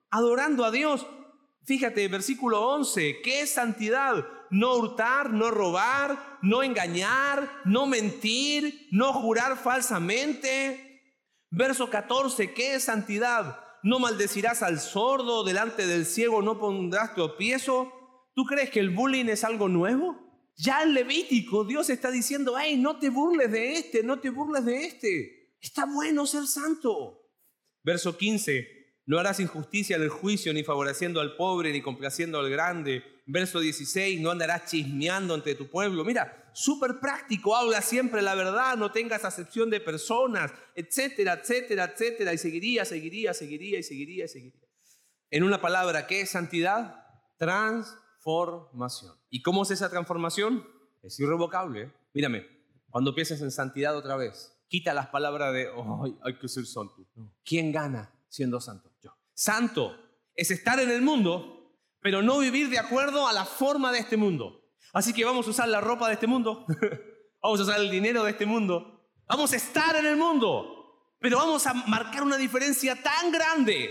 adorando 0.09 0.65
a 0.65 0.71
Dios. 0.71 1.05
Fíjate, 1.65 2.07
versículo 2.07 2.67
11, 2.67 3.21
¿qué 3.21 3.41
es 3.41 3.51
santidad? 3.51 4.25
No 4.49 4.75
hurtar, 4.77 5.29
no 5.29 5.51
robar, 5.51 6.39
no 6.41 6.63
engañar, 6.63 7.47
no 7.63 7.85
mentir, 7.85 8.87
no 8.89 9.13
jurar 9.13 9.55
falsamente. 9.55 11.19
Verso 11.51 11.91
14, 11.91 12.55
¿qué 12.55 12.73
es 12.73 12.85
santidad? 12.85 13.65
No 13.83 13.99
maldecirás 13.99 14.63
al 14.63 14.79
sordo, 14.79 15.43
delante 15.43 15.85
del 15.85 16.07
ciego 16.07 16.41
no 16.41 16.57
pondrás 16.57 17.13
tropiezo. 17.13 17.93
¿Tú 18.33 18.45
crees 18.45 18.71
que 18.71 18.79
el 18.79 18.89
bullying 18.89 19.25
es 19.25 19.43
algo 19.43 19.67
nuevo? 19.67 20.17
Ya 20.55 20.81
en 20.81 20.95
Levítico 20.95 21.65
Dios 21.65 21.91
está 21.91 22.09
diciendo, 22.09 22.55
hey, 22.59 22.77
no 22.79 22.97
te 22.97 23.11
burles 23.11 23.51
de 23.51 23.73
este, 23.73 24.01
no 24.01 24.19
te 24.19 24.31
burles 24.31 24.65
de 24.65 24.85
este. 24.87 25.40
Está 25.61 25.85
bueno 25.85 26.25
ser 26.25 26.47
santo. 26.47 27.29
Verso 27.83 28.17
15, 28.17 28.81
no 29.05 29.19
harás 29.19 29.39
injusticia 29.39 29.95
en 29.95 30.03
el 30.03 30.09
juicio, 30.09 30.53
ni 30.53 30.63
favoreciendo 30.63 31.21
al 31.21 31.35
pobre, 31.35 31.71
ni 31.71 31.81
complaciendo 31.81 32.39
al 32.39 32.49
grande. 32.49 33.03
Verso 33.25 33.59
16, 33.59 34.19
no 34.19 34.31
andarás 34.31 34.65
chismeando 34.69 35.35
entre 35.35 35.55
tu 35.55 35.69
pueblo. 35.69 36.03
Mira, 36.03 36.49
súper 36.53 36.99
práctico, 36.99 37.55
habla 37.55 37.81
siempre 37.81 38.21
la 38.21 38.35
verdad, 38.35 38.77
no 38.77 38.91
tengas 38.91 39.23
acepción 39.23 39.69
de 39.69 39.79
personas, 39.79 40.51
etcétera, 40.75 41.33
etcétera, 41.33 41.85
etcétera. 41.85 42.33
Y 42.33 42.37
seguiría, 42.37 42.85
seguiría, 42.85 43.33
seguiría 43.33 43.79
y 43.79 43.83
seguiría 43.83 44.27
seguiría. 44.27 44.67
En 45.29 45.43
una 45.43 45.61
palabra, 45.61 46.07
¿qué 46.07 46.21
es 46.21 46.29
santidad? 46.29 47.05
Transformación. 47.37 49.15
¿Y 49.29 49.41
cómo 49.41 49.63
es 49.63 49.71
esa 49.71 49.89
transformación? 49.89 50.67
Es 51.01 51.19
irrevocable. 51.19 51.81
¿eh? 51.83 51.91
Mírame, 52.13 52.45
cuando 52.89 53.15
piensas 53.15 53.41
en 53.41 53.51
santidad 53.51 53.95
otra 53.95 54.17
vez, 54.17 54.50
quita 54.71 54.93
las 54.93 55.07
palabras 55.07 55.51
de, 55.51 55.67
hay 56.23 56.39
que 56.39 56.47
ser 56.47 56.65
santo. 56.65 56.95
¿Quién 57.43 57.73
gana 57.73 58.09
siendo 58.29 58.61
santo? 58.61 58.89
Santo 59.33 59.93
es 60.33 60.49
estar 60.49 60.79
en 60.79 60.89
el 60.89 61.01
mundo, 61.01 61.75
pero 61.99 62.21
no 62.21 62.39
vivir 62.39 62.69
de 62.69 62.79
acuerdo 62.79 63.27
a 63.27 63.33
la 63.33 63.43
forma 63.43 63.91
de 63.91 63.99
este 63.99 64.15
mundo. 64.15 64.71
Así 64.93 65.13
que 65.13 65.25
vamos 65.25 65.45
a 65.45 65.49
usar 65.49 65.67
la 65.67 65.81
ropa 65.81 66.07
de 66.07 66.13
este 66.13 66.25
mundo, 66.25 66.65
vamos 67.43 67.59
a 67.59 67.63
usar 67.63 67.81
el 67.81 67.91
dinero 67.91 68.23
de 68.23 68.31
este 68.31 68.45
mundo, 68.45 69.09
vamos 69.27 69.51
a 69.51 69.57
estar 69.57 69.97
en 69.97 70.05
el 70.05 70.15
mundo, 70.15 71.15
pero 71.19 71.37
vamos 71.37 71.67
a 71.67 71.73
marcar 71.73 72.23
una 72.23 72.37
diferencia 72.37 72.95
tan 72.95 73.29
grande 73.29 73.89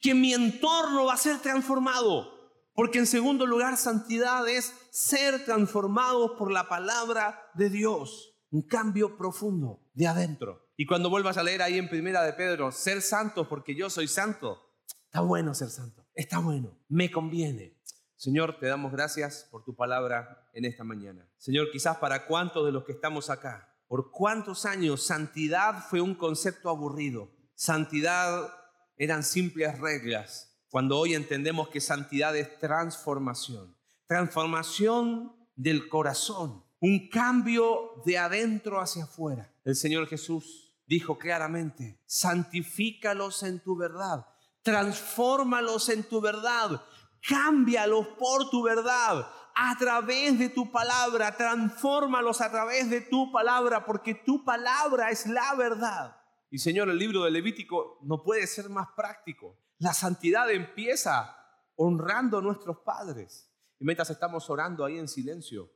que 0.00 0.14
mi 0.14 0.32
entorno 0.32 1.04
va 1.04 1.14
a 1.14 1.18
ser 1.18 1.38
transformado. 1.38 2.34
Porque 2.72 2.98
en 2.98 3.06
segundo 3.06 3.44
lugar, 3.44 3.76
santidad 3.76 4.48
es 4.48 4.72
ser 4.90 5.44
transformados 5.44 6.32
por 6.38 6.50
la 6.50 6.68
palabra 6.68 7.50
de 7.54 7.68
Dios. 7.68 8.36
Un 8.50 8.62
cambio 8.62 9.18
profundo 9.18 9.87
de 9.98 10.06
adentro. 10.06 10.70
Y 10.76 10.86
cuando 10.86 11.10
vuelvas 11.10 11.38
a 11.38 11.42
leer 11.42 11.60
ahí 11.60 11.76
en 11.76 11.88
primera 11.88 12.22
de 12.22 12.32
Pedro, 12.32 12.70
ser 12.70 13.02
santos 13.02 13.48
porque 13.48 13.74
yo 13.74 13.90
soy 13.90 14.06
santo, 14.06 14.62
está 15.06 15.20
bueno 15.22 15.54
ser 15.54 15.70
santo, 15.70 16.06
está 16.14 16.38
bueno, 16.38 16.78
me 16.88 17.10
conviene. 17.10 17.82
Señor, 18.14 18.60
te 18.60 18.68
damos 18.68 18.92
gracias 18.92 19.48
por 19.50 19.64
tu 19.64 19.74
palabra 19.74 20.48
en 20.52 20.66
esta 20.66 20.84
mañana. 20.84 21.28
Señor, 21.36 21.72
quizás 21.72 21.96
para 21.96 22.26
cuántos 22.26 22.64
de 22.64 22.70
los 22.70 22.84
que 22.84 22.92
estamos 22.92 23.28
acá, 23.28 23.74
por 23.88 24.12
cuántos 24.12 24.66
años 24.66 25.04
santidad 25.04 25.84
fue 25.90 26.00
un 26.00 26.14
concepto 26.14 26.70
aburrido. 26.70 27.32
Santidad 27.56 28.54
eran 28.98 29.24
simples 29.24 29.80
reglas, 29.80 30.62
cuando 30.70 30.96
hoy 30.96 31.14
entendemos 31.14 31.70
que 31.70 31.80
santidad 31.80 32.36
es 32.36 32.56
transformación. 32.60 33.76
Transformación 34.06 35.32
del 35.56 35.88
corazón, 35.88 36.64
un 36.78 37.08
cambio 37.08 38.00
de 38.06 38.16
adentro 38.16 38.80
hacia 38.80 39.02
afuera. 39.02 39.52
El 39.68 39.76
Señor 39.76 40.06
Jesús 40.06 40.74
dijo 40.86 41.18
claramente, 41.18 42.00
santifícalos 42.06 43.42
en 43.42 43.62
tu 43.62 43.76
verdad, 43.76 44.26
transfórmalos 44.62 45.90
en 45.90 46.04
tu 46.04 46.22
verdad, 46.22 46.82
cámbialos 47.20 48.06
por 48.18 48.48
tu 48.48 48.62
verdad, 48.62 49.30
a 49.54 49.76
través 49.78 50.38
de 50.38 50.48
tu 50.48 50.72
palabra, 50.72 51.36
transfórmalos 51.36 52.40
a 52.40 52.50
través 52.50 52.88
de 52.88 53.02
tu 53.02 53.30
palabra, 53.30 53.84
porque 53.84 54.14
tu 54.14 54.42
palabra 54.42 55.10
es 55.10 55.26
la 55.26 55.54
verdad. 55.54 56.16
Y 56.50 56.56
Señor, 56.56 56.88
el 56.88 56.96
libro 56.96 57.24
de 57.24 57.30
Levítico 57.30 57.98
no 58.04 58.22
puede 58.22 58.46
ser 58.46 58.70
más 58.70 58.88
práctico. 58.96 59.58
La 59.76 59.92
santidad 59.92 60.50
empieza 60.50 61.36
honrando 61.76 62.38
a 62.38 62.42
nuestros 62.42 62.78
padres. 62.78 63.52
Y 63.78 63.84
mientras 63.84 64.08
estamos 64.08 64.48
orando 64.48 64.82
ahí 64.82 64.96
en 64.96 65.08
silencio, 65.08 65.70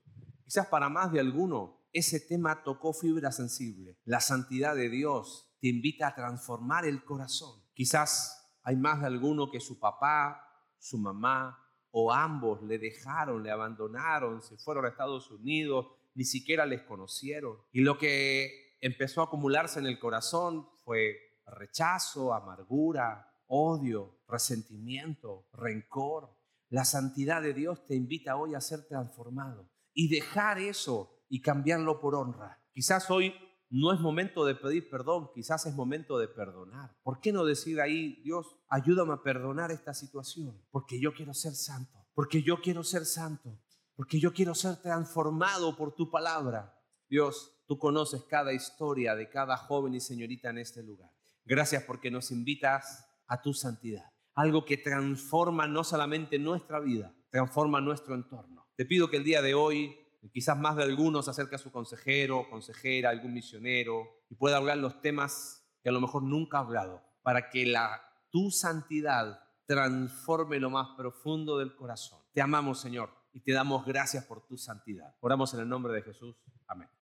quizás 0.47 0.67
para 0.69 0.89
más 0.89 1.13
de 1.13 1.21
alguno, 1.21 1.82
ese 1.93 2.21
tema 2.21 2.63
tocó 2.63 2.93
fibra 2.93 3.33
sensible. 3.33 3.99
La 4.05 4.21
santidad 4.21 4.75
de 4.75 4.89
Dios 4.89 5.57
te 5.61 5.69
invita 5.69 6.09
a 6.09 6.15
transformar 6.15 6.87
el 6.87 7.05
corazón. 7.05 7.63
Quizás 7.75 8.59
hay 8.63 8.77
más 8.77 9.01
de 9.01 9.07
alguno 9.07 9.51
que 9.51 9.61
su 9.61 9.79
papá, 9.79 10.43
su 10.79 10.99
mamá 10.99 11.59
o 11.91 12.13
ambos 12.13 12.63
le 12.63 12.79
dejaron, 12.79 13.43
le 13.43 13.51
abandonaron, 13.51 14.43
se 14.43 14.57
fueron 14.57 14.87
a 14.87 14.89
Estados 14.89 15.31
Unidos, 15.31 15.87
ni 16.15 16.25
siquiera 16.25 16.65
les 16.67 16.83
conocieron. 16.83 17.59
Y 17.71 17.81
lo 17.83 17.99
que 17.99 18.77
empezó 18.81 19.21
a 19.21 19.25
acumularse 19.25 19.79
en 19.79 19.87
el 19.87 19.99
corazón 19.99 20.69
fue 20.85 21.17
rechazo, 21.47 22.33
amargura, 22.33 23.29
odio, 23.47 24.23
resentimiento, 24.27 25.47
rencor. 25.53 26.35
La 26.71 26.85
santidad 26.87 27.43
de 27.43 27.53
Dios 27.53 27.87
te 27.87 27.95
invita 27.95 28.37
hoy 28.37 28.55
a 28.55 28.61
ser 28.61 28.87
transformado 28.87 29.69
y 29.93 30.09
dejar 30.09 30.59
eso 30.59 31.22
y 31.33 31.41
cambiarlo 31.41 31.99
por 31.99 32.15
honra. 32.15 32.63
Quizás 32.75 33.11
hoy 33.11 33.35
no 33.71 33.91
es 33.95 34.01
momento 34.01 34.45
de 34.45 34.55
pedir 34.55 34.91
perdón, 34.91 35.31
quizás 35.35 35.65
es 35.65 35.75
momento 35.75 36.19
de 36.19 36.29
perdonar. 36.29 36.95
¿Por 37.03 37.21
qué 37.21 37.33
no 37.33 37.47
decir 37.47 37.81
ahí, 37.81 38.21
Dios, 38.23 38.59
ayúdame 38.69 39.15
a 39.15 39.23
perdonar 39.23 39.71
esta 39.71 39.95
situación? 39.95 40.63
Porque 40.71 41.01
yo 41.01 41.15
quiero 41.15 41.33
ser 41.33 41.55
santo, 41.55 42.07
porque 42.13 42.43
yo 42.43 42.61
quiero 42.61 42.85
ser 42.85 43.07
santo, 43.07 43.59
porque 43.97 44.21
yo 44.21 44.35
quiero 44.35 44.55
ser 44.55 44.77
transformado 44.83 45.75
por 45.75 45.95
tu 45.95 46.11
palabra. 46.11 46.79
Dios, 47.09 47.65
tú 47.67 47.79
conoces 47.79 48.25
cada 48.25 48.53
historia 48.53 49.15
de 49.15 49.31
cada 49.31 49.57
joven 49.57 49.95
y 49.95 50.01
señorita 50.01 50.51
en 50.51 50.59
este 50.59 50.83
lugar. 50.83 51.11
Gracias 51.47 51.83
porque 51.85 52.11
nos 52.11 52.31
invitas 52.31 53.07
a 53.27 53.41
tu 53.41 53.55
santidad, 53.55 54.05
algo 54.35 54.67
que 54.67 54.77
transforma 54.77 55.67
no 55.67 55.83
solamente 55.83 56.39
nuestra 56.39 56.79
vida, 56.79 57.15
transforma 57.31 57.81
nuestro 57.81 58.15
entorno. 58.15 58.67
Te 58.77 58.85
pido 58.85 59.09
que 59.09 59.17
el 59.17 59.25
día 59.25 59.41
de 59.41 59.55
hoy 59.55 60.02
quizás 60.31 60.57
más 60.57 60.77
de 60.77 60.85
algunos 60.85 61.29
acerca 61.29 61.57
a 61.57 61.59
su 61.59 61.73
consejero, 61.73 62.49
consejera, 62.49 63.11
algún 63.11 63.35
misionero, 63.35 64.09
y 64.31 64.35
pueda 64.35 64.57
hablar 64.57 64.79
los 64.79 65.01
temas 65.01 65.67
que 65.83 65.89
a 65.89 65.93
lo 65.93 66.01
mejor 66.01 66.23
nunca 66.23 66.59
ha 66.59 66.61
hablado. 66.61 67.03
para 67.23 67.51
que 67.51 67.65
la, 67.65 68.03
tu 68.31 68.51
santidad 68.51 69.41
transforme 69.65 70.59
lo 70.59 70.71
más 70.71 70.89
profundo 70.97 71.57
del 71.59 71.77
corazón. 71.77 72.19
Te 72.33 72.41
amamos, 72.41 72.81
Señor, 72.81 73.11
y 73.33 73.41
te 73.41 73.53
damos 73.53 73.87
gracias 73.87 74.25
por 74.25 74.45
tu 74.45 74.57
santidad. 74.57 75.15
Oramos 75.21 75.55
en 75.55 75.61
el 75.61 75.69
nombre 75.69 75.93
de 75.93 76.03
Jesús. 76.03 76.37
Amén. 76.67 76.89